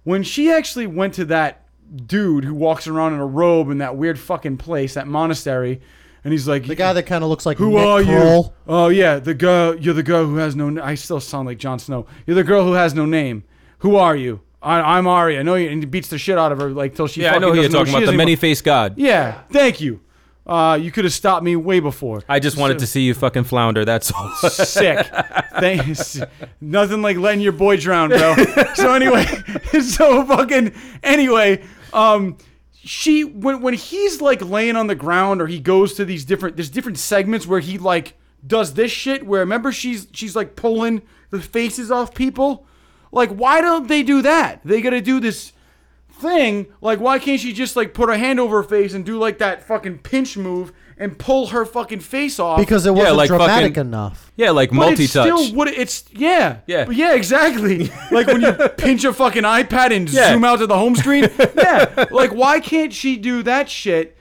[0.04, 1.66] when she actually went to that
[2.06, 5.80] dude who walks around in a robe in that weird fucking place, that monastery,
[6.24, 8.88] and he's like, The guy that kind of looks like "Who Nick are you?" Oh
[8.88, 9.76] yeah, the girl.
[9.76, 10.82] You're the girl who has no.
[10.82, 12.06] I still sound like Jon Snow.
[12.26, 13.44] You're the girl who has no name.
[13.80, 14.40] Who are you?
[14.62, 15.40] I, I'm Arya.
[15.40, 15.68] I know you.
[15.68, 17.22] And he beats the shit out of her like till she.
[17.22, 18.10] Yeah, I fucking know who you're doesn't talking about.
[18.10, 18.94] The many faced God.
[18.96, 20.00] Yeah, thank you.
[20.44, 22.22] Uh, you could have stopped me way before.
[22.28, 23.84] I just wanted to see you fucking flounder.
[23.84, 24.28] That's all.
[24.50, 25.06] sick.
[25.60, 26.20] Thanks.
[26.60, 28.34] Nothing like letting your boy drown, bro.
[28.74, 29.24] so anyway,
[29.82, 32.38] so fucking anyway, um
[32.84, 36.56] she when when he's like laying on the ground or he goes to these different
[36.56, 41.02] there's different segments where he like does this shit where remember she's she's like pulling
[41.30, 42.66] the faces off people?
[43.12, 44.60] Like why don't they do that?
[44.64, 45.52] They got to do this
[46.20, 46.66] thing.
[46.80, 49.38] Like, why can't she just like put her hand over her face and do like
[49.38, 52.58] that fucking pinch move and pull her fucking face off?
[52.58, 54.30] Because it wasn't like dramatic fucking- enough.
[54.36, 55.24] yeah, like But multi it's touch.
[55.26, 56.84] still what it's yeah Yeah.
[56.84, 60.32] But yeah exactly like when you pinch a fucking iPad and Yeah.
[60.32, 64.16] zoom out to the home screen yeah like why can't she do that shit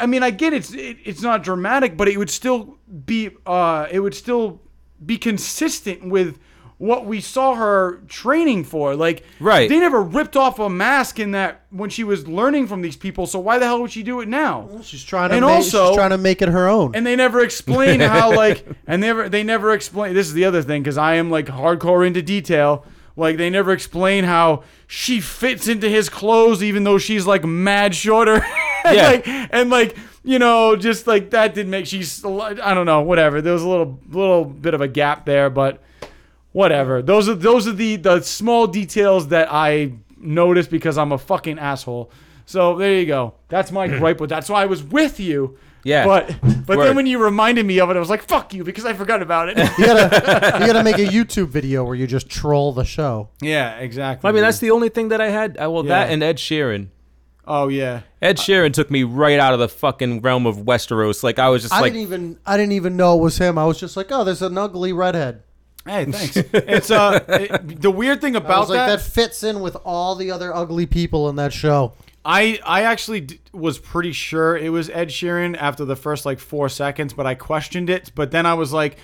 [0.00, 3.86] I mean I get it's it, it's not dramatic but it would still be uh
[3.90, 4.60] it would still
[5.04, 6.38] be consistent with
[6.78, 9.68] what we saw her training for like Right.
[9.68, 13.26] they never ripped off a mask in that when she was learning from these people
[13.26, 15.88] so why the hell would she do it now She's trying to And make, also-
[15.88, 16.94] she's trying to make it her own.
[16.94, 20.44] and they never explain how like and they never they never explain this is the
[20.44, 22.84] other thing because i am like hardcore into detail
[23.16, 27.94] like they never explain how she fits into his clothes even though she's like mad
[27.94, 28.34] shorter
[28.84, 29.08] and, Yeah.
[29.08, 33.40] like, and like you know just like that didn't make she's i don't know whatever
[33.40, 35.82] there was a little little bit of a gap there but
[36.56, 41.18] whatever those are those are the the small details that i noticed because i'm a
[41.18, 42.10] fucking asshole
[42.46, 46.04] so there you go that's my gripe with that so i was with you Yeah.
[46.06, 46.34] but
[46.66, 46.86] but Word.
[46.86, 49.22] then when you reminded me of it, I was like, "Fuck you," because I forgot
[49.22, 49.56] about it.
[49.78, 53.28] you gotta you gotta make a YouTube video where you just troll the show.
[53.40, 54.26] yeah, exactly.
[54.28, 55.56] I mean, that's the only thing that I had.
[55.62, 56.88] Uh, well, that and Ed Sheeran.
[57.46, 58.00] oh yeah.
[58.20, 61.22] Ed Sheeran took me right out of the fucking realm of Westeros.
[61.22, 63.56] Like I was just I like, didn't even I didn't even know it was him.
[63.56, 65.42] I was just like, oh, there's an ugly redhead.
[65.86, 66.36] Hey, thanks.
[66.52, 68.96] it's uh it- the weird thing I about was like, that.
[68.96, 71.92] that fits in with all the other ugly people in that show.
[72.24, 76.40] I I actually d- was pretty sure it was Ed Sheeran after the first like
[76.40, 78.10] four seconds, but I questioned it.
[78.14, 78.98] But then I was like,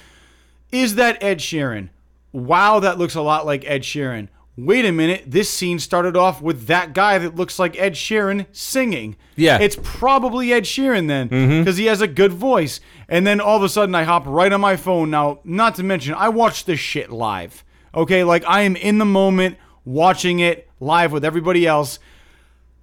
[0.73, 1.91] "Is that Ed Sheeran?
[2.33, 6.43] Wow, that looks a lot like Ed Sheeran." Wait a minute, this scene started off
[6.43, 9.17] with that guy that looks like Ed Sheeran singing.
[9.35, 9.59] Yeah.
[9.59, 11.61] It's probably Ed Sheeran then, mm-hmm.
[11.61, 12.79] because he has a good voice.
[13.09, 15.11] And then all of a sudden, I hop right on my phone.
[15.11, 17.65] Now, not to mention, I watched this shit live.
[17.95, 19.57] Okay, like I am in the moment
[19.87, 21.99] watching it live with everybody else.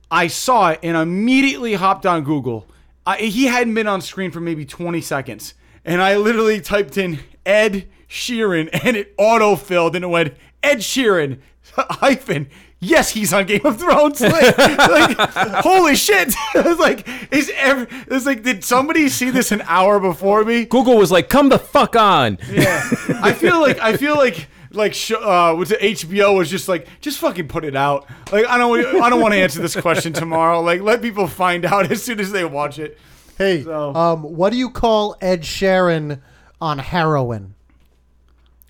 [0.10, 2.66] I saw it and immediately hopped on Google.
[3.06, 5.54] I, he hadn't been on screen for maybe 20 seconds.
[5.86, 10.80] And I literally typed in Ed Sheeran and it auto filled and it went Ed
[10.80, 11.40] Sheeran
[11.90, 12.50] hyphen.
[12.82, 14.22] Yes, he's on Game of Thrones.
[14.30, 15.18] Like, like,
[15.64, 16.34] holy shit!
[16.56, 20.66] it's like, is every, it's like, did somebody see this an hour before me?
[20.66, 22.82] Google was like, "Come the fuck on." Yeah,
[23.22, 26.88] I feel like I feel like like sh- uh, with the HBO was just like
[27.02, 28.08] just fucking put it out.
[28.32, 30.62] Like I don't I don't want to answer this question tomorrow.
[30.62, 32.98] Like let people find out as soon as they watch it.
[33.38, 36.22] Hey, So- um, what do you call Ed Sheeran
[36.62, 37.56] on heroin?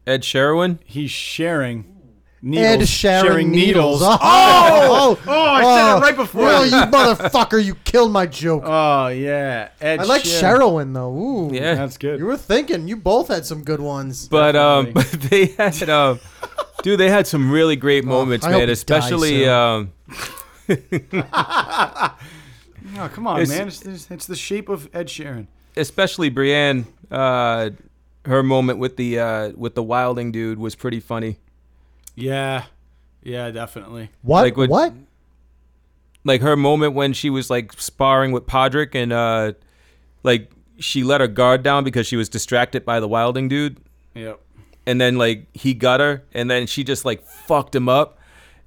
[0.08, 0.80] Ed Sherwin.
[0.86, 1.89] He's sharing
[2.42, 2.90] Ed needles.
[2.90, 4.02] sharing, needles.
[4.04, 6.44] Oh, Oh, oh, I said it right before.
[6.48, 7.64] Oh, you motherfucker!
[7.64, 8.64] You killed my joke.
[8.66, 10.40] Oh yeah, Ed I like Sheeran.
[10.40, 11.12] Sherwin though.
[11.14, 11.76] Ooh, Yeah.
[11.76, 12.20] That's good.
[12.20, 12.88] You were thinking.
[12.88, 14.28] You both had some good ones.
[14.30, 16.20] But um, but they had um,
[16.82, 18.68] dude, they had some really great moments, I hope man.
[18.70, 19.90] he Especially dies
[20.68, 20.80] soon.
[20.80, 22.14] um,
[22.98, 23.68] Oh, come on, It's- man.
[23.68, 25.48] It's, it's, it's the shape of Ed Sheeran.
[25.78, 27.70] especially Brienne, uh,
[28.26, 31.38] her moment with the uh, with the Wildling dude was pretty funny.
[32.20, 32.66] Yeah,
[33.24, 34.10] yeah, definitely.
[34.22, 34.42] what?
[34.44, 34.94] like what- what?
[36.26, 39.54] Like her moment when she was like sparring with Podrick and uh,
[40.24, 43.78] like she let her guard down because she was distracted by the Wildling dude,
[44.16, 44.40] Yep.
[44.86, 48.20] and then like he got her, and then she just like fucked him up,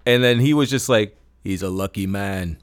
[0.07, 2.57] and then he was just like, "He's a lucky man."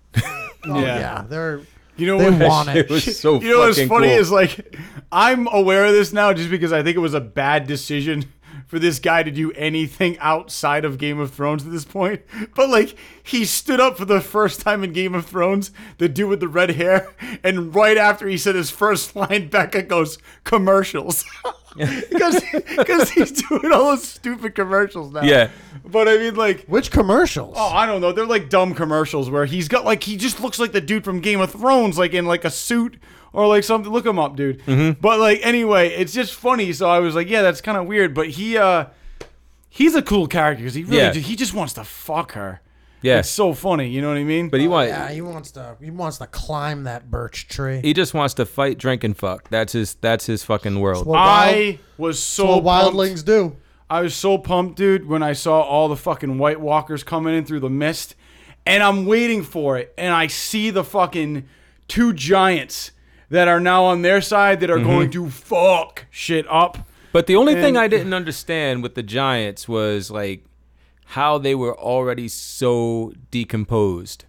[0.65, 1.23] Oh, yeah.
[1.29, 1.61] they're
[1.95, 2.49] You know they what?
[2.49, 2.89] want It it.
[2.89, 4.17] was so you know what's funny cool.
[4.17, 4.75] is like
[5.11, 8.25] I'm aware of this now just because I think it was a bad decision
[8.69, 12.21] for this guy to do anything outside of Game of Thrones at this point.
[12.55, 16.29] But like he stood up for the first time in Game of Thrones, the dude
[16.29, 17.13] with the red hair,
[17.43, 21.25] and right after he said his first line, Becca goes commercials.
[22.09, 22.43] Because
[22.77, 25.21] because he's doing all those stupid commercials now.
[25.21, 25.49] Yeah.
[25.85, 27.55] But I mean like Which commercials?
[27.57, 28.11] Oh, I don't know.
[28.11, 31.19] They're like dumb commercials where he's got like he just looks like the dude from
[31.21, 32.97] Game of Thrones, like in like a suit
[33.33, 33.91] or like something.
[33.91, 34.59] Look him up, dude.
[34.65, 34.99] Mm-hmm.
[34.99, 36.73] But like anyway, it's just funny.
[36.73, 38.13] So I was like, yeah, that's kind of weird.
[38.13, 38.85] But he, uh
[39.69, 41.11] he's a cool character because he really Yeah.
[41.11, 42.61] ju- he just wants to fuck her.
[43.01, 43.87] Yeah, It's so funny.
[43.89, 44.49] You know what I mean?
[44.49, 45.77] but he oh, want yeah, he wants to.
[45.81, 47.79] He wants to climb that birch tree.
[47.81, 49.49] he just wants to fight, drink, and fuck.
[49.49, 51.05] That's his that's his fucking world.
[51.05, 52.97] What wild- I was so what pumped.
[52.97, 53.55] wildlings do.
[53.89, 57.45] I was so pumped, dude, when I saw all the fucking White Walkers coming in
[57.45, 58.15] through the mist.
[58.65, 59.93] And I'm waiting for it.
[59.97, 61.47] And I see the fucking
[61.87, 62.91] two giants
[63.29, 64.87] that are now on their side that are mm-hmm.
[64.87, 66.77] going to fuck shit up.
[67.11, 70.43] But the only thing And- I didn't understand with the Giants was like
[71.13, 74.25] how they were already so decomposed.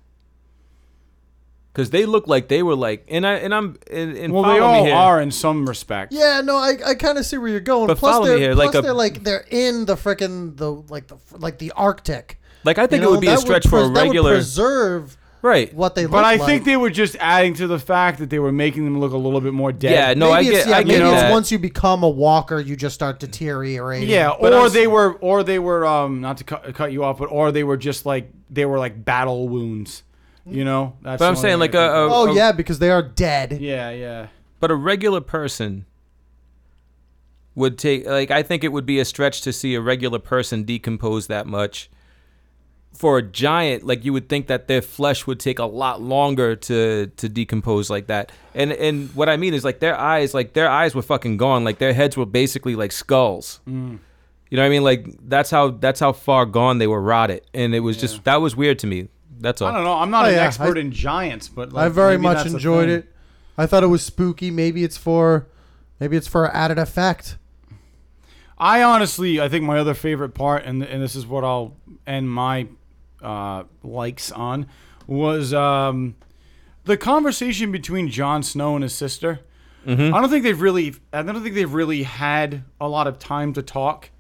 [1.73, 4.55] Cause they look like they were like, and I and I'm and, and Well, follow
[4.55, 4.94] they me all here.
[4.94, 6.12] are in some respect.
[6.12, 7.86] Yeah, no, I, I kind of see where you're going.
[7.86, 10.57] But plus, follow me they're, here, plus like a- they're like they're in the freaking
[10.57, 12.40] the like the like the Arctic.
[12.65, 13.93] Like I think You it would know, be a that stretch for pres- a that
[13.93, 15.73] would regular, preserve right?
[15.75, 16.07] what they.
[16.07, 16.47] But I like.
[16.49, 19.17] think they were just adding to the fact that they were making them look a
[19.17, 19.93] little bit more dead.
[19.93, 21.31] Yeah, no, maybe I it's, get, yeah, I maybe get it's that.
[21.33, 24.09] once you become a walker, you just start deteriorating.
[24.09, 27.05] Yeah, But or I'm- they were, or they were, um, not to cut, cut you
[27.05, 30.03] off, but or they were just like they were like battle wounds.
[30.47, 31.21] You know, that's.
[31.21, 32.15] But I'm saying like I a, think a.
[32.15, 33.61] Oh a- yeah, because they are dead.
[33.61, 34.27] yeah, yeah.
[34.59, 35.85] but a regular person
[37.55, 40.65] would take like I think it would be a stretch to see a regular person
[40.65, 41.91] decompose that much.
[42.95, 46.55] For a giant, like you would think that their flesh would take a lot longer
[46.57, 48.31] to to decompose like that.
[48.55, 51.65] And and what I mean is like their eyes, like their eyes were fucking gone.
[51.65, 53.61] Like their heads were basically like skulls.
[53.67, 54.01] Mm.
[54.51, 54.83] You know what I mean?
[54.85, 57.43] Like that's how that's how far gone they were rotted.
[57.55, 59.09] And it was just that was weird to me.
[59.39, 59.69] That's all.
[59.69, 59.95] I don't know.
[59.95, 62.37] I'm not Oh, an yeah, expert I- in giants, but like, I very maybe much
[62.43, 63.07] that's enjoyed it.
[63.57, 64.51] I thought it was spooky.
[64.51, 65.47] Maybe it's for,
[65.99, 67.39] maybe it's for added effect.
[68.59, 71.77] I honestly, I think my other favorite part, and and this is what I'll
[72.07, 72.67] end my
[73.23, 74.67] uh, likes on,
[75.07, 76.15] was um,
[76.85, 79.41] the conversation between Jon Snow and his sister.
[80.15, 83.53] I don't think they've really, I don't think they've really had a lot of time
[83.55, 84.11] to talk,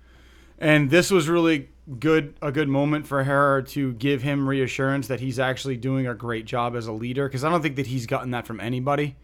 [0.58, 1.68] and this was really
[1.98, 6.14] good, a good moment for her to give him reassurance that he's actually doing a
[6.14, 9.16] great job as a leader, because I don't think that he's gotten that from anybody,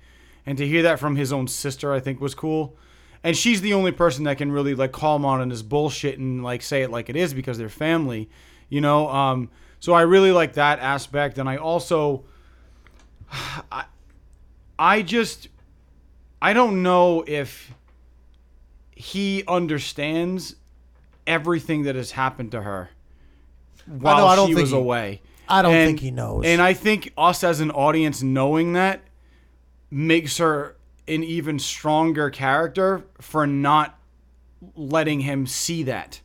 [0.45, 2.77] and to hear that from his own sister, I think was cool
[3.27, 6.45] and she's the only person that can really like call him on his bullshit and
[6.45, 8.31] like say it like it is because they're family,
[8.69, 9.09] you know.
[9.09, 9.51] Um,
[9.87, 12.25] so I really like that aspect, and I also,
[13.71, 13.85] I,
[14.77, 15.47] I just,
[16.43, 17.73] I don't know if
[18.97, 20.57] he understands
[21.25, 22.91] everything that has happened to her
[23.87, 25.23] while I don't she think was he- away.
[25.49, 26.45] I don't And- think he knows.
[26.47, 29.03] And I think us as an audience knowing that
[29.89, 30.75] makes her
[31.07, 33.97] an even stronger character for not
[34.75, 36.21] letting him see that.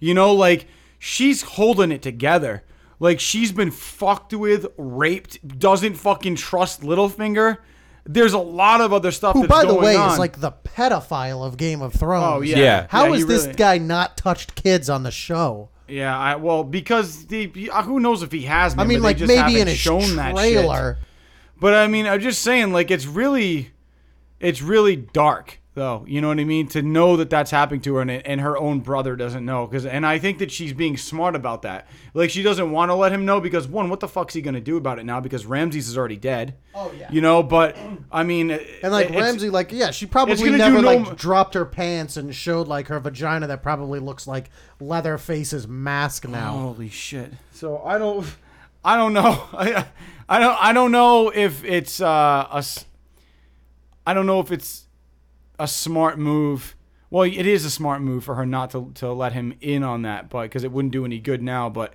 [0.00, 0.66] You know, like
[0.98, 2.62] she's holding it together.
[2.98, 7.58] Like she's been fucked with, raped, doesn't fucking trust Littlefinger.
[8.08, 10.12] There's a lot of other stuff Who, that's by the way, on.
[10.12, 12.24] is like the pedophile of Game of Thrones.
[12.24, 12.86] oh yeah, Yeah.
[12.88, 15.68] How Yeah, has this really- guy not touched kids on the show?
[15.88, 18.74] Yeah, I, well, because the uh, who knows if he has.
[18.74, 20.52] Been, I mean, but they like just maybe in a shown that shit.
[20.54, 20.98] trailer.
[21.60, 23.70] But I mean, I'm just saying, like, it's really,
[24.40, 25.60] it's really dark.
[25.76, 26.06] Though.
[26.08, 26.68] You know what I mean?
[26.68, 29.66] To know that that's happening to her and, and her own brother doesn't know.
[29.66, 31.86] Cause, and I think that she's being smart about that.
[32.14, 34.54] Like, she doesn't want to let him know because, one, what the fuck's he going
[34.54, 35.20] to do about it now?
[35.20, 36.54] Because Ramses is already dead.
[36.74, 37.12] Oh, yeah.
[37.12, 37.76] You know, but,
[38.10, 38.52] I mean.
[38.52, 41.66] And like it's- Ramsay, like yeah, she probably never do no like m- dropped her
[41.66, 44.48] pants and showed like her vagina that probably looks like
[44.80, 46.52] Leatherface's mask now.
[46.52, 47.32] Holy shit.
[47.52, 48.26] So I don't
[48.82, 49.42] I don't know.
[49.52, 49.84] I
[50.26, 52.86] I don't I don't know if it's uh a s-
[54.06, 54.85] I don't know if it's
[55.58, 56.74] a smart move.
[57.10, 60.02] Well, it is a smart move for her not to to let him in on
[60.02, 61.94] that, but because it wouldn't do any good now, but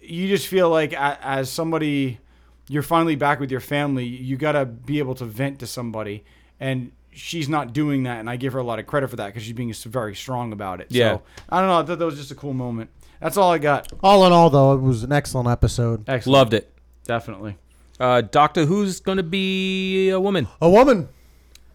[0.00, 2.20] you just feel like as somebody
[2.68, 6.24] you're finally back with your family, you got to be able to vent to somebody
[6.58, 9.32] and she's not doing that and I give her a lot of credit for that
[9.32, 10.88] cuz she's being very strong about it.
[10.90, 11.14] Yeah.
[11.14, 12.90] So, I don't know, I thought that was just a cool moment.
[13.20, 13.90] That's all I got.
[14.02, 16.04] All in all, though, it was an excellent episode.
[16.08, 16.32] Excellent.
[16.34, 16.72] Loved it.
[17.04, 17.56] Definitely.
[17.98, 20.48] Uh, Doctor Who's gonna be a woman.
[20.60, 21.08] A woman.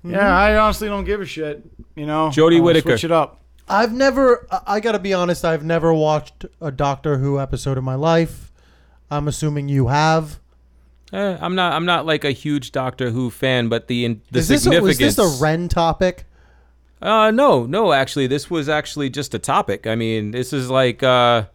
[0.04, 1.64] Yeah, I honestly don't give a shit.
[1.96, 2.90] You know, Jodie I'll Whittaker.
[2.92, 3.42] Switch it up.
[3.70, 4.48] I've never.
[4.52, 5.46] I- I gotta be honest.
[5.46, 8.52] I've never watched a Doctor Who episode in my life.
[9.10, 10.40] I'm assuming you have.
[11.14, 11.74] Eh, I'm not.
[11.74, 14.70] I'm not like a huge Doctor Who fan, but the in- the is this a,
[14.82, 15.16] was significance.
[15.18, 16.26] this a Ren topic?
[17.02, 17.94] Uh, no, no.
[17.94, 19.86] Actually, this was actually just a topic.
[19.88, 21.46] I mean, this is like uh,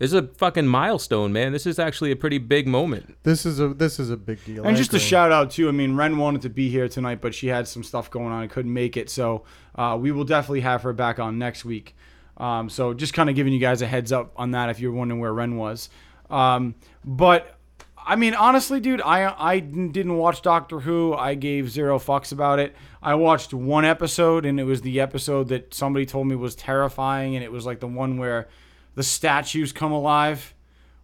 [0.00, 1.52] this is a fucking milestone, man.
[1.52, 3.18] This is actually a pretty big moment.
[3.22, 4.64] This is a this is a big deal.
[4.64, 5.06] And I just a agree.
[5.06, 5.68] shout out too.
[5.68, 8.40] I mean, Ren wanted to be here tonight, but she had some stuff going on
[8.40, 9.10] and couldn't make it.
[9.10, 9.44] So
[9.74, 11.94] uh, we will definitely have her back on next week.
[12.38, 14.90] Um, so just kind of giving you guys a heads up on that if you're
[14.90, 15.90] wondering where Ren was.
[16.30, 17.58] Um, but
[17.98, 21.12] I mean, honestly, dude, I I didn't watch Doctor Who.
[21.12, 22.74] I gave zero fucks about it.
[23.02, 27.36] I watched one episode, and it was the episode that somebody told me was terrifying,
[27.36, 28.48] and it was like the one where
[28.94, 30.54] the statues come alive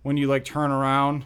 [0.03, 1.25] when you like turn around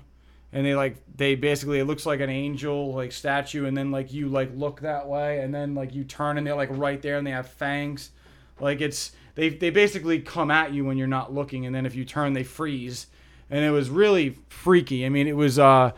[0.52, 4.12] and they like they basically it looks like an angel like statue and then like
[4.12, 7.18] you like look that way and then like you turn and they're like right there
[7.18, 8.10] and they have fangs.
[8.58, 11.94] Like it's they they basically come at you when you're not looking and then if
[11.94, 13.06] you turn they freeze.
[13.48, 15.06] And it was really freaky.
[15.06, 15.92] I mean it was uh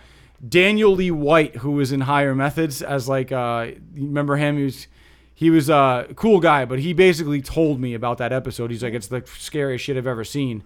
[0.47, 4.59] daniel lee white who was in higher methods as like uh remember him?
[4.59, 4.87] He was
[5.35, 8.71] he was a cool guy, but he basically told me about that episode.
[8.71, 10.63] He's like, it's the scariest shit I've ever seen.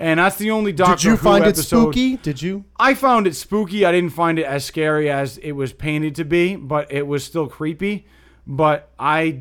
[0.00, 0.96] And that's the only Doctor Who.
[0.96, 2.16] Did you Who find it episode- spooky?
[2.18, 2.64] Did you?
[2.78, 3.84] I found it spooky.
[3.84, 7.24] I didn't find it as scary as it was painted to be, but it was
[7.24, 8.06] still creepy.
[8.46, 9.40] But I,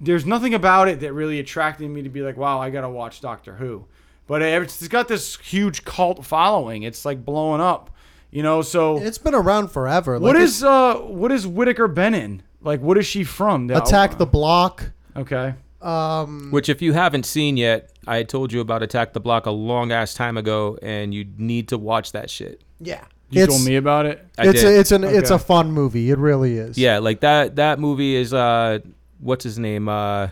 [0.00, 3.20] there's nothing about it that really attracted me to be like, wow, I gotta watch
[3.20, 3.86] Doctor Who.
[4.26, 6.82] But it's got this huge cult following.
[6.82, 7.90] It's like blowing up,
[8.30, 8.62] you know.
[8.62, 10.18] So It's been around forever.
[10.18, 12.42] what Like, is uh what is Whittaker been in?
[12.62, 13.70] Like, what is she from?
[13.70, 14.90] it- Attack the Block?
[15.16, 15.54] Okay.
[15.80, 19.50] Um, Which, if you haven't seen yet, I told you about Attack the Block a
[19.50, 22.62] long ass time ago, and you need to watch that shit.
[22.80, 23.04] yeah.
[23.30, 24.22] You it's told me about it.
[24.36, 24.68] I it's did.
[24.76, 25.44] a, it's an it's a Okay.
[25.44, 26.10] fun movie.
[26.10, 26.76] It really is.
[26.76, 27.56] Yeah, like that.
[27.56, 28.80] That movie is uh,
[29.20, 29.88] what's his name?
[29.88, 30.28] Uh,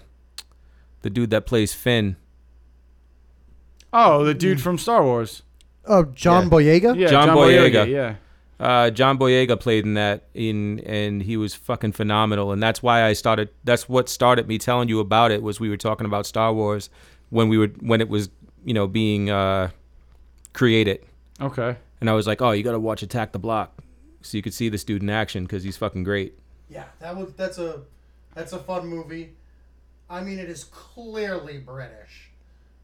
[1.01, 2.16] the dude that plays Finn.
[3.90, 5.43] Oh, the dude from Star Wars.
[5.86, 6.51] Oh, John Yeah.
[6.51, 6.98] Boyega.
[6.98, 7.89] Yeah, John Boyega.
[7.89, 8.15] Yeah.
[8.60, 13.04] Uh, John Boyega played in that in and he was fucking phenomenal and that's why
[13.04, 16.26] I started that's what started me telling you about it was we were talking about
[16.26, 16.90] Star Wars
[17.30, 18.28] when we were when it was
[18.62, 19.70] you know being uh,
[20.52, 21.00] created
[21.40, 21.74] Okay.
[22.02, 23.82] and I was like oh you got to watch Attack the Block
[24.20, 26.38] so you could see this dude in action cuz he's fucking great.
[26.68, 27.80] Yeah, that was that's a
[28.34, 29.32] that's a fun movie.
[30.10, 32.30] I mean, it is clearly British,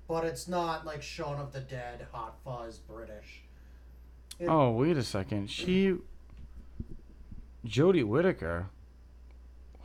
[0.09, 3.43] but it's not like Shaun of the Dead, Hot Fuzz British.
[4.47, 5.51] Oh, wait a second.
[5.51, 5.97] She,
[7.67, 8.67] Jodie Whittaker.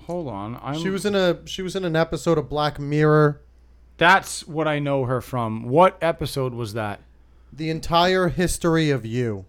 [0.06, 0.60] Hold on.
[0.62, 3.42] I'm, She was in a she was in an episode of Black Mirror.
[3.98, 5.64] That's what I know her from.
[5.70, 7.02] What episode was that?
[7.54, 9.46] The entire history of you.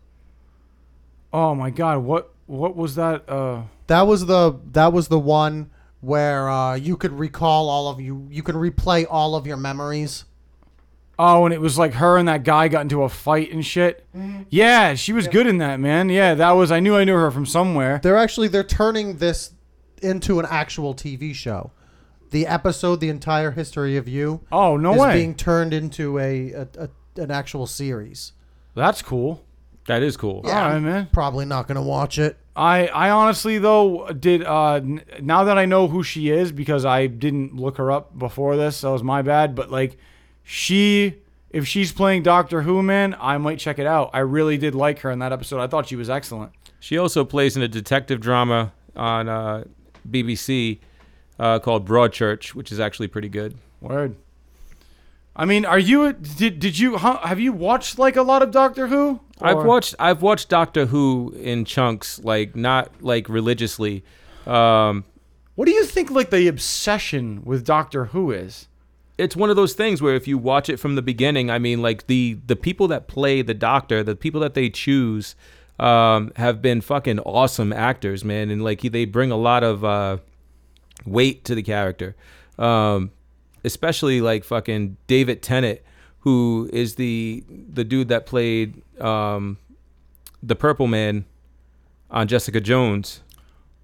[1.32, 1.98] Oh my God.
[2.04, 3.28] What What was that?
[3.28, 3.62] Uh.
[3.86, 5.70] That was the that was the one
[6.00, 10.24] where uh, you could recall all of you you could replay all of your memories.
[11.24, 14.04] Oh, and it was like her and that guy got into a fight and shit.
[14.50, 16.08] Yeah, she was good in that, man.
[16.08, 16.72] Yeah, that was.
[16.72, 18.00] I knew I knew her from somewhere.
[18.02, 19.52] They're actually they're turning this
[20.02, 21.70] into an actual TV show.
[22.30, 25.12] The episode, the entire history of you, Oh no is way.
[25.18, 26.88] being turned into a, a, a
[27.22, 28.32] an actual series.
[28.74, 29.44] That's cool.
[29.86, 30.40] That is cool.
[30.44, 31.08] All right, man.
[31.12, 32.38] Probably not gonna watch it.
[32.56, 36.84] I, I honestly though did uh n- now that I know who she is because
[36.84, 39.96] I didn't look her up before this that was my bad but like
[40.42, 41.16] she
[41.50, 45.00] if she's playing Doctor Who man I might check it out I really did like
[45.00, 48.20] her in that episode I thought she was excellent She also plays in a detective
[48.20, 49.64] drama on uh,
[50.08, 50.78] BBC
[51.38, 53.56] uh, called Broadchurch, which is actually pretty good.
[53.80, 54.16] word
[55.34, 58.50] I mean are you did did you huh, have you watched like a lot of
[58.50, 64.04] Doctor Who I've watched I've watched Doctor Who in chunks, like not like religiously.
[64.46, 65.04] Um,
[65.56, 68.68] What do you think like the obsession with Doctor Who is?
[69.18, 71.82] It's one of those things where if you watch it from the beginning, I mean,
[71.82, 75.34] like the the people that play the Doctor, the people that they choose,
[75.78, 80.18] um, have been fucking awesome actors, man, and like they bring a lot of uh,
[81.04, 82.16] weight to the character,
[82.58, 83.10] um,
[83.64, 85.80] especially like fucking David Tennant,
[86.20, 89.58] who is the the dude that played um,
[90.42, 91.24] the Purple Man
[92.10, 93.22] on Jessica Jones.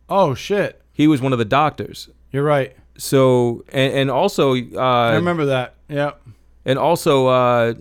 [0.08, 0.82] Oh shit.
[0.92, 2.08] He was one of the doctors.
[2.32, 2.76] You're right.
[2.98, 4.78] So and, and also uh,
[5.12, 5.76] I remember that.
[5.88, 6.12] Yeah.
[6.66, 7.74] and also uh,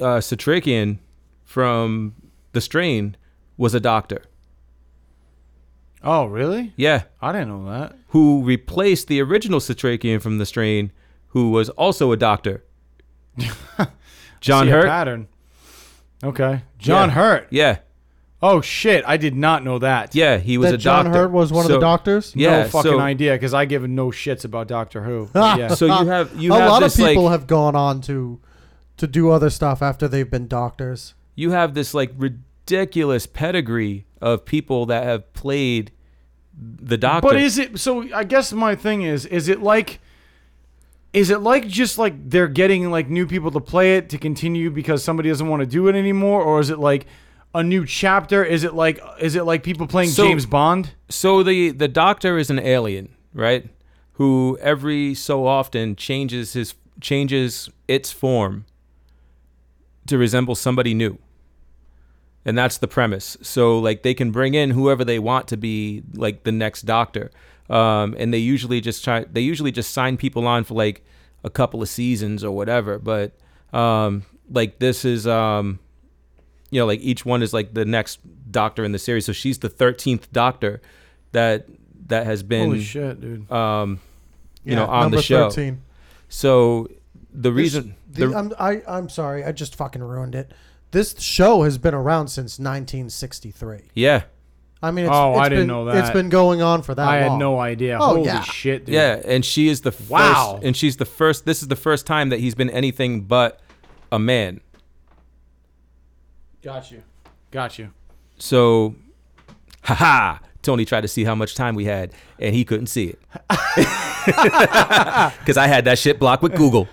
[0.00, 0.98] uh, Setrakian
[1.44, 2.14] from
[2.52, 3.16] The Strain
[3.56, 4.22] was a doctor.
[6.02, 6.72] Oh, really?
[6.76, 7.96] Yeah, I didn't know that.
[8.08, 10.92] who replaced the original Setrakian from The Strain,
[11.28, 12.64] who was also a doctor.
[14.40, 14.86] John Hurt.
[14.86, 15.28] pattern.
[16.22, 16.62] Okay.
[16.78, 17.14] John Yeah.
[17.14, 17.46] Hurt.
[17.50, 17.78] Yeah,
[18.40, 19.04] Oh shit!
[19.06, 20.14] I did not know that.
[20.14, 21.20] yeah, he was that a John doctor.
[21.20, 22.32] Hurt was one of the doctors.
[22.36, 25.28] Yeah, no fucking so, idea because I give no shits about Doctor Who.
[25.34, 25.68] yeah.
[25.68, 28.40] So you have you a have lot of people like have gone on to
[28.96, 31.14] to do other stuff after they've been doctors.
[31.34, 35.90] you have this like ridiculous pedigree of people that have played
[36.56, 37.28] the doctor.
[37.28, 38.12] But is it so?
[38.14, 39.98] I guess my thing is: is it like,
[41.12, 44.70] is it like just like they're getting like new people to play it to continue
[44.70, 47.06] because somebody doesn't want to do it anymore, or is it like
[47.54, 48.44] a new chapter?
[48.44, 50.92] Is it like is it like people playing So- James Bond?
[51.08, 53.68] So the the doctor is an alien, right?
[54.14, 58.64] Who every so often changes his changes its form
[60.06, 61.18] to resemble somebody new.
[62.44, 63.36] And that's the premise.
[63.42, 67.30] So like they can bring in whoever they want to be like the next doctor.
[67.68, 71.04] Um, and they usually just try they usually just sign people on for like
[71.44, 72.98] a couple of seasons or whatever.
[72.98, 73.32] But
[73.72, 75.78] um, like this is um,
[76.70, 78.18] you know, like each one is like the next
[78.50, 79.24] doctor in the series.
[79.26, 80.80] So she's the thirteenth doctor
[81.32, 81.66] that
[82.08, 83.50] that has been Holy shit, dude!
[83.52, 84.00] um
[84.64, 85.50] you Yeah, know on the show.
[85.50, 85.80] 13.
[86.28, 86.88] So
[87.32, 90.52] the This- reason the- the, I'm, I, I'm sorry, I just fucking ruined it.
[90.90, 93.90] This show has been around since 1963.
[93.94, 94.22] yeah
[94.80, 96.12] I mean, it's, Oh, it's I didn't been, know It's that.
[96.14, 97.32] been going on for that I long.
[97.32, 97.98] had no idea.
[98.00, 98.42] Oh, Holy yeah.
[98.42, 98.94] shit, dude!
[98.94, 100.60] yeah and she is the first Wow.
[100.62, 103.60] and she's the first this is the first time that he's been anything but
[104.12, 104.60] a man.
[106.62, 107.02] Got you,
[107.50, 107.90] got you.
[108.38, 108.94] So
[109.82, 113.18] haha Tony tried to see how much time we had and he couldn't see it.
[115.46, 116.88] Cuz I had that shit blocked with Google.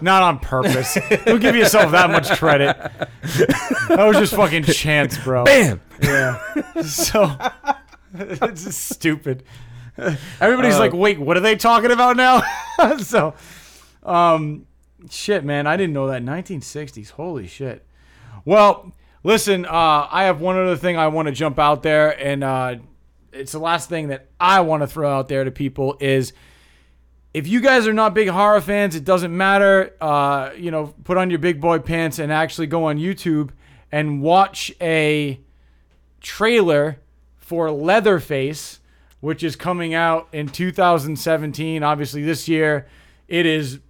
[0.00, 0.98] Not on purpose.
[1.24, 2.76] Don't give yourself that much credit.
[3.88, 5.44] That was just fucking chance, bro.
[5.44, 5.80] Bam.
[6.02, 6.40] Yeah.
[6.82, 7.36] So
[8.14, 9.44] it's just stupid.
[10.40, 12.42] Everybody's Uh, like, wait, what are they talking about now?
[12.98, 13.32] so,
[14.02, 14.66] um,
[15.10, 17.10] shit, man, I didn't know that 1960s.
[17.12, 17.85] Holy shit.
[18.46, 18.92] Well,
[19.24, 22.76] listen, uh, I have one other thing I want to jump out there, and uh,
[23.32, 26.32] it's the last thing that I want to throw out there to people is
[27.34, 29.96] if you guys are not big horror fans, it doesn't matter.
[30.00, 33.50] Uh, you know, put on your big boy pants and actually go on YouTube
[33.90, 35.40] and watch a
[36.20, 37.00] trailer
[37.34, 38.78] for Leatherface,
[39.18, 41.82] which is coming out in 2017.
[41.82, 42.86] Obviously, this year
[43.26, 43.80] it is.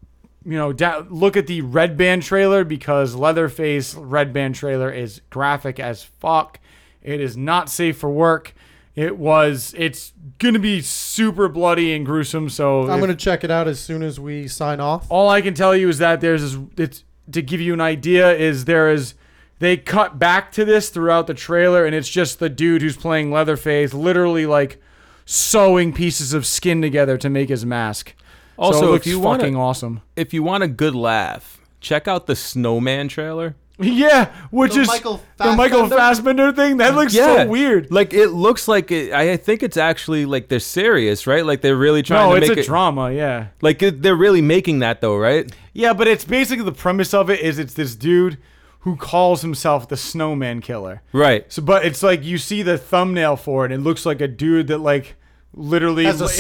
[0.47, 5.21] You know, da- look at the Red Band trailer because Leatherface Red Band trailer is
[5.29, 6.61] graphic as fuck.
[7.03, 8.55] It is not safe for work.
[8.95, 9.75] It was.
[9.77, 12.49] It's gonna be super bloody and gruesome.
[12.49, 15.07] So I'm if- going to check it out as soon as we sign off.
[15.11, 18.33] all I can tell you is that there's this, it's to give you an idea
[18.33, 19.15] is there is
[19.59, 23.33] they cut back to this throughout the trailer and it's just the dude who's playing
[23.33, 24.81] Leatherface literally like
[25.25, 28.15] sewing pieces of skin together to make his mask.
[28.59, 30.01] Also, so it if you wanna- fucking awesome.
[30.17, 33.55] If you want a good laugh, check out the Snowman trailer.
[33.79, 35.97] Yeah, which The is Michael the Michael Fassbender?
[35.97, 36.77] Fassbender thing.
[36.79, 37.91] That looks so weird.
[37.91, 41.45] Like it looks like it, I think it's actually like they're serious, right?
[41.45, 43.13] Like they're really trying No, to it's make a it drama.
[43.13, 43.49] Yeah.
[43.61, 45.55] like it, they're really making that though, right?
[45.75, 48.39] Yeah, but it's basically the premise of it is it's this dude
[48.81, 51.03] who calls himself the Snowman Killer.
[51.13, 51.45] Right.
[51.53, 53.73] So, but it's like you see the thumbnail for it.
[53.73, 55.17] And it looks like a dude that like
[55.57, 56.39] literally a it looks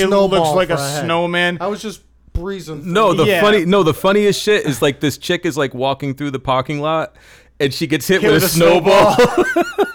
[0.55, 1.05] like a a head.
[1.05, 1.59] snowman.
[1.60, 2.02] I was just
[2.32, 2.82] breezing.
[2.82, 2.93] through.
[2.93, 3.40] No, the Yeah.
[3.40, 6.80] funny no, the funniest shit is like this chick is like walking through the parking
[6.80, 7.16] lot
[7.59, 9.16] and she gets hit, Hit with, with a a snowball.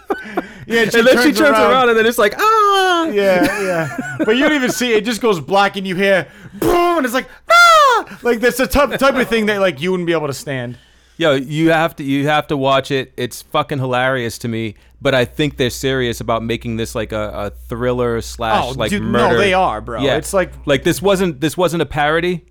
[0.68, 1.90] Yeah, and, and then she turns around.
[1.90, 3.98] and then it's like, ah yeah, yeah.
[4.20, 4.98] But you don't even see it.
[4.98, 8.68] It just goes black, and you hear boom, and it's like ah, like that's the
[8.68, 10.78] type type of thing that like you wouldn't be able to stand.
[11.22, 13.14] Yo, you have to you have to watch it.
[13.16, 14.74] It's fucking hilarious to me.
[15.00, 18.90] But I think they're serious about making this like a, a thriller slash Oh, like
[18.90, 19.36] dude, murder.
[19.36, 20.02] no, they are, bro.
[20.02, 22.44] Yeah, It's like like this wasn't this wasn't a parody.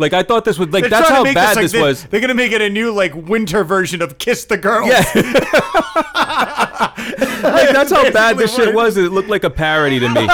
[0.00, 2.04] Like I thought this was like they're that's how bad like, this they- was.
[2.04, 4.86] They're gonna make it a new like winter version of Kiss the Girl.
[4.88, 5.04] Yeah.
[7.42, 8.96] Like, that's how bad this shit was.
[8.98, 10.28] It looked like a parody to me,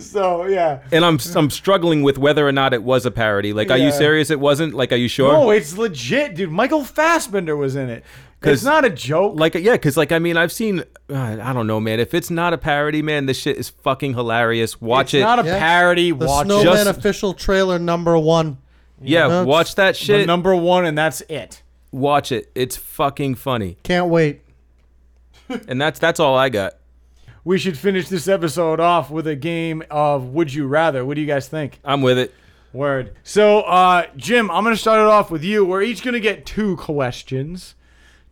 [0.00, 0.80] So yeah.
[0.90, 3.52] and I'm I'm struggling with whether or not it was a parody.
[3.52, 4.30] Like, are you serious?
[4.30, 4.72] It wasn't.
[4.74, 5.32] Like, are you sure?
[5.32, 6.50] No, it's legit, dude.
[6.50, 8.04] Michael Fassbender was in it.
[8.42, 9.38] 'Cause- It's not a joke.
[9.38, 12.30] like yeah because like i mean i've seen uh, i don't know man if it's
[12.30, 15.18] not a parody man this shit is fucking hilarious watch it.
[15.18, 15.58] it's it not a Yeah.
[15.58, 16.10] parody.
[16.10, 18.58] The Watch Snowman Just- official trailer number one.
[19.00, 19.42] yeah Yeah.
[19.44, 21.62] watch that the shit number one, and that's it.
[21.92, 24.40] watch it it's fucking funny Can't wait.
[25.68, 26.74] and that's that's all i got
[27.44, 31.04] We should finish this episode off with a game of Would You Rather.
[31.04, 31.80] What do you guys think?
[31.84, 32.32] i'm with it
[32.74, 33.14] Word.
[33.22, 35.62] So, uh, Jim, I'm going to start it off with you.
[35.62, 37.74] We're each going to get two questions.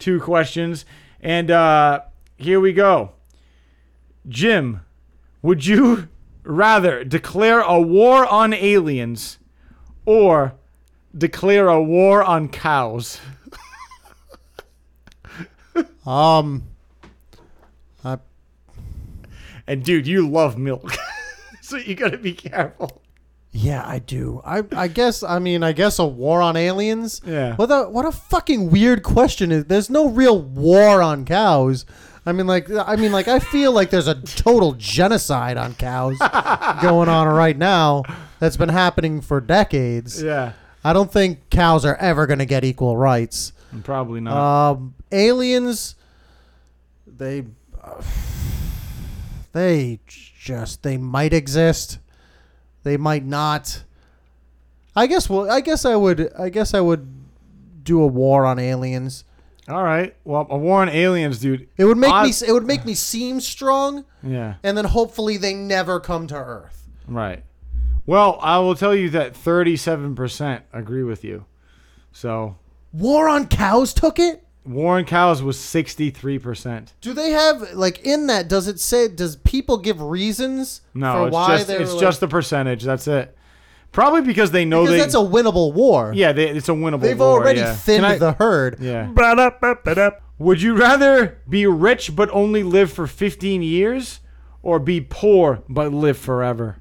[0.01, 0.85] Two questions.
[1.20, 2.01] And uh,
[2.39, 3.12] here we go.
[4.27, 4.81] Jim,
[5.43, 6.09] would you
[6.43, 9.39] rather declare a war on aliens
[10.05, 10.55] or
[11.16, 13.20] declare a war on cows?
[16.06, 16.64] Um,
[18.05, 18.18] I,
[19.66, 20.93] And, dude, you love milk.
[21.60, 23.02] so you got to be careful.
[23.52, 24.40] Yeah, I do.
[24.44, 25.22] I, I guess.
[25.22, 27.20] I mean, I guess a war on aliens.
[27.27, 27.56] Yeah.
[27.56, 29.64] What a what a fucking weird question is.
[29.64, 31.85] There's no real war on cows.
[32.27, 36.18] I mean, like, I mean, like, I feel like there's a total genocide on cows
[36.82, 38.02] going on right now.
[38.39, 40.22] That's been happening for decades.
[40.22, 40.52] Yeah.
[40.85, 43.52] I don't think cows are ever going to get equal rights.
[43.85, 44.36] Probably not.
[44.72, 45.97] Um, aliens,
[47.06, 47.44] they,
[47.82, 48.02] uh,
[49.52, 51.98] they just they might exist,
[52.82, 53.85] they might not.
[54.97, 55.28] I guess.
[55.31, 56.32] Well, I guess I would.
[56.39, 57.09] I guess I would
[57.82, 59.24] do a war on aliens.
[59.69, 60.15] All right.
[60.24, 61.69] Well, a war on aliens, dude.
[61.77, 62.32] It would make I- me.
[62.47, 64.55] It would make me seem strong, Yeah.
[64.62, 66.89] and then hopefully they never come to Earth.
[67.07, 67.44] Right.
[68.07, 71.44] Well, I will tell you that 37% agree with you.
[72.12, 72.57] So,
[72.93, 74.43] War on cows took it.
[74.66, 76.92] Warren Cows was 63%.
[77.00, 78.48] Do they have like in that?
[78.48, 79.08] Does it say?
[79.08, 82.82] Does people give reasons No, for it's why just they're it's like- just the percentage.
[82.84, 83.36] That's it.
[83.92, 86.12] Probably because they know because they that's a winnable war.
[86.14, 86.98] Yeah, they, it's a winnable war.
[87.00, 87.74] They've war, already yeah.
[87.74, 88.78] thinned Can I- the herd.
[88.80, 90.10] Yeah.
[90.38, 94.20] Would you rather be rich but only live for 15 years
[94.62, 96.76] or be poor but live forever?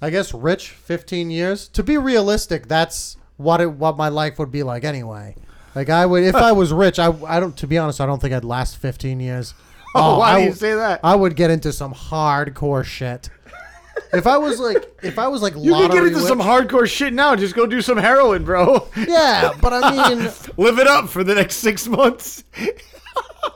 [0.00, 1.68] I guess rich, fifteen years.
[1.68, 5.36] To be realistic, that's what it, what my life would be like anyway.
[5.74, 7.56] Like I would, if I was rich, I, I don't.
[7.58, 9.54] To be honest, I don't think I'd last fifteen years.
[9.98, 11.00] Oh, why I do you say that?
[11.02, 13.30] I would get into some hardcore shit.
[14.12, 16.86] If I was like, if I was like You can get into wi- some hardcore
[16.86, 17.34] shit now.
[17.34, 18.88] Just go do some heroin, bro.
[18.96, 20.18] yeah, but I mean,
[20.58, 22.44] Live it up for the next six months.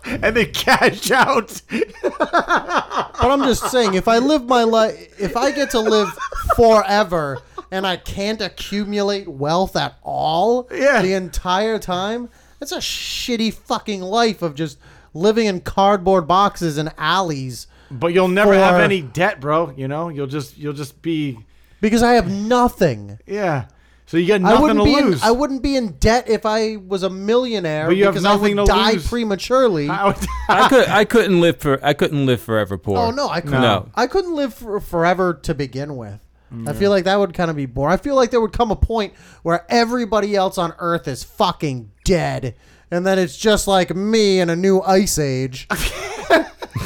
[0.07, 1.61] and then cash out.
[1.71, 6.09] but I'm just saying, if I live my life, if I get to live
[6.57, 11.03] forever and I can't accumulate wealth at all, Yeah.
[11.03, 12.29] the entire time,
[12.59, 14.79] that's a shitty fucking life of just
[15.15, 19.73] living in cardboard boxes and alleys But you'll never have any debt, bro.
[19.77, 21.39] You know, you'll just you'll just be
[21.81, 23.19] because I have nothing.
[23.27, 23.65] yeah.
[24.07, 25.23] So you got I nothing wouldn't to be lose.
[25.23, 28.25] in, I wouldn't be in debt if I was a millionaire But you have because
[28.25, 29.07] I would nothing to die lose.
[29.09, 29.89] prematurely.
[29.89, 30.17] I would-
[30.49, 32.99] I could I couldn't live for I couldn't live forever poor.
[32.99, 33.61] Oh no, I couldn't.
[33.63, 33.89] No.
[33.95, 36.19] I couldn't live for forever to begin with.
[36.53, 36.69] Mm.
[36.69, 37.93] I feel like that would kind of be boring.
[37.93, 41.91] I feel like there would come a point where everybody else on Earth is fucking
[42.05, 42.55] dead,
[42.91, 45.69] and then it's just like me in a new ice age.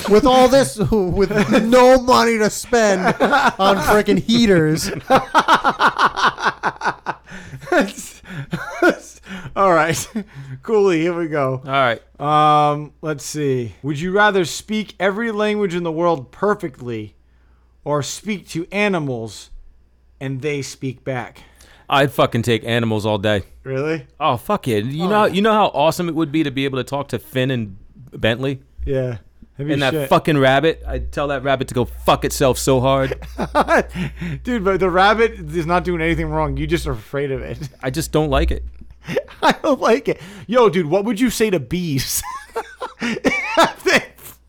[0.08, 1.30] with all this, with
[1.62, 4.90] no money to spend on freaking heaters.
[9.56, 10.08] All right,
[10.62, 11.00] Cooley.
[11.00, 11.62] Here we go.
[11.64, 12.20] All right.
[12.20, 13.74] Um, let's see.
[13.82, 17.14] Would you rather speak every language in the world perfectly,
[17.84, 19.50] or speak to animals,
[20.24, 21.42] and they speak back?
[21.88, 23.42] I'd fucking take animals all day.
[23.62, 24.06] Really?
[24.18, 24.86] Oh fuck it!
[24.86, 25.26] You know oh.
[25.26, 27.76] you know how awesome it would be to be able to talk to Finn and
[28.12, 29.18] Bentley Yeah.
[29.56, 30.08] That'd be and that shit.
[30.08, 30.82] fucking rabbit.
[30.84, 33.10] I'd tell that rabbit to go fuck itself so hard.
[34.42, 36.56] Dude, but the rabbit is not doing anything wrong.
[36.56, 37.68] You just are afraid of it.
[37.80, 38.64] I just don't like it.
[39.42, 40.20] I don't like it.
[40.48, 42.22] Yo, dude, what would you say to bees?
[43.84, 44.02] They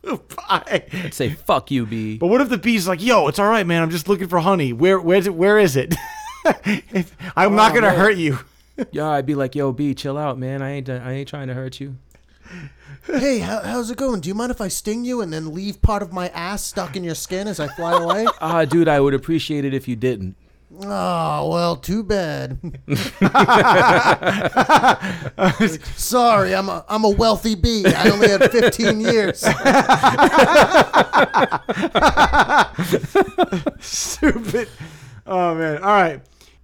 [0.05, 0.81] flew by.
[0.93, 2.17] I'd say fuck you, bee.
[2.17, 3.81] But what if the bee's like, "Yo, it's all right, man.
[3.81, 4.73] I'm just looking for honey.
[4.73, 5.35] Where, where's it?
[5.35, 5.95] Where is it?
[6.65, 7.97] If- I'm not gonna man.
[7.99, 8.39] hurt you."
[8.91, 10.61] Yeah, I'd be like, yo, bee, chill out, man.
[10.61, 11.95] I ain't I ain't trying to hurt you.
[13.07, 14.19] Hey, how, how's it going?
[14.21, 16.95] Do you mind if I sting you and then leave part of my ass stuck
[16.95, 18.25] in your skin as I fly away?
[18.41, 20.35] Ah, dude, I would appreciate it if you didn't.
[20.81, 22.59] Oh, well, too bad.
[25.95, 27.85] Sorry, I'm a, I'm a wealthy bee.
[27.85, 29.39] I only had 15 years.
[33.79, 34.69] Stupid.
[35.27, 35.77] Oh man.
[35.77, 36.21] All right.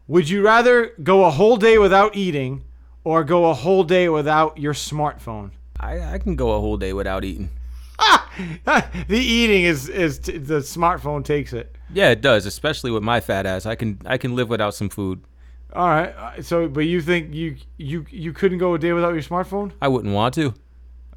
[0.08, 2.64] Would you rather go a whole day without eating,
[3.04, 5.52] or go a whole day without your smartphone?
[5.80, 7.50] I, I can go a whole day without eating.
[8.66, 11.76] the eating is is t- the smartphone takes it.
[11.94, 13.66] Yeah, it does, especially with my fat ass.
[13.66, 15.22] I can I can live without some food.
[15.74, 16.10] All right.
[16.16, 19.72] uh, So, but you think you you you couldn't go a day without your smartphone?
[19.82, 20.54] I wouldn't want to.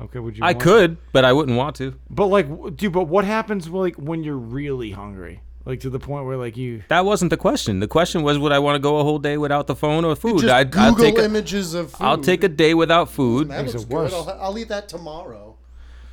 [0.01, 0.45] Okay, would you?
[0.45, 1.95] I want- could, but I wouldn't want to.
[2.11, 5.41] But like, w- dude, but what happens like when you're really hungry?
[5.65, 6.83] Like to the point where like you.
[6.89, 7.81] That wasn't the question.
[7.81, 10.15] The question was, would I want to go a whole day without the phone or
[10.15, 10.41] food?
[10.41, 12.05] Just I'd, Google I'll take a, images of food.
[12.05, 13.49] I'll take a day without food.
[13.49, 13.89] That looks good.
[13.89, 14.13] worse.
[14.13, 15.54] I'll, I'll eat that tomorrow.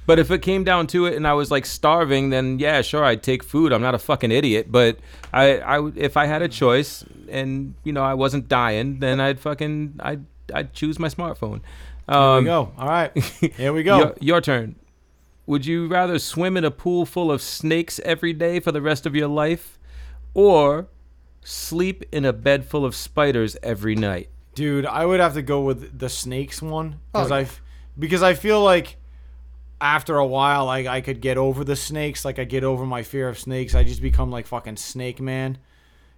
[0.07, 3.03] But if it came down to it and I was like starving, then yeah, sure,
[3.05, 3.71] I'd take food.
[3.71, 4.71] I'm not a fucking idiot.
[4.71, 4.97] But
[5.31, 9.19] I, I would- if I had a choice and you know I wasn't dying, then
[9.21, 11.61] I'd fucking I'd I'd choose my smartphone.
[12.09, 12.73] Here Um, we go.
[12.77, 13.15] All right.
[13.57, 13.97] Here we go.
[13.99, 14.75] Your, your turn.
[15.45, 19.05] Would you rather swim in a pool full of snakes every day for the rest
[19.05, 19.77] of your life,
[20.33, 20.87] or
[21.43, 24.29] sleep in a bed full of spiders every night?
[24.55, 27.45] Dude, I would have to go with the snakes one because Oh, I, yeah.
[27.45, 27.61] f-
[27.97, 28.97] because I feel like
[29.81, 32.23] after a while, like I could get over the snakes.
[32.23, 33.75] Like I get over my fear of snakes.
[33.75, 35.57] I just become like fucking snake man,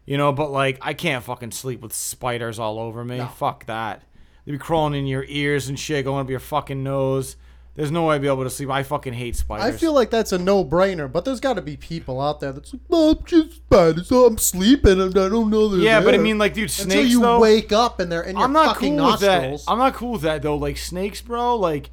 [0.05, 0.31] you know.
[0.31, 3.25] But like I can't fucking sleep with spiders all over me.
[3.37, 4.03] Fuck that.
[4.45, 7.37] They be crawling in your ears and shit, going up your fucking nose.
[7.75, 8.69] There's no way I'd be able to sleep.
[8.69, 9.65] I fucking hate spiders.
[9.65, 12.71] I feel like that's a no-brainer, but there's got to be people out there that's
[12.71, 14.11] like, "Oh, I'm just spiders.
[14.11, 17.03] Oh, I'm sleeping and I don't know they're yeah, but I mean, like, dude, until
[17.03, 17.39] you though.
[17.39, 19.63] wake up and they're in your I'm not fucking cool with that.
[19.67, 20.55] I'm not cool with that though.
[20.55, 21.55] Like snakes, bro.
[21.55, 21.89] Like,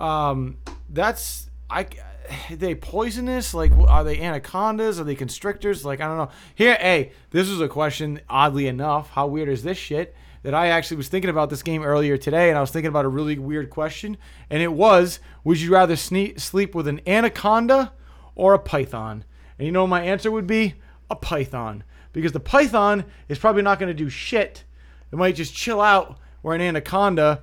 [0.00, 0.58] um,
[0.88, 1.86] that's I.
[2.50, 3.54] They poisonous?
[3.54, 5.00] Like, are they anacondas?
[5.00, 5.84] Are they constrictors?
[5.84, 6.30] Like, I don't know.
[6.54, 8.20] Here, hey, this is a question.
[8.28, 10.14] Oddly enough, how weird is this shit?
[10.44, 13.04] That I actually was thinking about this game earlier today, and I was thinking about
[13.04, 14.16] a really weird question,
[14.48, 17.92] and it was: Would you rather sne- sleep with an anaconda
[18.36, 19.24] or a python?
[19.58, 20.74] And you know my answer would be?
[21.10, 21.82] A python,
[22.12, 24.64] because the python is probably not going to do shit.
[25.12, 26.18] It might just chill out.
[26.42, 27.42] Where an anaconda,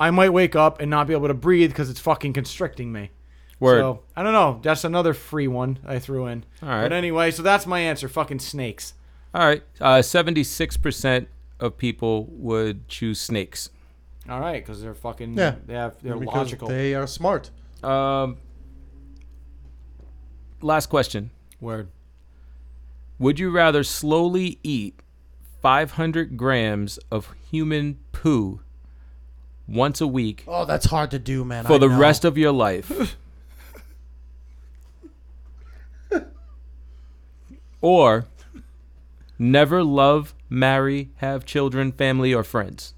[0.00, 3.10] I might wake up and not be able to breathe because it's fucking constricting me.
[3.60, 3.80] Word.
[3.80, 4.60] So I don't know.
[4.62, 6.44] That's another free one I threw in.
[6.62, 6.82] All right.
[6.82, 8.08] But anyway, so that's my answer.
[8.08, 8.94] Fucking snakes.
[9.34, 11.28] All right, uh, seventy-six percent
[11.60, 13.70] of people would choose snakes.
[14.28, 15.36] All right, because they're fucking.
[15.36, 15.56] Yeah.
[15.66, 15.96] They have.
[16.02, 16.68] They're because logical.
[16.68, 17.50] They are smart.
[17.82, 18.36] Um,
[20.62, 21.30] last question:
[21.60, 21.88] Word.
[23.18, 25.00] Would you rather slowly eat
[25.60, 28.60] 500 grams of human poo
[29.68, 31.64] once a week Oh, that's hard to do, man.
[31.64, 31.98] for I the know.
[31.98, 33.16] rest of your life,
[37.80, 38.26] or
[39.38, 42.94] never love, marry, have children, family, or friends?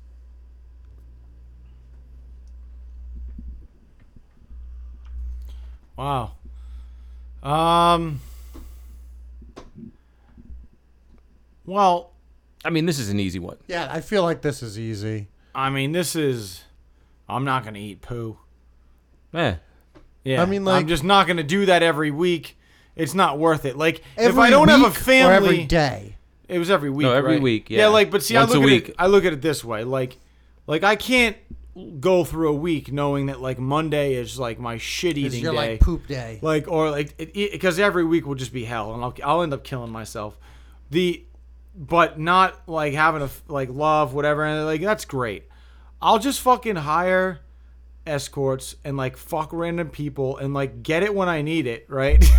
[5.96, 6.32] Wow.
[7.42, 8.20] Um.
[11.66, 12.12] Well,
[12.64, 13.56] I mean, this is an easy one.
[13.66, 15.28] Yeah, I feel like this is easy.
[15.54, 16.64] I mean, this is.
[17.28, 18.38] I'm not gonna eat poo.
[19.34, 19.54] Eh,
[20.24, 20.42] Yeah.
[20.42, 22.56] I mean, like- I'm just not gonna do that every week.
[22.96, 23.76] It's not worth it.
[23.76, 26.16] Like, if Every I don't have a week family, or every day.
[26.48, 27.04] It was every week.
[27.06, 27.42] No, every right?
[27.42, 27.86] week, Yeah, yeah.
[27.86, 28.88] like, but see, Once I a look at week.
[28.90, 28.94] it.
[28.98, 29.84] I look at it this way.
[29.84, 30.18] Like,
[30.66, 31.36] like I can't
[32.00, 35.52] go through a week knowing that like Monday is like my shit It's eating your
[35.52, 35.70] day.
[35.72, 36.40] like poop day.
[36.42, 39.62] like or like because every week will just be hell and I'll, I'll end up
[39.62, 40.36] killing myself
[40.90, 41.22] the
[41.80, 45.44] but not like having a like love whatever and like that's great.
[46.00, 47.40] I'll just fucking hire
[48.06, 52.24] escorts and like fuck random people and like get it when i need it right?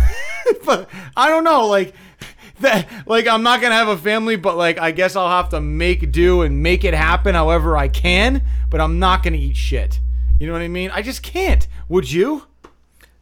[0.64, 1.94] But i don't know like
[2.60, 5.60] that like i'm not gonna have a family but like i guess i'll have to
[5.60, 10.00] make do and make it happen however i can but i'm not gonna eat shit.
[10.38, 10.90] You know what i mean?
[10.90, 11.66] I just can't.
[11.88, 12.46] Would you?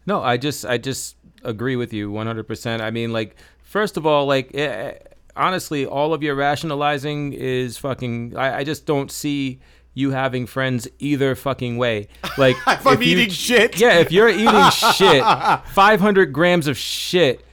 [0.06, 2.80] No, I just I just agree with you 100%.
[2.80, 4.94] I mean, like first of all, like eh,
[5.36, 9.60] honestly, all of your rationalizing is fucking I, I just don't see
[9.94, 12.08] you having friends either fucking way.
[12.38, 13.78] Like If I'm you- eating shit.
[13.80, 15.22] Yeah, if you're eating shit,
[15.72, 17.44] 500 grams of shit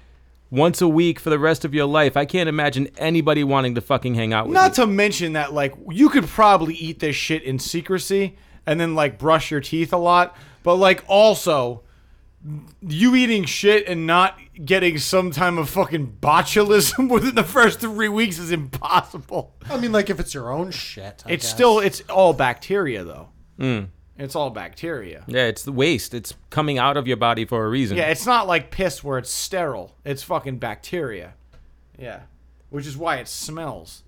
[0.50, 3.82] once a week for the rest of your life, I can't imagine anybody wanting to
[3.82, 4.62] fucking hang out with you.
[4.62, 4.84] Not you.
[4.86, 9.18] to mention that like you could probably eat this shit in secrecy and then like
[9.18, 11.82] brush your teeth a lot, but like also
[12.82, 18.10] you eating shit and not getting some time of fucking botulism within the first three
[18.10, 19.54] weeks is impossible.
[19.70, 21.24] I mean, like if it's your own shit.
[21.26, 21.52] I It's guess.
[21.54, 23.30] still it's all bacteria though.
[23.60, 23.80] Hmm.
[24.20, 25.24] It's all bacteria.
[25.28, 26.14] yeah, it's the waste.
[26.16, 27.98] It's coming out of your body for a reason.
[27.98, 29.96] Yeah, it's not like piss where it's sterile.
[30.06, 31.34] It's fucking bacteria.
[32.00, 32.22] Yeah.
[32.70, 34.04] Which is why it smells.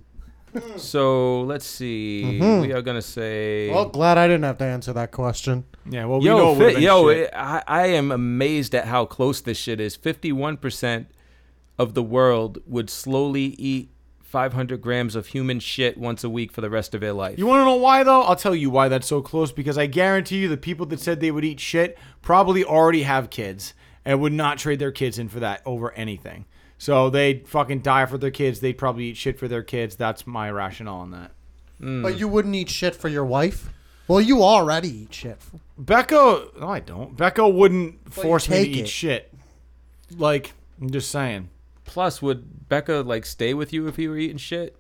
[0.78, 2.24] So let's see.
[2.26, 2.62] Mm-hmm.
[2.62, 3.70] We are gonna say.
[3.70, 5.66] Well, glad I didn't have to answer that question.
[5.90, 7.30] Yeah, well we know Yo, it would've fi- been yo, shit.
[7.34, 9.96] I, I am amazed at how close this shit is.
[9.96, 11.08] Fifty-one percent
[11.78, 13.90] of the world would slowly eat
[14.22, 17.40] 500 grams of human shit once a week for the rest of their life.
[17.40, 18.22] You want to know why though?
[18.22, 21.20] I'll tell you why that's so close because I guarantee you the people that said
[21.20, 23.74] they would eat shit probably already have kids
[24.06, 26.46] and would not trade their kids in for that over anything.
[26.80, 28.62] So they'd fucking die for their kids.
[28.62, 29.98] They'd probably eat shit for their kids.
[29.98, 31.32] That's my rationale on that.
[31.78, 32.02] Hmm.
[32.02, 33.70] But you wouldn't eat shit for your wife?
[34.08, 35.38] Well, you already eat shit.
[35.78, 37.16] Becca, no, I don't.
[37.18, 38.90] Becca wouldn't you force me to take eat it.
[38.90, 39.34] shit.
[40.18, 41.50] Like, I'm just saying.
[41.84, 44.76] Plus, would Becca like stay with you if you were eating shit?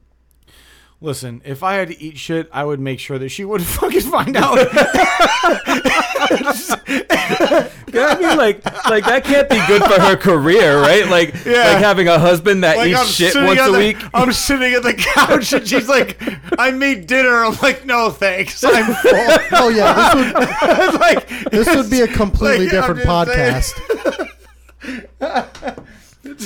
[1.01, 4.01] Listen, if I had to eat shit, I would make sure that she wouldn't fucking
[4.01, 4.57] find out.
[7.95, 11.07] I mean, like, like that can't be good for her career, right?
[11.07, 11.63] Like, Yeah.
[11.73, 13.97] like having a husband that Like, eats I'm shit once a the- week.
[14.13, 16.21] I'm sitting at the couch and she's like,
[16.57, 17.43] I made dinner.
[17.45, 18.63] I'm like, no thanks.
[18.63, 19.37] I'm full.
[19.53, 23.73] Oh yeah, this would like, this would be a completely Like, different podcast.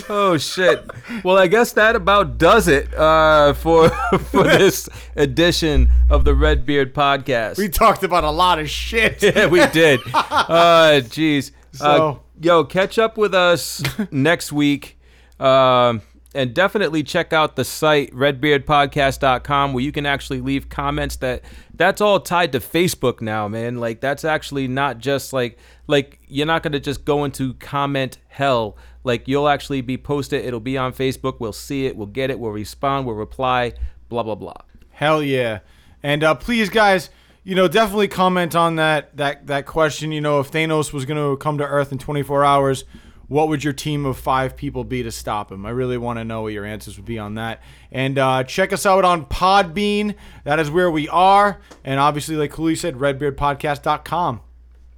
[0.09, 0.89] Oh shit!
[1.23, 3.89] Well, I guess that about does it uh, for
[4.31, 7.57] for this edition of the Redbeard podcast.
[7.57, 9.21] we talked about a lot of shit.
[9.23, 9.99] yeah, we did.
[10.13, 11.51] Uh, jeez.
[11.75, 13.81] Uh, So- yo, catch up with us
[14.11, 14.97] next week.
[15.39, 16.01] Um,
[16.35, 21.43] and definitely check out the site redbeardpodcast.com where you can actually leave comments that
[21.75, 23.77] that's all tied to Facebook now, man.
[23.79, 25.57] Like that's actually not just like
[25.87, 28.77] like you're not going to just go into comment hell.
[29.03, 31.39] Like you'll actually be posted, it'll be on Facebook.
[31.39, 33.73] We'll see it, we'll get it, we'll respond, we'll reply,
[34.09, 34.53] blah blah blah.
[34.89, 35.59] Hell yeah.
[36.01, 37.09] And uh, please, guys,
[37.43, 40.11] you know, definitely comment on that that that question.
[40.11, 42.85] You know, if Thanos was going to come to Earth in 24 hours,
[43.27, 45.65] what would your team of five people be to stop him?
[45.65, 47.61] I really want to know what your answers would be on that.
[47.91, 50.15] And uh, check us out on Podbean.
[50.43, 51.59] That is where we are.
[51.83, 54.41] And obviously, like Cooley said, redbeardpodcast.com.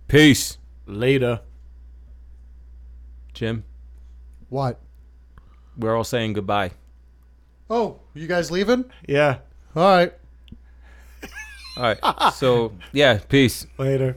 [0.07, 0.57] Peace.
[0.86, 1.41] Later.
[3.34, 3.65] Jim,
[4.56, 4.80] What?
[5.77, 6.72] we're all saying goodbye.
[7.69, 8.86] Oh, you guys leaving?
[9.06, 9.40] Yeah.
[9.76, 10.14] All right.
[11.76, 12.34] All right.
[12.34, 13.68] So, yeah, peace.
[13.77, 14.15] Later.